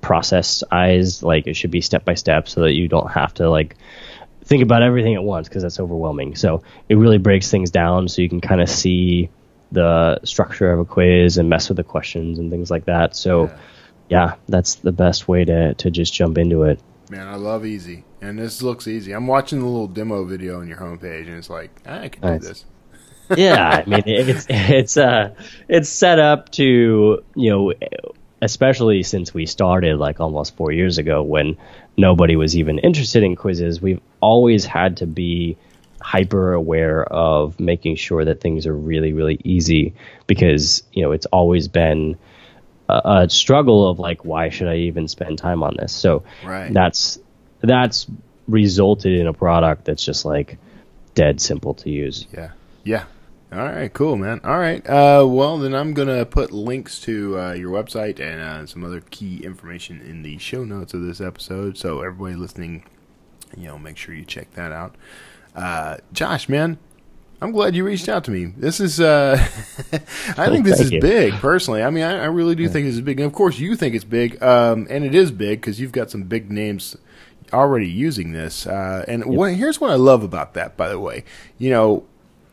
processized, 0.00 1.22
like 1.22 1.46
it 1.46 1.54
should 1.54 1.70
be 1.70 1.80
step 1.80 2.04
by 2.04 2.14
step, 2.14 2.48
so 2.48 2.62
that 2.62 2.72
you 2.72 2.88
don't 2.88 3.10
have 3.10 3.34
to 3.34 3.48
like 3.48 3.76
think 4.44 4.62
about 4.62 4.82
everything 4.82 5.14
at 5.14 5.22
once 5.22 5.48
because 5.48 5.62
that's 5.62 5.80
overwhelming. 5.80 6.34
So 6.36 6.62
it 6.88 6.96
really 6.96 7.18
breaks 7.18 7.50
things 7.50 7.70
down 7.70 8.08
so 8.08 8.22
you 8.22 8.28
can 8.28 8.40
kind 8.40 8.60
of 8.60 8.68
see 8.68 9.30
the 9.72 10.20
structure 10.24 10.72
of 10.72 10.80
a 10.80 10.84
quiz 10.84 11.38
and 11.38 11.48
mess 11.48 11.68
with 11.68 11.76
the 11.76 11.84
questions 11.84 12.38
and 12.38 12.50
things 12.50 12.70
like 12.70 12.86
that. 12.86 13.14
So 13.14 13.50
yeah, 14.08 14.34
that's 14.48 14.76
the 14.76 14.92
best 14.92 15.28
way 15.28 15.44
to 15.44 15.74
to 15.74 15.90
just 15.90 16.12
jump 16.12 16.36
into 16.36 16.64
it. 16.64 16.80
Man, 17.10 17.26
I 17.26 17.34
love 17.34 17.66
easy, 17.66 18.04
and 18.20 18.38
this 18.38 18.62
looks 18.62 18.86
easy. 18.86 19.10
I'm 19.10 19.26
watching 19.26 19.58
the 19.58 19.66
little 19.66 19.88
demo 19.88 20.24
video 20.24 20.60
on 20.60 20.68
your 20.68 20.76
homepage, 20.76 21.26
and 21.26 21.36
it's 21.36 21.50
like 21.50 21.72
I 21.84 22.08
can 22.08 22.22
Nice. 22.22 22.40
do 22.40 22.46
this. 22.48 22.64
yeah, 23.36 23.82
I 23.84 23.88
mean 23.88 24.02
it's 24.06 24.46
it's 24.48 24.96
uh 24.96 25.34
it's 25.68 25.88
set 25.88 26.20
up 26.20 26.50
to 26.52 27.24
you 27.34 27.50
know 27.50 27.72
especially 28.42 29.02
since 29.02 29.34
we 29.34 29.44
started 29.44 29.98
like 29.98 30.20
almost 30.20 30.56
4 30.56 30.70
years 30.72 30.98
ago 30.98 31.20
when 31.22 31.56
nobody 31.96 32.36
was 32.36 32.56
even 32.56 32.78
interested 32.78 33.22
in 33.24 33.34
quizzes, 33.34 33.82
we've 33.82 34.00
always 34.20 34.64
had 34.64 34.96
to 34.98 35.06
be 35.06 35.56
hyper 36.00 36.52
aware 36.52 37.04
of 37.04 37.58
making 37.60 37.96
sure 37.96 38.24
that 38.24 38.40
things 38.40 38.66
are 38.66 38.74
really 38.74 39.12
really 39.12 39.40
easy 39.44 39.94
because 40.28 40.84
you 40.92 41.02
know 41.02 41.10
it's 41.10 41.26
always 41.26 41.66
been 41.66 42.16
a, 42.90 43.22
a 43.24 43.30
struggle 43.30 43.88
of 43.88 43.98
like 43.98 44.24
why 44.24 44.48
should 44.48 44.68
I 44.68 44.76
even 44.76 45.08
spend 45.08 45.38
time 45.38 45.62
on 45.62 45.76
this 45.78 45.92
so 45.92 46.22
Right. 46.44 46.72
that's 46.72 47.18
that's 47.60 48.06
resulted 48.48 49.18
in 49.20 49.26
a 49.26 49.32
product 49.32 49.84
that's 49.84 50.04
just 50.04 50.24
like 50.24 50.58
dead 51.14 51.40
simple 51.40 51.74
to 51.74 51.90
use 51.90 52.26
Yeah. 52.32 52.50
Yeah. 52.84 53.04
All 53.52 53.58
right. 53.58 53.92
Cool, 53.92 54.16
man. 54.16 54.40
All 54.44 54.58
right. 54.58 54.80
Uh, 54.88 55.26
well, 55.28 55.58
then 55.58 55.74
I'm 55.74 55.92
gonna 55.92 56.24
put 56.24 56.52
links 56.52 57.00
to 57.00 57.36
uh, 57.38 57.52
your 57.52 57.70
website 57.72 58.20
and 58.20 58.40
uh, 58.40 58.64
some 58.66 58.84
other 58.84 59.00
key 59.10 59.38
information 59.44 60.00
in 60.00 60.22
the 60.22 60.38
show 60.38 60.62
notes 60.64 60.94
of 60.94 61.02
this 61.02 61.20
episode. 61.20 61.76
So 61.76 62.00
everybody 62.00 62.36
listening, 62.36 62.84
you 63.56 63.66
know, 63.66 63.76
make 63.76 63.96
sure 63.96 64.14
you 64.14 64.24
check 64.24 64.52
that 64.52 64.70
out. 64.70 64.94
Uh, 65.56 65.96
Josh, 66.12 66.48
man, 66.48 66.78
I'm 67.42 67.52
glad 67.52 67.74
you 67.74 67.84
reached 67.84 68.08
out 68.08 68.24
to 68.24 68.30
me. 68.30 68.46
This 68.56 68.80
is, 68.80 69.00
uh, 69.00 69.36
I 69.92 70.48
think 70.50 70.64
this 70.66 70.78
is 70.78 70.90
you. 70.90 71.00
big. 71.00 71.32
Personally, 71.34 71.82
I 71.82 71.90
mean, 71.90 72.04
I, 72.04 72.22
I 72.22 72.26
really 72.26 72.54
do 72.54 72.68
think 72.68 72.86
this 72.86 72.94
is 72.96 73.00
big. 73.00 73.18
And 73.18 73.26
of 73.26 73.32
course, 73.32 73.58
you 73.58 73.76
think 73.76 73.94
it's 73.94 74.04
big, 74.04 74.42
um, 74.42 74.86
and 74.90 75.04
it 75.04 75.14
is 75.14 75.30
big 75.30 75.60
because 75.60 75.80
you've 75.80 75.92
got 75.92 76.10
some 76.10 76.24
big 76.24 76.50
names 76.50 76.96
already 77.52 77.88
using 77.88 78.32
this. 78.32 78.66
Uh, 78.66 79.04
and 79.08 79.24
what, 79.24 79.54
here's 79.54 79.80
what 79.80 79.90
I 79.90 79.94
love 79.94 80.22
about 80.22 80.54
that, 80.54 80.76
by 80.76 80.88
the 80.88 80.98
way. 80.98 81.24
You 81.56 81.70
know, 81.70 82.04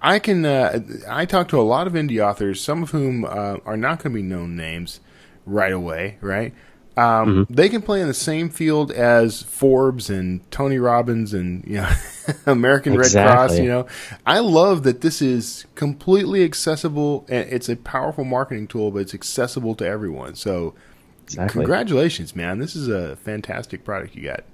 I 0.01 0.19
can 0.19 0.45
uh, 0.45 0.79
I 1.09 1.25
talk 1.25 1.49
to 1.49 1.59
a 1.59 1.63
lot 1.63 1.87
of 1.87 1.93
indie 1.93 2.25
authors, 2.25 2.61
some 2.61 2.83
of 2.83 2.91
whom 2.91 3.25
uh, 3.25 3.57
are 3.65 3.77
not 3.77 4.01
going 4.01 4.13
to 4.13 4.15
be 4.15 4.21
known 4.21 4.55
names 4.55 5.01
right 5.45 5.73
away, 5.73 6.17
right? 6.21 6.53
Um, 6.97 7.45
They 7.49 7.69
can 7.69 7.81
play 7.81 8.01
in 8.01 8.07
the 8.07 8.13
same 8.13 8.49
field 8.49 8.91
as 8.91 9.43
Forbes 9.43 10.09
and 10.09 10.49
Tony 10.51 10.79
Robbins 10.79 11.33
and 11.33 11.63
you 11.65 11.75
know 11.75 11.89
American 12.45 12.97
Red 12.97 13.11
Cross. 13.11 13.59
You 13.59 13.67
know, 13.67 13.87
I 14.25 14.39
love 14.39 14.83
that 14.83 15.01
this 15.01 15.21
is 15.21 15.65
completely 15.75 16.43
accessible 16.43 17.25
and 17.29 17.47
it's 17.51 17.69
a 17.69 17.75
powerful 17.75 18.23
marketing 18.23 18.67
tool, 18.67 18.91
but 18.91 18.99
it's 18.99 19.13
accessible 19.13 19.75
to 19.75 19.85
everyone. 19.85 20.35
So 20.35 20.73
Exactly. 21.27 21.59
Congratulations, 21.59 22.37
man! 22.37 22.57
This 22.57 22.73
is 22.73 22.87
a 22.87 23.17
fantastic 23.17 23.83
product 23.83 24.15
you 24.15 24.23
got. 24.23 24.45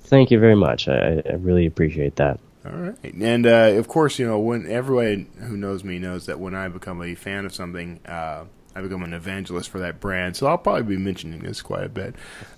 Thank 0.00 0.32
you 0.32 0.40
very 0.40 0.56
much. 0.56 0.88
I, 0.88 1.22
I 1.24 1.34
really 1.34 1.64
appreciate 1.64 2.16
that. 2.16 2.40
All 2.66 2.72
right, 2.72 3.14
and 3.14 3.46
uh, 3.46 3.74
of 3.76 3.86
course, 3.86 4.18
you 4.18 4.26
know 4.26 4.36
when 4.40 4.68
everyone 4.68 5.28
who 5.38 5.56
knows 5.56 5.84
me 5.84 6.00
knows 6.00 6.26
that 6.26 6.40
when 6.40 6.56
I 6.56 6.66
become 6.66 7.00
a 7.02 7.14
fan 7.14 7.46
of 7.46 7.54
something, 7.54 8.00
uh, 8.04 8.46
I 8.74 8.80
become 8.80 9.02
an 9.02 9.12
evangelist 9.12 9.68
for 9.68 9.78
that 9.80 10.00
brand. 10.00 10.36
So 10.36 10.46
I'll 10.46 10.58
probably 10.58 10.96
be 10.96 10.96
mentioning 10.96 11.40
this 11.40 11.60
quite 11.60 11.84
a 11.84 11.88
bit. 11.88 12.14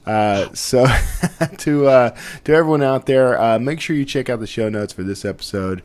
Uh, 0.06 0.52
so 0.54 0.86
to 1.58 1.86
uh, 1.86 2.16
to 2.44 2.52
everyone 2.52 2.82
out 2.82 3.06
there, 3.06 3.40
uh, 3.40 3.58
make 3.58 3.80
sure 3.80 3.96
you 3.96 4.04
check 4.04 4.28
out 4.28 4.40
the 4.40 4.46
show 4.46 4.68
notes 4.68 4.92
for 4.92 5.02
this 5.02 5.24
episode. 5.24 5.82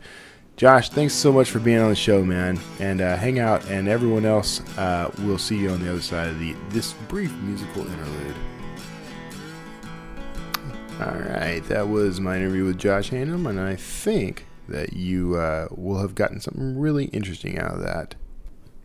Josh, 0.55 0.89
thanks 0.89 1.13
so 1.13 1.31
much 1.31 1.49
for 1.49 1.59
being 1.59 1.79
on 1.79 1.89
the 1.89 1.95
show, 1.95 2.21
man, 2.21 2.59
and 2.79 2.99
uh, 2.99 3.15
hang 3.15 3.39
out. 3.39 3.65
And 3.69 3.87
everyone 3.87 4.25
else, 4.25 4.59
uh, 4.77 5.09
we'll 5.19 5.37
see 5.37 5.57
you 5.57 5.69
on 5.69 5.81
the 5.81 5.89
other 5.89 6.01
side 6.01 6.27
of 6.27 6.37
the 6.37 6.53
this 6.69 6.93
brief 7.07 7.31
musical 7.37 7.87
interlude. 7.87 8.35
All 10.99 11.17
right, 11.17 11.61
that 11.69 11.87
was 11.87 12.19
my 12.19 12.35
interview 12.35 12.65
with 12.65 12.77
Josh 12.77 13.09
Haynam, 13.09 13.49
and 13.49 13.57
I 13.57 13.77
think 13.77 14.47
that 14.67 14.91
you 14.91 15.35
uh, 15.35 15.69
will 15.71 15.99
have 15.99 16.13
gotten 16.13 16.41
something 16.41 16.77
really 16.77 17.05
interesting 17.05 17.57
out 17.57 17.75
of 17.75 17.79
that. 17.79 18.15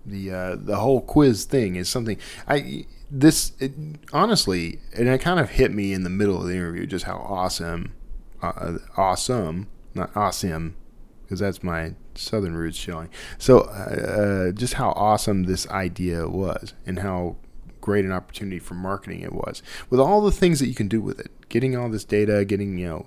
The 0.06 0.30
uh, 0.30 0.56
the 0.56 0.76
whole 0.76 1.00
quiz 1.00 1.44
thing 1.44 1.76
is 1.76 1.88
something 1.88 2.18
I 2.46 2.86
this 3.10 3.52
it, 3.60 3.72
honestly, 4.12 4.80
and 4.96 5.08
it 5.08 5.20
kind 5.20 5.40
of 5.40 5.50
hit 5.50 5.72
me 5.72 5.92
in 5.92 6.02
the 6.02 6.10
middle 6.10 6.40
of 6.40 6.46
the 6.46 6.54
interview 6.54 6.86
just 6.86 7.04
how 7.04 7.16
awesome, 7.16 7.94
uh, 8.42 8.78
awesome, 8.96 9.68
not 9.94 10.14
awesome, 10.16 10.76
because 11.22 11.40
that's 11.40 11.62
my 11.62 11.94
southern 12.14 12.54
roots 12.54 12.76
showing. 12.76 13.08
So 13.38 13.60
uh, 13.60 14.52
just 14.52 14.74
how 14.74 14.90
awesome 14.90 15.44
this 15.44 15.68
idea 15.68 16.28
was, 16.28 16.74
and 16.84 16.98
how 16.98 17.36
great 17.80 18.06
an 18.06 18.12
opportunity 18.12 18.58
for 18.58 18.72
marketing 18.72 19.20
it 19.20 19.32
was 19.34 19.62
with 19.90 20.00
all 20.00 20.22
the 20.22 20.32
things 20.32 20.58
that 20.58 20.68
you 20.68 20.74
can 20.74 20.88
do 20.88 21.02
with 21.02 21.20
it 21.20 21.30
getting 21.50 21.76
all 21.76 21.90
this 21.90 22.02
data 22.02 22.42
getting 22.42 22.78
you 22.78 22.88
know 22.88 23.06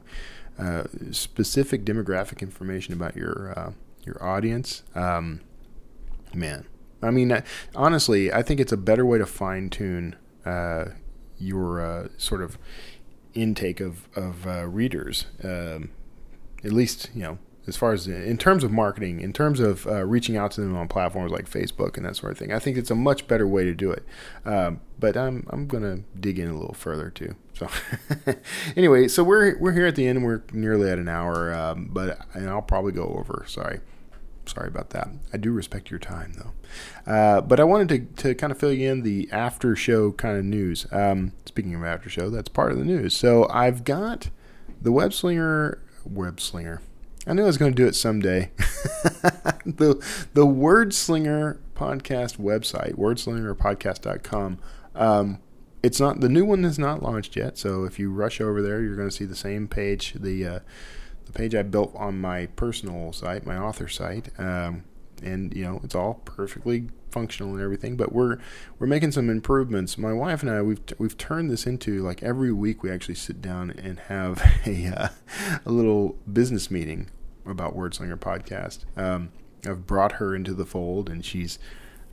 uh, 0.60 0.84
specific 1.10 1.84
demographic 1.84 2.44
information 2.44 2.94
about 2.94 3.16
your 3.16 3.54
uh, 3.58 3.72
your 4.06 4.24
audience 4.24 4.84
um, 4.94 5.42
man 6.32 6.64
i 7.02 7.12
mean 7.12 7.42
honestly 7.76 8.32
i 8.32 8.42
think 8.42 8.60
it's 8.60 8.72
a 8.72 8.78
better 8.78 9.06
way 9.06 9.18
to 9.18 9.26
fine 9.26 9.70
tune 9.70 10.16
uh, 10.46 10.86
your 11.38 11.82
uh, 11.82 12.08
sort 12.18 12.42
of 12.42 12.58
intake 13.34 13.80
of, 13.80 14.08
of 14.16 14.48
uh, 14.48 14.66
readers 14.66 15.26
um, 15.44 15.92
at 16.64 16.72
least 16.72 17.10
you 17.14 17.22
know 17.22 17.38
as 17.68 17.76
far 17.76 17.92
as 17.92 18.08
in 18.08 18.38
terms 18.38 18.64
of 18.64 18.72
marketing, 18.72 19.20
in 19.20 19.34
terms 19.34 19.60
of 19.60 19.86
uh, 19.88 20.06
reaching 20.06 20.38
out 20.38 20.52
to 20.52 20.62
them 20.62 20.76
on 20.76 20.88
platforms 20.88 21.32
like 21.34 21.50
Facebook 21.50 21.98
and 21.98 22.06
that 22.06 22.16
sort 22.16 22.32
of 22.32 22.38
thing. 22.38 22.54
I 22.54 22.60
think 22.60 22.78
it's 22.78 22.90
a 22.90 22.96
much 22.96 23.28
better 23.28 23.46
way 23.46 23.66
to 23.66 23.74
do 23.74 23.92
it. 23.92 24.06
Um, 24.46 24.80
but 24.98 25.18
I'm 25.18 25.46
I'm 25.50 25.68
gonna 25.68 26.00
dig 26.18 26.40
in 26.40 26.50
a 26.50 26.58
little 26.58 26.74
further 26.74 27.10
too. 27.10 27.36
So 27.54 27.68
anyway, 28.78 29.10
so 29.10 29.24
we're 29.24 29.58
we're 29.60 29.74
here 29.74 29.86
at 29.86 29.96
the 29.96 30.08
end. 30.08 30.24
We're 30.24 30.44
nearly 30.54 30.90
at 30.90 30.98
an 30.98 31.10
hour, 31.10 31.54
um, 31.54 31.90
but 31.92 32.22
I'll 32.36 32.62
probably 32.62 32.94
go 32.94 33.08
over. 33.10 33.44
Sorry. 33.48 33.82
Sorry 34.48 34.68
about 34.68 34.92
that. 34.92 35.10
I 35.34 35.38
do 35.38 35.52
respect 35.52 35.90
your 35.90 36.00
time, 36.00 36.34
though. 36.38 37.12
Uh, 37.12 37.42
but 37.42 37.60
I 37.60 37.64
wanted 37.64 37.90
to, 38.18 38.24
to 38.24 38.36
kind 38.36 38.52
of 38.52 38.58
fill 38.58 38.74
you 38.74 38.92
in 38.92 39.04
the 39.04 39.30
after 39.32 39.76
show 39.76 40.12
kind 40.12 40.38
of 40.38 40.46
news. 40.46 40.86
Um, 40.92 41.34
speaking 41.46 41.76
of 41.76 41.84
after 41.84 42.10
show, 42.10 42.30
that's 42.30 42.50
part 42.50 42.72
of 42.72 42.78
the 42.78 42.86
news. 42.86 43.16
So 43.16 43.48
I've 43.50 43.84
got 43.84 44.30
the 44.82 44.92
Web 44.92 45.14
Slinger, 45.14 45.82
Web 46.06 46.40
Slinger, 46.40 46.82
I 47.28 47.34
knew 47.34 47.44
I 47.44 47.48
was 47.48 47.58
going 47.58 47.74
to 47.74 47.76
do 47.76 47.88
it 47.88 47.96
someday. 47.96 48.52
the 49.66 50.02
the 50.34 50.46
Wordslinger 50.46 51.58
podcast 51.76 52.38
website, 52.38 52.96
wordslingerpodcast.com. 52.96 54.60
Um, 54.96 55.40
it's 55.84 56.00
not 56.00 56.22
the 56.22 56.30
new 56.30 56.46
one 56.46 56.64
is 56.64 56.80
not 56.80 57.04
launched 57.04 57.36
yet, 57.36 57.58
so 57.58 57.84
if 57.84 58.00
you 58.00 58.12
rush 58.12 58.40
over 58.40 58.62
there, 58.62 58.82
you're 58.82 58.96
going 58.96 59.10
to 59.10 59.16
see 59.16 59.26
the 59.26 59.36
same 59.36 59.68
page, 59.68 60.14
the 60.14 60.48
uh, 60.48 60.60
the 61.28 61.34
page 61.34 61.54
I 61.54 61.64
built 61.64 61.94
on 61.96 62.20
my 62.20 62.48
personal 62.48 63.14
site, 63.14 63.46
my 63.46 63.58
author 63.58 63.88
site. 63.88 64.30
Um, 64.40 64.84
and 65.24 65.54
you 65.56 65.64
know 65.64 65.80
it's 65.84 65.96
all 65.96 66.16
perfectly 66.26 66.90
functional 67.12 67.54
and 67.54 67.62
everything 67.62 67.96
but 67.96 68.12
we're 68.12 68.38
we're 68.78 68.88
making 68.88 69.12
some 69.12 69.30
improvements 69.30 69.98
my 69.98 70.14
wife 70.14 70.42
and 70.42 70.52
i 70.52 70.62
we've 70.62 70.82
we've 70.98 71.18
turned 71.18 71.50
this 71.50 71.66
into 71.66 72.04
like 72.04 72.22
every 72.22 72.52
week 72.52 72.84
we 72.84 72.92
actually 72.92 73.16
sit 73.16 73.42
down 73.42 73.72
and 73.72 74.00
have 74.02 74.42
a 74.66 74.88
uh, 74.88 75.08
a 75.66 75.72
little 75.72 76.18
business 76.32 76.70
meeting 76.70 77.10
about 77.46 77.76
wordslinger 77.76 78.18
podcast 78.18 78.80
um, 78.98 79.30
i've 79.66 79.88
brought 79.88 80.14
her 80.14 80.36
into 80.36 80.54
the 80.54 80.66
fold 80.66 81.10
and 81.10 81.26
she's 81.26 81.58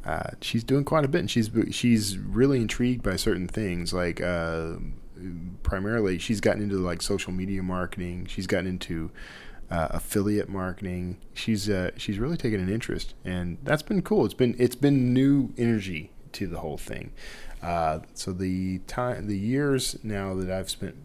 uh, 0.07 0.31
she's 0.43 0.63
doing 0.63 0.85
quite 0.85 1.05
a 1.05 1.09
bit 1.09 1.21
and 1.21 1.31
she's 1.31 1.51
she's 1.71 2.19
really 2.19 2.61
intrigued 2.61 3.03
by 3.03 3.17
certain 3.17 3.49
things 3.49 3.93
like 3.95 4.21
uh, 4.21 4.75
primarily 5.63 6.19
she's 6.19 6.41
gotten 6.41 6.63
into 6.63 6.77
like 6.77 7.03
social 7.03 7.33
media 7.33 7.63
marketing 7.63 8.27
she's 8.27 8.47
gotten 8.47 8.67
into 8.67 9.11
uh, 9.71 9.89
affiliate 9.91 10.49
marketing. 10.49 11.19
She's 11.33 11.69
uh, 11.69 11.91
she's 11.97 12.19
really 12.19 12.37
taken 12.37 12.61
an 12.61 12.69
interest, 12.69 13.15
and 13.25 13.59
that's 13.63 13.83
been 13.83 14.03
cool. 14.03 14.25
It's 14.25 14.35
been 14.35 14.55
it's 14.59 14.77
been 14.77 15.13
new 15.13 15.53
energy 15.57 16.13
to 16.33 16.47
the 16.47 16.61
whole 16.61 16.79
thing. 16.79 17.13
Uh, 17.63 18.01
so 18.13 18.33
the 18.33 18.79
time, 18.81 19.27
the 19.27 19.39
years 19.39 19.97
now 20.03 20.35
that 20.35 20.51
I've 20.51 20.71
spent 20.71 20.97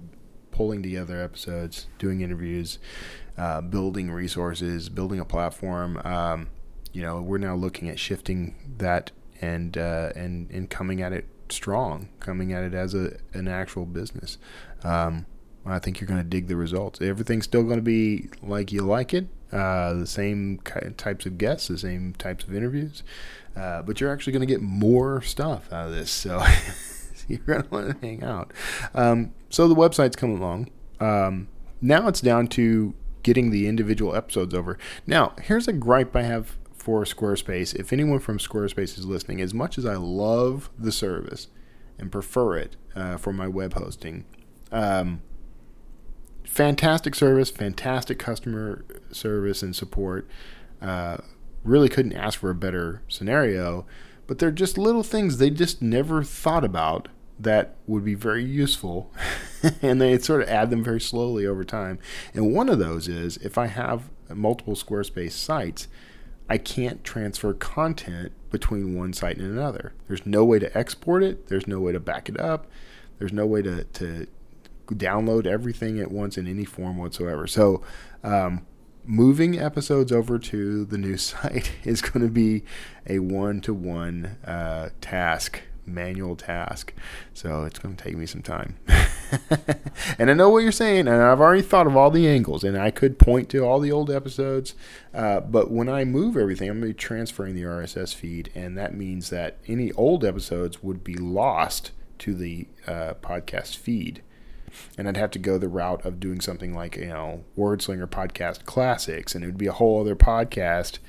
pulling 0.51 0.83
together 0.83 1.21
episodes, 1.21 1.87
doing 1.97 2.21
interviews, 2.21 2.79
uh, 3.37 3.61
building 3.61 4.11
resources, 4.11 4.89
building 4.89 5.19
a 5.19 5.25
platform. 5.25 6.01
Um, 6.03 6.49
you 6.91 7.01
know, 7.01 7.21
we're 7.21 7.37
now 7.37 7.55
looking 7.55 7.87
at 7.87 7.99
shifting 7.99 8.55
that 8.77 9.11
and 9.41 9.77
uh, 9.77 10.11
and 10.15 10.49
and 10.51 10.69
coming 10.69 11.01
at 11.01 11.13
it 11.13 11.27
strong, 11.51 12.09
coming 12.19 12.53
at 12.53 12.63
it 12.63 12.73
as 12.73 12.93
a 12.93 13.17
an 13.33 13.47
actual 13.47 13.85
business. 13.85 14.37
Um, 14.83 15.25
I 15.65 15.79
think 15.79 15.99
you're 15.99 16.07
going 16.07 16.21
to 16.21 16.27
dig 16.27 16.47
the 16.47 16.55
results. 16.55 17.01
Everything's 17.01 17.45
still 17.45 17.63
going 17.63 17.77
to 17.77 17.83
be 17.83 18.29
like 18.41 18.71
you 18.71 18.81
like 18.81 19.13
it, 19.13 19.27
uh, 19.51 19.93
the 19.93 20.07
same 20.07 20.59
types 20.97 21.25
of 21.25 21.37
guests, 21.37 21.67
the 21.67 21.77
same 21.77 22.13
types 22.13 22.43
of 22.43 22.55
interviews, 22.55 23.03
uh, 23.55 23.81
but 23.81 23.99
you're 23.99 24.11
actually 24.11 24.33
going 24.33 24.47
to 24.47 24.51
get 24.51 24.61
more 24.61 25.21
stuff 25.21 25.71
out 25.71 25.87
of 25.87 25.93
this. 25.93 26.11
So 26.11 26.43
you're 27.27 27.39
going 27.39 27.63
to 27.63 27.69
want 27.69 28.01
to 28.01 28.07
hang 28.07 28.23
out. 28.23 28.53
Um, 28.93 29.33
so 29.49 29.67
the 29.67 29.75
website's 29.75 30.15
coming 30.15 30.37
along. 30.37 30.69
Um, 30.99 31.47
now 31.81 32.07
it's 32.07 32.21
down 32.21 32.47
to 32.47 32.93
getting 33.23 33.51
the 33.51 33.67
individual 33.67 34.15
episodes 34.15 34.53
over. 34.53 34.77
Now, 35.05 35.33
here's 35.41 35.67
a 35.67 35.73
gripe 35.73 36.15
I 36.15 36.23
have 36.23 36.57
for 36.79 37.03
Squarespace. 37.03 37.75
If 37.75 37.91
anyone 37.93 38.19
from 38.19 38.39
Squarespace 38.39 38.97
is 38.97 39.05
listening, 39.05 39.41
as 39.41 39.53
much 39.53 39.77
as 39.77 39.85
I 39.85 39.95
love 39.95 40.69
the 40.77 40.91
service 40.91 41.47
and 41.97 42.11
prefer 42.11 42.57
it 42.57 42.75
uh, 42.95 43.17
for 43.17 43.33
my 43.33 43.47
web 43.47 43.73
hosting, 43.73 44.25
um, 44.71 45.21
fantastic 46.43 47.15
service, 47.15 47.49
fantastic 47.49 48.17
customer 48.17 48.83
service 49.11 49.61
and 49.61 49.75
support. 49.75 50.27
Uh, 50.81 51.17
really 51.63 51.89
couldn't 51.89 52.13
ask 52.13 52.39
for 52.39 52.49
a 52.49 52.55
better 52.55 53.01
scenario, 53.07 53.85
but 54.27 54.39
they're 54.39 54.51
just 54.51 54.77
little 54.77 55.03
things 55.03 55.37
they 55.37 55.49
just 55.49 55.81
never 55.81 56.23
thought 56.23 56.63
about 56.63 57.09
that 57.39 57.75
would 57.87 58.03
be 58.03 58.15
very 58.15 58.43
useful, 58.43 59.11
and 59.81 60.01
they 60.01 60.17
sort 60.17 60.41
of 60.41 60.49
add 60.49 60.69
them 60.69 60.83
very 60.83 60.99
slowly 60.99 61.45
over 61.45 61.63
time. 61.63 61.99
And 62.33 62.53
one 62.53 62.67
of 62.67 62.79
those 62.79 63.07
is 63.07 63.37
if 63.37 63.57
I 63.57 63.67
have 63.67 64.09
multiple 64.29 64.75
Squarespace 64.75 65.31
sites, 65.31 65.87
I 66.49 66.57
can't 66.57 67.03
transfer 67.03 67.53
content 67.53 68.31
between 68.49 68.97
one 68.97 69.13
site 69.13 69.37
and 69.37 69.51
another. 69.51 69.93
There's 70.07 70.25
no 70.25 70.43
way 70.43 70.59
to 70.59 70.75
export 70.77 71.23
it. 71.23 71.47
There's 71.47 71.67
no 71.67 71.79
way 71.79 71.91
to 71.91 71.99
back 71.99 72.27
it 72.27 72.39
up. 72.39 72.67
There's 73.19 73.33
no 73.33 73.45
way 73.45 73.61
to, 73.61 73.83
to 73.83 74.27
download 74.87 75.45
everything 75.45 75.99
at 75.99 76.11
once 76.11 76.37
in 76.37 76.47
any 76.47 76.65
form 76.65 76.97
whatsoever. 76.97 77.45
So, 77.45 77.83
um, 78.23 78.65
moving 79.05 79.57
episodes 79.57 80.11
over 80.11 80.37
to 80.37 80.85
the 80.85 80.97
new 80.97 81.17
site 81.17 81.71
is 81.83 82.01
going 82.01 82.25
to 82.25 82.31
be 82.31 82.63
a 83.07 83.19
one 83.19 83.61
to 83.61 83.73
one 83.73 84.37
task, 85.01 85.61
manual 85.89 86.35
task. 86.35 86.93
So, 87.33 87.63
it's 87.65 87.79
going 87.79 87.95
to 87.95 88.03
take 88.03 88.17
me 88.17 88.25
some 88.25 88.41
time. 88.41 88.77
and 90.17 90.29
I 90.29 90.33
know 90.33 90.49
what 90.49 90.59
you're 90.59 90.71
saying, 90.71 91.07
and 91.07 91.21
I've 91.21 91.41
already 91.41 91.61
thought 91.61 91.87
of 91.87 91.95
all 91.95 92.11
the 92.11 92.27
angles, 92.27 92.63
and 92.63 92.77
I 92.77 92.91
could 92.91 93.19
point 93.19 93.49
to 93.49 93.59
all 93.59 93.79
the 93.79 93.91
old 93.91 94.09
episodes. 94.09 94.75
Uh, 95.13 95.39
but 95.39 95.71
when 95.71 95.89
I 95.89 96.05
move 96.05 96.37
everything, 96.37 96.69
I'm 96.69 96.79
going 96.79 96.91
to 96.91 96.95
be 96.95 96.99
transferring 96.99 97.55
the 97.55 97.63
RSS 97.63 98.15
feed, 98.15 98.51
and 98.55 98.77
that 98.77 98.93
means 98.93 99.29
that 99.29 99.57
any 99.67 99.91
old 99.93 100.23
episodes 100.23 100.81
would 100.83 101.03
be 101.03 101.15
lost 101.15 101.91
to 102.19 102.33
the 102.33 102.67
uh, 102.87 103.13
podcast 103.21 103.77
feed 103.77 104.21
and 104.97 105.07
I'd 105.07 105.17
have 105.17 105.31
to 105.31 105.39
go 105.39 105.57
the 105.57 105.67
route 105.67 106.05
of 106.05 106.19
doing 106.19 106.41
something 106.41 106.73
like 106.73 106.97
you 106.97 107.07
know 107.07 107.43
Wordslinger 107.57 108.07
Podcast 108.07 108.65
Classics, 108.65 109.35
and 109.35 109.43
it 109.43 109.47
would 109.47 109.57
be 109.57 109.67
a 109.67 109.73
whole 109.73 110.01
other 110.01 110.15
podcast 110.15 110.99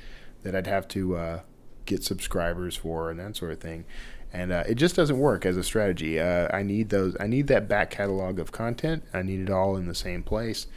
that 0.43 0.55
I'd 0.55 0.67
have 0.67 0.87
to 0.89 1.15
uh, 1.15 1.39
get 1.85 2.03
subscribers 2.03 2.75
for 2.75 3.09
and 3.09 3.19
that 3.19 3.35
sort 3.35 3.51
of 3.51 3.59
thing. 3.59 3.85
And 4.33 4.51
uh, 4.51 4.63
it 4.67 4.75
just 4.75 4.95
doesn't 4.95 5.19
work 5.19 5.45
as 5.45 5.57
a 5.57 5.63
strategy. 5.63 6.19
Uh, 6.19 6.47
I 6.55 6.63
need 6.63 6.89
those. 6.89 7.17
I 7.19 7.27
need 7.27 7.47
that 7.47 7.67
back 7.67 7.91
catalog 7.91 8.39
of 8.39 8.51
content. 8.51 9.03
I 9.13 9.21
need 9.23 9.41
it 9.41 9.49
all 9.49 9.75
in 9.75 9.87
the 9.87 9.95
same 9.95 10.23
place. 10.23 10.67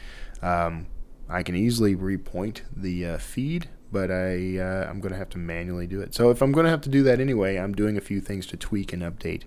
Um, 0.42 0.86
I 1.28 1.42
can 1.42 1.54
easily 1.54 1.94
repoint 1.96 2.62
the 2.74 3.06
uh, 3.06 3.18
feed, 3.18 3.68
but 3.92 4.10
I 4.10 4.58
uh, 4.58 4.90
I'm 4.90 5.00
going 5.00 5.12
to 5.12 5.18
have 5.18 5.30
to 5.30 5.38
manually 5.38 5.86
do 5.86 6.00
it. 6.00 6.14
So 6.14 6.30
if 6.30 6.42
I'm 6.42 6.52
going 6.52 6.64
to 6.64 6.70
have 6.70 6.82
to 6.82 6.88
do 6.88 7.02
that 7.04 7.20
anyway, 7.20 7.56
I'm 7.56 7.74
doing 7.74 7.96
a 7.96 8.00
few 8.00 8.20
things 8.20 8.46
to 8.48 8.56
tweak 8.56 8.92
and 8.92 9.02
update 9.02 9.42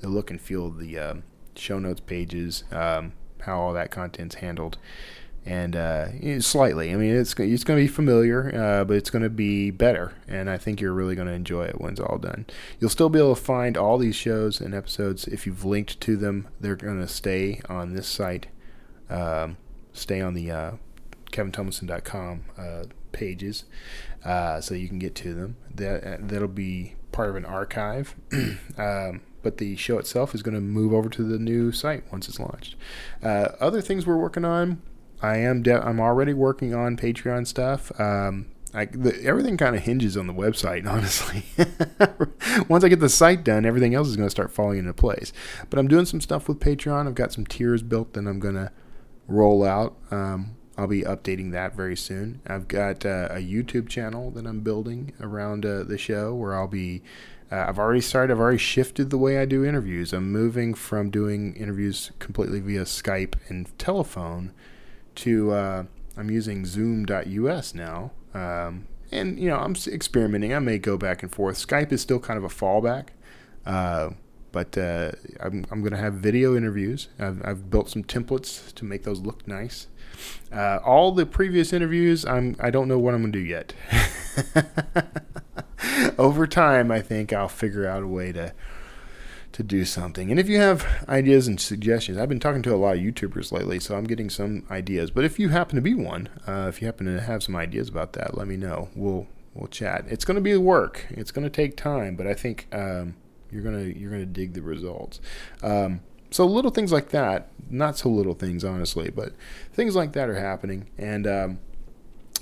the 0.00 0.08
look 0.08 0.30
and 0.30 0.40
feel 0.40 0.66
of 0.66 0.78
the 0.78 0.98
um, 0.98 1.22
show 1.54 1.78
notes 1.78 2.00
pages, 2.00 2.64
um, 2.72 3.12
how 3.42 3.58
all 3.60 3.72
that 3.72 3.90
content's 3.90 4.36
handled, 4.36 4.76
and 5.44 5.74
uh, 5.74 6.40
slightly. 6.40 6.92
I 6.92 6.96
mean, 6.96 7.14
it's 7.14 7.34
it's 7.38 7.64
going 7.64 7.78
to 7.78 7.84
be 7.84 7.88
familiar, 7.88 8.54
uh, 8.54 8.84
but 8.84 8.96
it's 8.96 9.10
going 9.10 9.22
to 9.22 9.30
be 9.30 9.70
better, 9.70 10.12
and 10.28 10.48
I 10.48 10.56
think 10.56 10.80
you're 10.80 10.92
really 10.92 11.14
going 11.14 11.28
to 11.28 11.34
enjoy 11.34 11.64
it 11.64 11.80
when 11.80 11.92
it's 11.92 12.00
all 12.00 12.18
done. 12.18 12.46
You'll 12.78 12.90
still 12.90 13.08
be 13.08 13.18
able 13.18 13.34
to 13.34 13.40
find 13.40 13.76
all 13.76 13.98
these 13.98 14.16
shows 14.16 14.60
and 14.60 14.74
episodes 14.74 15.26
if 15.26 15.46
you've 15.46 15.64
linked 15.64 16.00
to 16.02 16.16
them. 16.16 16.48
They're 16.60 16.76
going 16.76 17.00
to 17.00 17.08
stay 17.08 17.60
on 17.68 17.94
this 17.94 18.06
site, 18.06 18.46
um, 19.10 19.56
stay 19.92 20.20
on 20.20 20.34
the 20.34 20.50
uh, 20.50 20.72
KevinTumlinson.com 21.32 22.44
uh, 22.56 22.84
pages, 23.10 23.64
uh, 24.24 24.60
so 24.60 24.74
you 24.74 24.88
can 24.88 24.98
get 24.98 25.14
to 25.16 25.34
them. 25.34 25.56
That 25.74 26.04
uh, 26.04 26.16
that'll 26.20 26.48
be 26.48 26.94
part 27.10 27.30
of 27.30 27.36
an 27.36 27.44
archive. 27.44 28.14
um, 28.78 29.22
but 29.42 29.58
the 29.58 29.74
show 29.74 29.98
itself 29.98 30.36
is 30.36 30.42
going 30.42 30.54
to 30.54 30.60
move 30.60 30.92
over 30.92 31.08
to 31.08 31.24
the 31.24 31.38
new 31.38 31.72
site 31.72 32.04
once 32.12 32.28
it's 32.28 32.38
launched. 32.38 32.76
Uh, 33.22 33.48
other 33.60 33.80
things 33.80 34.06
we're 34.06 34.16
working 34.16 34.44
on, 34.44 34.80
I 35.22 35.38
am 35.38 35.62
de- 35.62 35.80
I'm 35.80 36.00
already 36.00 36.34
working 36.34 36.74
on 36.74 36.96
Patreon 36.96 37.46
stuff. 37.46 37.98
Um, 38.00 38.46
I, 38.74 38.86
the, 38.86 39.22
everything 39.22 39.56
kind 39.56 39.76
of 39.76 39.82
hinges 39.82 40.16
on 40.16 40.26
the 40.26 40.32
website, 40.32 40.86
honestly. 40.88 41.44
Once 42.68 42.84
I 42.84 42.88
get 42.88 43.00
the 43.00 43.08
site 43.08 43.44
done, 43.44 43.64
everything 43.64 43.94
else 43.94 44.08
is 44.08 44.16
going 44.16 44.26
to 44.26 44.30
start 44.30 44.50
falling 44.50 44.78
into 44.78 44.92
place. 44.92 45.32
But 45.70 45.78
I'm 45.78 45.88
doing 45.88 46.06
some 46.06 46.20
stuff 46.20 46.48
with 46.48 46.58
Patreon. 46.58 47.06
I've 47.06 47.14
got 47.14 47.32
some 47.32 47.46
tiers 47.46 47.82
built 47.82 48.14
that 48.14 48.26
I'm 48.26 48.40
going 48.40 48.54
to 48.54 48.72
roll 49.28 49.64
out. 49.64 49.96
Um, 50.10 50.56
I'll 50.76 50.86
be 50.86 51.02
updating 51.02 51.52
that 51.52 51.76
very 51.76 51.96
soon. 51.96 52.40
I've 52.46 52.66
got 52.66 53.04
uh, 53.04 53.28
a 53.30 53.36
YouTube 53.36 53.88
channel 53.88 54.30
that 54.32 54.46
I'm 54.46 54.60
building 54.60 55.12
around 55.20 55.66
uh, 55.66 55.84
the 55.84 55.98
show 55.98 56.34
where 56.34 56.54
I'll 56.54 56.68
be. 56.68 57.02
Uh, 57.50 57.66
I've 57.68 57.78
already 57.78 58.00
started. 58.00 58.32
I've 58.32 58.40
already 58.40 58.56
shifted 58.56 59.10
the 59.10 59.18
way 59.18 59.38
I 59.38 59.44
do 59.44 59.64
interviews. 59.64 60.14
I'm 60.14 60.32
moving 60.32 60.72
from 60.72 61.10
doing 61.10 61.54
interviews 61.54 62.10
completely 62.18 62.60
via 62.60 62.84
Skype 62.84 63.34
and 63.48 63.78
telephone 63.78 64.52
to 65.16 65.52
uh, 65.52 65.84
I'm 66.16 66.30
using 66.30 66.64
Zoom.us 66.64 67.74
now. 67.74 68.12
Um, 68.34 68.86
and 69.10 69.38
you 69.38 69.48
know 69.48 69.58
I'm 69.58 69.76
experimenting. 69.86 70.54
I 70.54 70.58
may 70.58 70.78
go 70.78 70.96
back 70.96 71.22
and 71.22 71.30
forth. 71.30 71.64
Skype 71.64 71.92
is 71.92 72.00
still 72.00 72.18
kind 72.18 72.38
of 72.38 72.44
a 72.44 72.48
fallback, 72.48 73.08
uh, 73.66 74.10
but 74.52 74.76
uh, 74.76 75.12
I'm, 75.40 75.66
I'm 75.70 75.80
going 75.80 75.92
to 75.92 75.98
have 75.98 76.14
video 76.14 76.56
interviews. 76.56 77.08
I've, 77.18 77.44
I've, 77.44 77.70
built 77.70 77.90
some 77.90 78.04
templates 78.04 78.74
to 78.74 78.84
make 78.84 79.04
those 79.04 79.20
look 79.20 79.46
nice. 79.46 79.88
Uh, 80.52 80.78
all 80.84 81.12
the 81.12 81.26
previous 81.26 81.72
interviews, 81.72 82.24
I'm 82.24 82.56
I 82.58 82.70
don't 82.70 82.88
know 82.88 82.98
what 82.98 83.14
I'm 83.14 83.20
going 83.20 83.32
to 83.32 83.38
do 83.38 83.44
yet. 83.44 83.74
Over 86.18 86.46
time, 86.46 86.90
I 86.90 87.00
think 87.00 87.32
I'll 87.32 87.48
figure 87.48 87.86
out 87.86 88.02
a 88.02 88.06
way 88.06 88.32
to 88.32 88.52
to 89.52 89.62
do 89.62 89.84
something. 89.84 90.30
And 90.30 90.40
if 90.40 90.48
you 90.48 90.58
have 90.58 90.86
ideas 91.08 91.46
and 91.46 91.60
suggestions, 91.60 92.18
I've 92.18 92.28
been 92.28 92.40
talking 92.40 92.62
to 92.62 92.74
a 92.74 92.76
lot 92.76 92.96
of 92.96 93.02
YouTubers 93.02 93.52
lately, 93.52 93.78
so 93.78 93.96
I'm 93.96 94.04
getting 94.04 94.30
some 94.30 94.66
ideas. 94.70 95.10
But 95.10 95.24
if 95.24 95.38
you 95.38 95.50
happen 95.50 95.76
to 95.76 95.82
be 95.82 95.94
one, 95.94 96.28
uh, 96.46 96.66
if 96.68 96.80
you 96.80 96.86
happen 96.86 97.06
to 97.06 97.20
have 97.20 97.42
some 97.42 97.56
ideas 97.56 97.88
about 97.88 98.14
that, 98.14 98.36
let 98.36 98.48
me 98.48 98.56
know. 98.56 98.88
We'll 98.94 99.26
we'll 99.54 99.68
chat. 99.68 100.04
It's 100.08 100.24
going 100.24 100.36
to 100.36 100.40
be 100.40 100.56
work. 100.56 101.06
It's 101.10 101.30
going 101.30 101.44
to 101.44 101.50
take 101.50 101.76
time, 101.76 102.16
but 102.16 102.26
I 102.26 102.34
think 102.34 102.66
um, 102.72 103.16
you're 103.50 103.62
gonna 103.62 103.84
you're 103.84 104.10
gonna 104.10 104.26
dig 104.26 104.54
the 104.54 104.62
results. 104.62 105.20
Um, 105.62 106.00
so 106.30 106.46
little 106.46 106.70
things 106.70 106.92
like 106.92 107.10
that, 107.10 107.48
not 107.68 107.98
so 107.98 108.08
little 108.08 108.34
things 108.34 108.64
honestly, 108.64 109.10
but 109.10 109.34
things 109.74 109.94
like 109.94 110.12
that 110.12 110.30
are 110.30 110.40
happening, 110.40 110.88
and 110.96 111.26
um, 111.26 111.58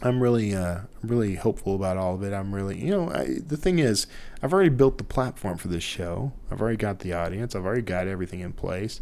I'm 0.03 0.23
really, 0.23 0.55
uh, 0.55 0.81
really 1.03 1.35
hopeful 1.35 1.75
about 1.75 1.97
all 1.97 2.15
of 2.15 2.23
it. 2.23 2.33
I'm 2.33 2.55
really, 2.55 2.79
you 2.79 2.91
know, 2.91 3.11
I, 3.11 3.39
the 3.47 3.57
thing 3.57 3.79
is, 3.79 4.07
I've 4.43 4.53
already 4.53 4.71
built 4.71 4.99
the 4.99 5.05
platform 5.05 5.59
for 5.59 5.69
this 5.69 5.83
show. 5.83 6.33
I've 6.51 6.61
already 6.61 6.77
got 6.77 7.01
the 7.01 7.13
audience. 7.13 7.55
I've 7.55 7.65
already 7.65 7.83
got 7.83 8.09
everything 8.09 8.41
in 8.41 8.53
place, 8.53 9.01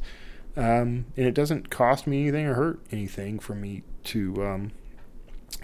um, 0.56 1.06
and 1.16 1.26
it 1.26 1.34
doesn't 1.34 1.70
cost 1.70 2.06
me 2.06 2.22
anything 2.22 2.46
or 2.46 2.54
hurt 2.54 2.80
anything 2.90 3.38
for 3.38 3.54
me 3.54 3.82
to, 4.04 4.44
um, 4.44 4.72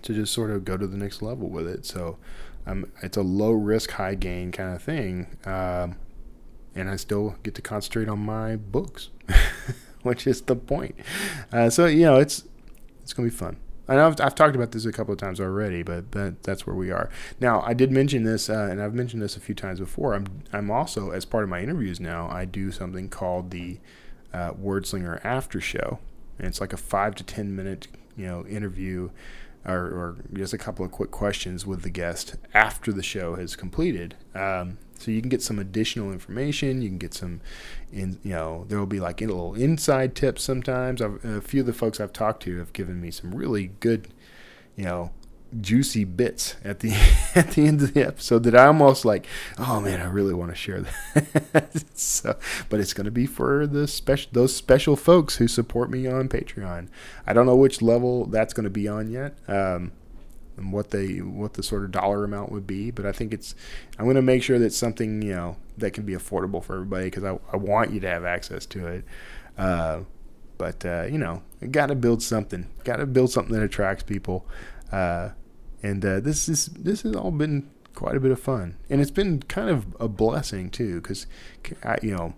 to 0.02 0.14
just 0.14 0.32
sort 0.32 0.50
of 0.50 0.64
go 0.64 0.76
to 0.76 0.86
the 0.86 0.96
next 0.96 1.22
level 1.22 1.48
with 1.48 1.66
it. 1.66 1.84
So, 1.84 2.18
um, 2.66 2.90
it's 3.02 3.16
a 3.16 3.22
low 3.22 3.52
risk, 3.52 3.90
high 3.92 4.14
gain 4.14 4.52
kind 4.52 4.74
of 4.74 4.82
thing, 4.82 5.36
um, 5.44 5.96
and 6.74 6.88
I 6.88 6.96
still 6.96 7.36
get 7.42 7.54
to 7.56 7.62
concentrate 7.62 8.08
on 8.08 8.20
my 8.20 8.56
books, 8.56 9.10
which 10.02 10.26
is 10.26 10.40
the 10.42 10.56
point. 10.56 10.94
Uh, 11.52 11.68
so, 11.68 11.86
you 11.86 12.02
know, 12.02 12.18
it's 12.18 12.44
it's 13.02 13.12
gonna 13.12 13.28
be 13.28 13.34
fun. 13.34 13.56
I 13.86 13.96
know 13.96 14.06
I've, 14.06 14.20
I've, 14.20 14.34
talked 14.34 14.56
about 14.56 14.72
this 14.72 14.86
a 14.86 14.92
couple 14.92 15.12
of 15.12 15.18
times 15.18 15.40
already, 15.40 15.82
but, 15.82 16.10
but 16.10 16.42
that's 16.42 16.66
where 16.66 16.76
we 16.76 16.90
are 16.90 17.10
now. 17.40 17.62
I 17.62 17.74
did 17.74 17.90
mention 17.90 18.24
this, 18.24 18.48
uh, 18.48 18.68
and 18.70 18.80
I've 18.80 18.94
mentioned 18.94 19.20
this 19.20 19.36
a 19.36 19.40
few 19.40 19.54
times 19.54 19.78
before. 19.78 20.14
I'm 20.14 20.26
I'm 20.52 20.70
also 20.70 21.10
as 21.10 21.24
part 21.24 21.44
of 21.44 21.50
my 21.50 21.60
interviews 21.60 22.00
now. 22.00 22.28
I 22.28 22.44
do 22.44 22.70
something 22.70 23.08
called 23.08 23.50
the 23.50 23.78
uh, 24.32 24.52
Wordslinger 24.52 25.22
After 25.24 25.60
Show, 25.60 25.98
and 26.38 26.46
it's 26.46 26.60
like 26.60 26.72
a 26.72 26.78
five 26.78 27.14
to 27.16 27.24
ten 27.24 27.54
minute 27.54 27.88
you 28.16 28.26
know 28.26 28.46
interview, 28.46 29.10
or, 29.66 29.76
or 29.76 30.16
just 30.32 30.52
a 30.52 30.58
couple 30.58 30.84
of 30.84 30.90
quick 30.90 31.10
questions 31.10 31.66
with 31.66 31.82
the 31.82 31.90
guest 31.90 32.36
after 32.54 32.92
the 32.92 33.02
show 33.02 33.36
has 33.36 33.56
completed. 33.56 34.16
Um, 34.34 34.78
so 35.04 35.10
you 35.10 35.20
can 35.20 35.28
get 35.28 35.42
some 35.42 35.58
additional 35.58 36.12
information. 36.12 36.80
You 36.80 36.88
can 36.88 36.98
get 36.98 37.12
some, 37.12 37.40
in 37.92 38.18
you 38.22 38.30
know, 38.30 38.64
there 38.68 38.78
will 38.78 38.86
be 38.86 39.00
like 39.00 39.20
a 39.20 39.26
little 39.26 39.54
inside 39.54 40.14
tips 40.14 40.42
sometimes. 40.42 41.02
I've, 41.02 41.22
a 41.24 41.40
few 41.40 41.60
of 41.60 41.66
the 41.66 41.72
folks 41.74 42.00
I've 42.00 42.12
talked 42.12 42.42
to 42.44 42.58
have 42.58 42.72
given 42.72 43.00
me 43.00 43.10
some 43.10 43.34
really 43.34 43.72
good, 43.80 44.08
you 44.76 44.84
know, 44.84 45.10
juicy 45.60 46.04
bits 46.04 46.56
at 46.64 46.80
the 46.80 46.92
at 47.34 47.52
the 47.52 47.66
end 47.66 47.82
of 47.82 47.94
the 47.94 48.04
episode 48.04 48.44
that 48.44 48.56
I 48.56 48.66
almost 48.66 49.04
like. 49.04 49.26
Oh 49.58 49.80
man, 49.80 50.00
I 50.00 50.06
really 50.06 50.34
want 50.34 50.50
to 50.50 50.56
share 50.56 50.80
that. 50.80 51.84
so, 51.94 52.36
but 52.68 52.80
it's 52.80 52.94
going 52.94 53.04
to 53.04 53.10
be 53.10 53.26
for 53.26 53.66
the 53.66 53.86
special 53.86 54.30
those 54.32 54.56
special 54.56 54.96
folks 54.96 55.36
who 55.36 55.46
support 55.46 55.90
me 55.90 56.06
on 56.06 56.28
Patreon. 56.28 56.88
I 57.26 57.32
don't 57.34 57.46
know 57.46 57.56
which 57.56 57.82
level 57.82 58.24
that's 58.24 58.54
going 58.54 58.64
to 58.64 58.70
be 58.70 58.88
on 58.88 59.10
yet. 59.10 59.36
Um, 59.46 59.92
and 60.56 60.72
what 60.72 60.90
they 60.90 61.18
what 61.18 61.54
the 61.54 61.62
sort 61.62 61.84
of 61.84 61.90
dollar 61.90 62.24
amount 62.24 62.52
would 62.52 62.66
be. 62.66 62.90
But 62.90 63.06
I 63.06 63.12
think 63.12 63.32
it's 63.32 63.54
I'm 63.98 64.04
going 64.04 64.16
to 64.16 64.22
make 64.22 64.42
sure 64.42 64.58
that 64.58 64.72
something 64.72 65.22
you 65.22 65.34
know 65.34 65.56
that 65.78 65.92
can 65.92 66.04
be 66.04 66.14
affordable 66.14 66.62
for 66.62 66.74
everybody 66.74 67.06
because 67.06 67.24
I, 67.24 67.38
I 67.52 67.56
want 67.56 67.92
you 67.92 68.00
to 68.00 68.08
have 68.08 68.24
access 68.24 68.66
to 68.66 68.86
it. 68.86 69.04
Uh, 69.58 70.00
but 70.58 70.84
uh, 70.84 71.04
you 71.04 71.18
know, 71.18 71.42
got 71.70 71.86
to 71.86 71.94
build 71.94 72.22
something. 72.22 72.68
Got 72.84 72.96
to 72.96 73.06
build 73.06 73.30
something 73.30 73.54
that 73.54 73.62
attracts 73.62 74.02
people. 74.02 74.46
Uh, 74.92 75.30
and 75.82 76.04
uh, 76.04 76.20
this 76.20 76.48
is 76.48 76.66
this 76.66 77.02
has 77.02 77.14
all 77.14 77.30
been 77.30 77.70
quite 77.94 78.16
a 78.16 78.20
bit 78.20 78.30
of 78.30 78.40
fun, 78.40 78.76
and 78.88 79.00
it's 79.00 79.10
been 79.10 79.42
kind 79.42 79.68
of 79.68 79.94
a 80.00 80.08
blessing 80.08 80.70
too, 80.70 81.00
because 81.00 81.26
you 82.02 82.10
know 82.10 82.34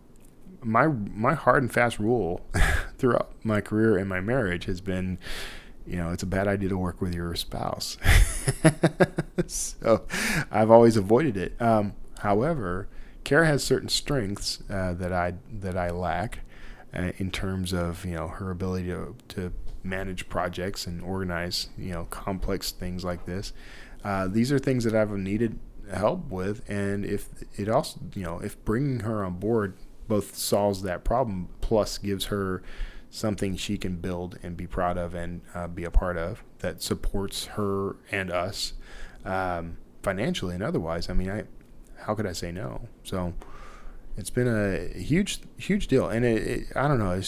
my 0.63 0.89
my 0.89 1.35
hard 1.35 1.63
and 1.63 1.73
fast 1.73 1.99
rule 1.99 2.45
throughout 2.99 3.33
my 3.45 3.61
career 3.61 3.97
and 3.97 4.09
my 4.09 4.21
marriage 4.21 4.65
has 4.65 4.81
been 4.81 5.19
you 5.87 5.97
know, 5.97 6.11
it's 6.11 6.23
a 6.23 6.27
bad 6.27 6.49
idea 6.49 6.69
to 6.69 6.79
work 6.79 7.01
with 7.01 7.15
your 7.15 7.35
spouse. 7.35 7.97
so 9.47 10.05
I've 10.51 10.71
always 10.71 10.97
avoided 10.97 11.37
it. 11.37 11.61
Um, 11.61 11.95
however, 12.19 12.89
Kara 13.25 13.47
has 13.47 13.65
certain 13.65 13.89
strengths 13.89 14.63
uh, 14.71 14.95
that 14.95 15.13
I 15.13 15.35
that 15.61 15.77
I 15.77 15.91
lack 15.91 16.41
uh, 16.95 17.13
in 17.19 17.31
terms 17.31 17.73
of 17.73 18.05
you 18.05 18.15
know 18.15 18.29
her 18.29 18.51
ability 18.51 18.87
to, 18.89 19.17
to 19.29 19.53
manage 19.83 20.29
projects 20.29 20.87
and 20.87 21.03
organize 21.03 21.69
you 21.77 21.93
know 21.93 22.05
complex 22.05 22.71
things 22.73 23.05
like 23.05 23.27
this. 23.27 23.53
Uh, 24.05 24.29
these 24.29 24.53
are 24.53 24.59
things 24.59 24.85
that 24.85 24.95
I've 24.95 25.11
needed 25.11 25.59
help 25.93 26.31
with, 26.31 26.69
and 26.69 27.05
if 27.05 27.29
it 27.57 27.69
also 27.69 28.01
you 28.15 28.23
know 28.23 28.39
if 28.39 28.63
bringing 28.65 29.01
her 29.01 29.25
on 29.25 29.35
board 29.35 29.75
both 30.09 30.37
solves 30.37 30.83
that 30.83 31.03
problem 31.03 31.49
plus 31.61 31.99
gives 31.99 32.27
her 32.27 32.63
something 33.11 33.57
she 33.57 33.79
can 33.79 33.97
build 33.97 34.39
and 34.43 34.57
be 34.57 34.67
proud 34.67 34.99
of 34.99 35.15
and 35.15 35.41
uh, 35.55 35.67
be 35.69 35.85
a 35.85 35.91
part 35.91 36.17
of 36.17 36.43
that 36.59 36.83
supports 36.83 37.47
her 37.47 37.97
and 38.11 38.31
us 38.31 38.75
um, 39.25 39.77
financially 40.03 40.55
and 40.55 40.63
otherwise. 40.63 41.09
I 41.09 41.15
mean, 41.15 41.31
I 41.31 41.45
how 42.01 42.15
could 42.15 42.27
I 42.27 42.33
say 42.33 42.53
no? 42.53 42.89
So 43.03 43.35
it's 44.17 44.31
been 44.31 44.49
a 44.49 44.99
huge, 44.99 45.41
huge 45.57 45.89
deal, 45.89 46.09
and 46.09 46.25
it, 46.25 46.43
it, 46.47 46.67
I 46.77 46.89
don't 46.89 46.99
know. 46.99 47.21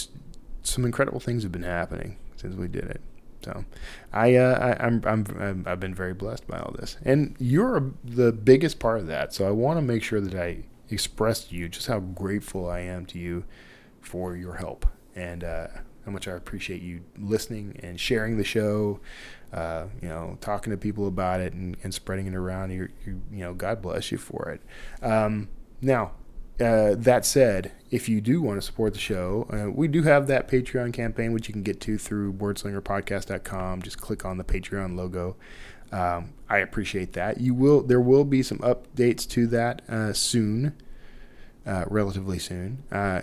Some 0.63 0.85
incredible 0.85 1.21
things 1.21 1.43
have 1.43 1.53
been 1.53 1.63
happening 1.63 2.17
since 2.37 2.55
we 2.55 2.69
did 2.69 2.85
it. 2.85 3.01
So, 3.43 3.65
I, 4.13 4.35
uh, 4.35 4.77
I 4.81 4.87
am 4.87 5.03
I'm, 5.07 5.25
I'm 5.39 5.65
I've 5.67 5.81
been 5.81 5.95
very 5.95 6.13
blessed 6.13 6.47
by 6.47 6.59
all 6.59 6.75
this, 6.79 6.97
and 7.05 7.37
you're 7.39 7.93
the 8.05 8.33
biggest 8.33 8.79
part 8.79 8.99
of 8.99 9.07
that. 9.07 9.33
So 9.33 9.47
I 9.47 9.53
want 9.53 9.79
to 9.79 9.83
make 9.83 10.03
sure 10.03 10.21
that 10.21 10.35
I 10.35 10.65
express 10.91 11.45
to 11.45 11.55
you 11.55 11.69
just 11.69 11.87
how 11.87 12.01
grateful 12.01 12.69
I 12.69 12.81
am 12.81 13.07
to 13.07 13.19
you 13.19 13.45
for 14.01 14.37
your 14.37 14.55
help 14.55 14.87
and 15.19 15.45
uh, 15.45 15.67
how 16.05 16.13
much 16.13 16.29
I 16.29 16.33
appreciate 16.33 16.81
you 16.81 17.03
listening 17.19 17.79
and 17.83 18.01
sharing 18.01 18.39
the 18.39 18.45
show. 18.45 19.01
Uh, 19.53 19.87
you 20.03 20.09
know, 20.09 20.37
talking 20.41 20.71
to 20.71 20.77
people 20.77 21.09
about 21.09 21.41
it 21.41 21.55
and, 21.55 21.77
and 21.83 21.93
spreading 21.93 22.27
it 22.27 22.35
around. 22.35 22.71
you 22.71 22.89
you 23.05 23.21
know, 23.31 23.55
God 23.55 23.81
bless 23.81 24.13
you 24.13 24.19
for 24.19 24.51
it. 24.51 25.05
Um, 25.05 25.49
now, 25.81 26.13
uh, 26.61 26.95
that 26.97 27.25
said, 27.25 27.73
if 27.91 28.09
you 28.09 28.21
do 28.21 28.43
want 28.43 28.59
to 28.59 28.63
support 28.63 28.93
the 28.93 28.99
show, 28.99 29.47
uh, 29.53 29.71
we 29.71 29.89
do 29.89 30.03
have 30.03 30.27
that 30.27 30.49
Patreon 30.49 30.93
campaign, 30.93 31.33
which 31.33 31.49
you 31.49 31.53
can 31.53 31.63
get 31.63 31.81
to 31.83 31.97
through 31.97 32.33
wordslingerpodcast.com. 32.35 33.83
Just 33.83 34.01
click 34.01 34.25
on 34.25 34.39
the 34.39 34.45
Patreon 34.45 34.97
logo. 34.97 35.37
Um, 35.93 36.35
I 36.49 36.59
appreciate 36.59 37.15
that. 37.15 37.41
You 37.41 37.55
will 37.55 37.83
there 37.83 38.01
will 38.01 38.25
be 38.25 38.43
some 38.43 38.59
updates 38.59 39.27
to 39.31 39.47
that 39.49 39.83
uh, 39.89 40.13
soon. 40.13 40.75
Uh, 41.69 41.85
relatively 41.89 42.39
soon. 42.39 42.83
Uh, 42.91 43.21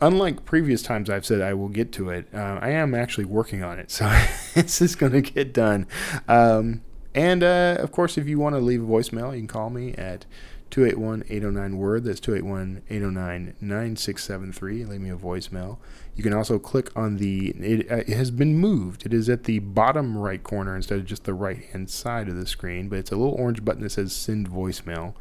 unlike 0.00 0.44
previous 0.44 0.82
times 0.82 1.08
I've 1.08 1.24
said 1.24 1.40
I 1.40 1.54
will 1.54 1.68
get 1.68 1.92
to 1.92 2.10
it, 2.10 2.26
uh, 2.34 2.58
I 2.60 2.70
am 2.70 2.94
actually 2.94 3.26
working 3.26 3.62
on 3.62 3.78
it, 3.78 3.90
so 3.92 4.06
this 4.54 4.82
is 4.82 4.96
going 4.96 5.12
to 5.12 5.22
get 5.22 5.54
done. 5.54 5.86
Um, 6.26 6.82
and 7.14 7.44
uh, 7.44 7.76
of 7.78 7.92
course, 7.92 8.18
if 8.18 8.26
you 8.26 8.38
want 8.40 8.56
to 8.56 8.60
leave 8.60 8.82
a 8.82 8.86
voicemail, 8.86 9.32
you 9.32 9.38
can 9.38 9.46
call 9.46 9.70
me 9.70 9.94
at 9.94 10.26
281 10.70 11.24
809 11.28 11.76
Word. 11.76 12.04
That's 12.04 12.20
281 12.20 12.82
809 12.90 13.54
9673. 13.60 14.84
Leave 14.84 15.00
me 15.00 15.10
a 15.10 15.16
voicemail. 15.16 15.78
You 16.16 16.24
can 16.24 16.32
also 16.32 16.58
click 16.58 16.90
on 16.96 17.18
the, 17.18 17.50
it, 17.50 17.90
uh, 17.90 17.96
it, 17.96 18.08
has 18.08 18.30
been 18.30 18.56
moved. 18.56 19.06
It 19.06 19.14
is 19.14 19.28
at 19.28 19.44
the 19.44 19.60
bottom 19.60 20.18
right 20.18 20.42
corner 20.42 20.74
instead 20.74 20.98
of 20.98 21.06
just 21.06 21.24
the 21.24 21.34
right 21.34 21.64
hand 21.66 21.88
side 21.88 22.28
of 22.28 22.36
the 22.36 22.46
screen, 22.46 22.88
but 22.88 22.98
it's 22.98 23.12
a 23.12 23.16
little 23.16 23.34
orange 23.34 23.64
button 23.64 23.82
that 23.82 23.90
says 23.90 24.12
send 24.12 24.50
voicemail. 24.50 25.14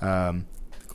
Um, 0.00 0.46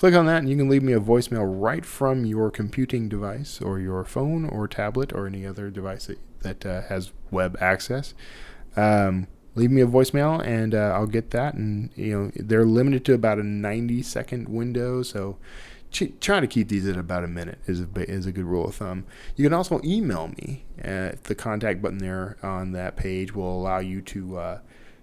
Click 0.02 0.16
on 0.16 0.26
that 0.26 0.40
and 0.40 0.50
you 0.50 0.58
can 0.58 0.68
leave 0.68 0.82
me 0.82 0.94
a 0.94 1.00
voicemail 1.00 1.46
right 1.46 1.86
from 1.86 2.26
your 2.26 2.50
computing 2.50 3.08
device 3.08 3.62
or 3.62 3.78
your 3.80 4.04
phone 4.04 4.50
or 4.50 4.68
tablet 4.68 5.14
or 5.14 5.28
any 5.28 5.46
other 5.46 5.70
device 5.70 6.08
that, 6.08 6.18
that 6.40 6.66
uh, 6.66 6.82
has 6.88 7.12
web 7.30 7.56
access. 7.62 8.16
Um, 8.76 9.28
leave 9.54 9.70
me 9.70 9.80
a 9.80 9.86
voicemail 9.86 10.44
and 10.44 10.74
uh, 10.74 10.94
I'll 10.96 11.06
get 11.06 11.30
that. 11.30 11.54
And, 11.54 11.92
you 11.96 12.18
know, 12.18 12.32
they're 12.36 12.66
limited 12.66 13.06
to 13.06 13.14
about 13.14 13.38
a 13.38 13.44
90 13.44 14.02
second 14.02 14.50
window. 14.50 15.04
So 15.04 15.38
ch- 15.92 16.14
try 16.20 16.40
to 16.40 16.48
keep 16.48 16.70
these 16.70 16.88
at 16.88 16.98
about 16.98 17.24
a 17.24 17.28
minute 17.28 17.60
is 17.68 17.82
a, 17.82 17.88
is 18.10 18.26
a 18.26 18.32
good 18.32 18.46
rule 18.46 18.70
of 18.70 18.74
thumb. 18.74 19.06
You 19.36 19.44
can 19.44 19.54
also 19.54 19.82
email 19.84 20.30
me. 20.30 20.66
Uh, 20.84 21.12
the 21.26 21.36
contact 21.36 21.80
button 21.80 22.00
there 22.00 22.38
on 22.42 22.72
that 22.72 22.96
page 22.96 23.36
will 23.36 23.56
allow 23.56 23.78
you 23.78 24.02
to 24.02 24.38
uh, 24.40 24.60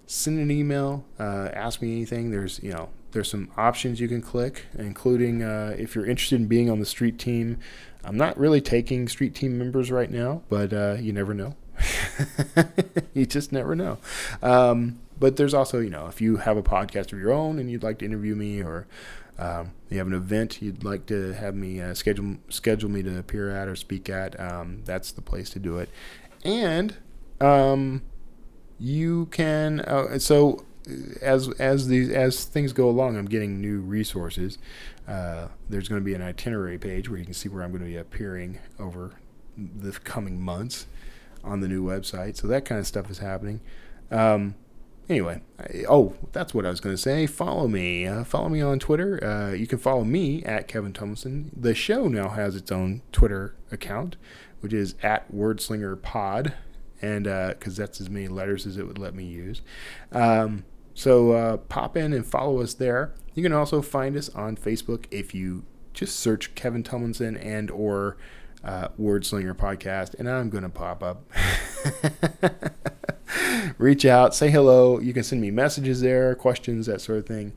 send 0.07 0.39
an 0.39 0.51
email, 0.51 1.05
uh, 1.17 1.47
ask 1.53 1.81
me 1.81 1.93
anything. 1.93 2.31
There's, 2.31 2.61
you 2.61 2.73
know, 2.73 2.89
there's 3.11 3.29
some 3.29 3.51
options 3.57 3.99
you 3.99 4.07
can 4.07 4.21
click, 4.21 4.65
including 4.77 5.43
uh, 5.43 5.75
if 5.77 5.95
you're 5.95 6.05
interested 6.05 6.39
in 6.39 6.47
being 6.47 6.69
on 6.69 6.79
the 6.79 6.85
street 6.85 7.17
team. 7.17 7.59
I'm 8.03 8.17
not 8.17 8.37
really 8.37 8.61
taking 8.61 9.07
street 9.07 9.35
team 9.35 9.57
members 9.57 9.91
right 9.91 10.09
now, 10.09 10.43
but 10.49 10.71
uh, 10.73 10.97
you 10.99 11.11
never 11.11 11.33
know. 11.33 11.55
you 13.13 13.25
just 13.25 13.51
never 13.51 13.75
know. 13.75 13.97
Um, 14.41 14.99
but 15.19 15.35
there's 15.35 15.53
also, 15.53 15.79
you 15.79 15.89
know, 15.89 16.07
if 16.07 16.21
you 16.21 16.37
have 16.37 16.57
a 16.57 16.63
podcast 16.63 17.11
of 17.11 17.19
your 17.19 17.33
own 17.33 17.59
and 17.59 17.69
you'd 17.69 17.83
like 17.83 17.99
to 17.99 18.05
interview 18.05 18.35
me, 18.35 18.61
or 18.61 18.87
um, 19.37 19.71
you 19.89 19.97
have 19.97 20.07
an 20.07 20.13
event 20.13 20.61
you'd 20.61 20.83
like 20.83 21.05
to 21.07 21.33
have 21.33 21.55
me 21.55 21.81
uh, 21.81 21.93
schedule 21.93 22.35
schedule 22.49 22.89
me 22.89 23.01
to 23.03 23.17
appear 23.17 23.49
at 23.49 23.67
or 23.67 23.75
speak 23.75 24.09
at, 24.09 24.39
um, 24.39 24.81
that's 24.85 25.11
the 25.11 25.21
place 25.21 25.49
to 25.51 25.59
do 25.59 25.77
it. 25.77 25.89
And 26.43 26.95
um, 27.41 28.01
you 28.79 29.27
can. 29.27 29.81
Uh, 29.81 30.19
so 30.19 30.63
as 31.21 31.49
as 31.59 31.87
these 31.87 32.09
as 32.09 32.45
things 32.45 32.73
go 32.73 32.89
along, 32.89 33.17
I'm 33.17 33.25
getting 33.25 33.61
new 33.61 33.79
resources. 33.79 34.57
Uh, 35.07 35.47
there's 35.69 35.87
going 35.87 36.01
to 36.01 36.05
be 36.05 36.13
an 36.13 36.21
itinerary 36.21 36.77
page 36.77 37.09
where 37.09 37.17
you 37.19 37.25
can 37.25 37.33
see 37.33 37.49
where 37.49 37.63
I'm 37.63 37.71
going 37.71 37.83
to 37.83 37.89
be 37.89 37.97
appearing 37.97 38.59
over 38.79 39.13
the 39.57 39.91
coming 39.91 40.39
months 40.39 40.87
on 41.43 41.61
the 41.61 41.67
new 41.67 41.83
website. 41.83 42.37
So 42.37 42.47
that 42.47 42.65
kind 42.65 42.79
of 42.79 42.87
stuff 42.87 43.09
is 43.09 43.19
happening. 43.19 43.61
Um, 44.11 44.55
anyway, 45.07 45.41
I, 45.59 45.85
oh, 45.89 46.15
that's 46.31 46.53
what 46.53 46.65
I 46.65 46.69
was 46.69 46.79
going 46.79 46.95
to 46.95 47.01
say. 47.01 47.25
Follow 47.27 47.67
me. 47.67 48.05
Uh, 48.05 48.23
follow 48.23 48.49
me 48.49 48.61
on 48.61 48.79
Twitter. 48.79 49.23
Uh, 49.23 49.53
you 49.53 49.67
can 49.67 49.79
follow 49.79 50.03
me 50.03 50.43
at 50.43 50.67
Kevin 50.67 50.93
Tumlinson. 50.93 51.49
The 51.55 51.73
show 51.73 52.07
now 52.07 52.29
has 52.29 52.55
its 52.55 52.71
own 52.71 53.01
Twitter 53.11 53.55
account, 53.71 54.15
which 54.59 54.73
is 54.73 54.95
at 55.01 55.31
Wordslinger 55.33 56.01
Pod 56.01 56.53
and 57.01 57.25
because 57.25 57.79
uh, 57.79 57.83
that's 57.83 58.01
as 58.01 58.09
many 58.09 58.27
letters 58.27 58.65
as 58.65 58.77
it 58.77 58.87
would 58.87 58.97
let 58.97 59.13
me 59.13 59.25
use. 59.25 59.61
Um, 60.11 60.65
so 60.93 61.31
uh, 61.31 61.57
pop 61.57 61.95
in 61.95 62.13
and 62.13 62.25
follow 62.25 62.61
us 62.61 62.73
there. 62.73 63.13
You 63.33 63.43
can 63.43 63.53
also 63.53 63.81
find 63.81 64.17
us 64.17 64.29
on 64.29 64.57
Facebook 64.57 65.05
if 65.11 65.33
you 65.33 65.63
just 65.93 66.19
search 66.19 66.55
Kevin 66.55 66.83
Tumlinson 66.83 67.37
and 67.43 67.71
or 67.71 68.17
uh, 68.63 68.89
Wordslinger 68.99 69.53
podcast, 69.53 70.15
and 70.19 70.29
I'm 70.29 70.49
going 70.49 70.63
to 70.63 70.69
pop 70.69 71.03
up. 71.03 71.23
Reach 73.77 74.05
out, 74.05 74.35
say 74.35 74.49
hello. 74.49 74.99
You 74.99 75.13
can 75.13 75.23
send 75.23 75.41
me 75.41 75.51
messages 75.51 76.01
there, 76.01 76.35
questions, 76.35 76.87
that 76.87 76.99
sort 76.99 77.19
of 77.19 77.25
thing. 77.25 77.53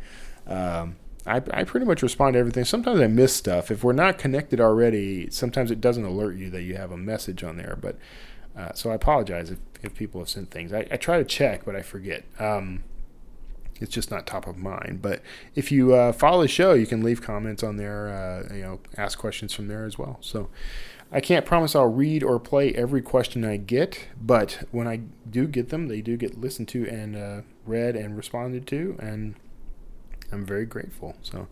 Um, 0.46 0.96
I, 1.26 1.36
I 1.52 1.64
pretty 1.64 1.86
much 1.86 2.02
respond 2.02 2.34
to 2.34 2.38
everything. 2.38 2.64
Sometimes 2.64 3.00
I 3.00 3.06
miss 3.06 3.34
stuff. 3.34 3.70
If 3.70 3.84
we're 3.84 3.92
not 3.92 4.18
connected 4.18 4.60
already, 4.60 5.30
sometimes 5.30 5.70
it 5.70 5.80
doesn't 5.80 6.04
alert 6.04 6.36
you 6.36 6.50
that 6.50 6.62
you 6.62 6.76
have 6.76 6.90
a 6.90 6.96
message 6.96 7.44
on 7.44 7.56
there. 7.56 7.76
But 7.80 7.96
uh, 8.56 8.72
so 8.74 8.90
I 8.90 8.94
apologize 8.94 9.50
if, 9.50 9.58
if 9.82 9.94
people 9.94 10.20
have 10.20 10.28
sent 10.28 10.50
things. 10.50 10.72
I, 10.72 10.86
I 10.90 10.96
try 10.96 11.18
to 11.18 11.24
check, 11.24 11.64
but 11.64 11.74
I 11.76 11.82
forget. 11.82 12.24
Um, 12.38 12.84
it's 13.80 13.92
just 13.92 14.10
not 14.10 14.26
top 14.26 14.46
of 14.46 14.56
mind. 14.56 15.02
But 15.02 15.22
if 15.54 15.72
you 15.72 15.94
uh, 15.94 16.12
follow 16.12 16.42
the 16.42 16.48
show, 16.48 16.72
you 16.74 16.86
can 16.86 17.02
leave 17.02 17.20
comments 17.20 17.62
on 17.62 17.76
there. 17.76 18.08
Uh, 18.08 18.54
you 18.54 18.62
know, 18.62 18.80
ask 18.96 19.18
questions 19.18 19.52
from 19.52 19.68
there 19.68 19.84
as 19.84 19.98
well. 19.98 20.18
So 20.20 20.48
I 21.10 21.20
can't 21.20 21.44
promise 21.44 21.76
I'll 21.76 21.86
read 21.86 22.22
or 22.22 22.38
play 22.38 22.72
every 22.74 23.02
question 23.02 23.44
I 23.44 23.58
get, 23.58 24.08
but 24.20 24.64
when 24.70 24.88
I 24.88 25.00
do 25.28 25.46
get 25.46 25.68
them, 25.68 25.88
they 25.88 26.00
do 26.00 26.16
get 26.16 26.40
listened 26.40 26.68
to 26.68 26.88
and 26.88 27.16
uh, 27.16 27.40
read 27.66 27.96
and 27.96 28.16
responded 28.16 28.66
to, 28.68 28.96
and 28.98 29.34
I'm 30.32 30.46
very 30.46 30.64
grateful. 30.64 31.16
So 31.20 31.48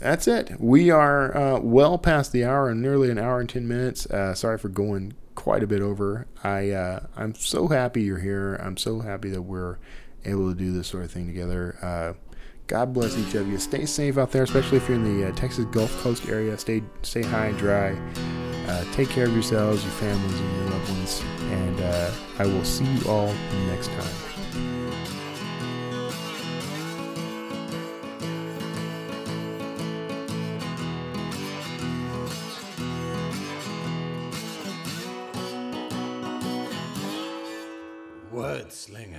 that's 0.00 0.26
it. 0.26 0.58
We 0.58 0.90
are 0.90 1.36
uh, 1.36 1.60
well 1.60 1.98
past 1.98 2.32
the 2.32 2.44
hour, 2.44 2.68
and 2.68 2.82
nearly 2.82 3.08
an 3.08 3.18
hour 3.18 3.38
and 3.38 3.48
ten 3.48 3.68
minutes. 3.68 4.06
Uh, 4.06 4.34
sorry 4.34 4.58
for 4.58 4.68
going 4.68 5.14
quite 5.36 5.62
a 5.62 5.66
bit 5.66 5.80
over. 5.80 6.26
I 6.42 6.70
uh, 6.70 7.06
I'm 7.16 7.36
so 7.36 7.68
happy 7.68 8.02
you're 8.02 8.18
here. 8.18 8.56
I'm 8.56 8.76
so 8.76 9.00
happy 9.00 9.30
that 9.30 9.42
we're 9.42 9.78
able 10.24 10.50
to 10.50 10.56
do 10.56 10.72
this 10.72 10.88
sort 10.88 11.04
of 11.04 11.12
thing 11.12 11.28
together. 11.28 11.78
Uh, 11.80 12.14
God 12.66 12.92
bless 12.92 13.16
each 13.16 13.34
of 13.34 13.48
you. 13.48 13.58
Stay 13.58 13.86
safe 13.86 14.18
out 14.18 14.32
there, 14.32 14.42
especially 14.42 14.78
if 14.78 14.88
you're 14.88 14.96
in 14.96 15.20
the 15.20 15.28
uh, 15.28 15.32
Texas 15.36 15.66
Gulf 15.66 15.96
Coast 16.00 16.28
area. 16.28 16.58
Stay 16.58 16.82
stay 17.02 17.22
high 17.22 17.46
and 17.46 17.58
dry. 17.58 17.96
Uh, 18.66 18.84
take 18.92 19.08
care 19.08 19.26
of 19.26 19.32
yourselves, 19.32 19.84
your 19.84 19.92
families, 19.92 20.40
and 20.40 20.56
your 20.56 20.70
loved 20.70 20.90
ones. 20.90 21.22
And 21.42 21.80
uh, 21.80 22.10
I 22.40 22.46
will 22.46 22.64
see 22.64 22.84
you 22.84 23.08
all 23.08 23.32
next 23.68 23.86
time. 23.88 24.25
Slinger. 38.70 39.15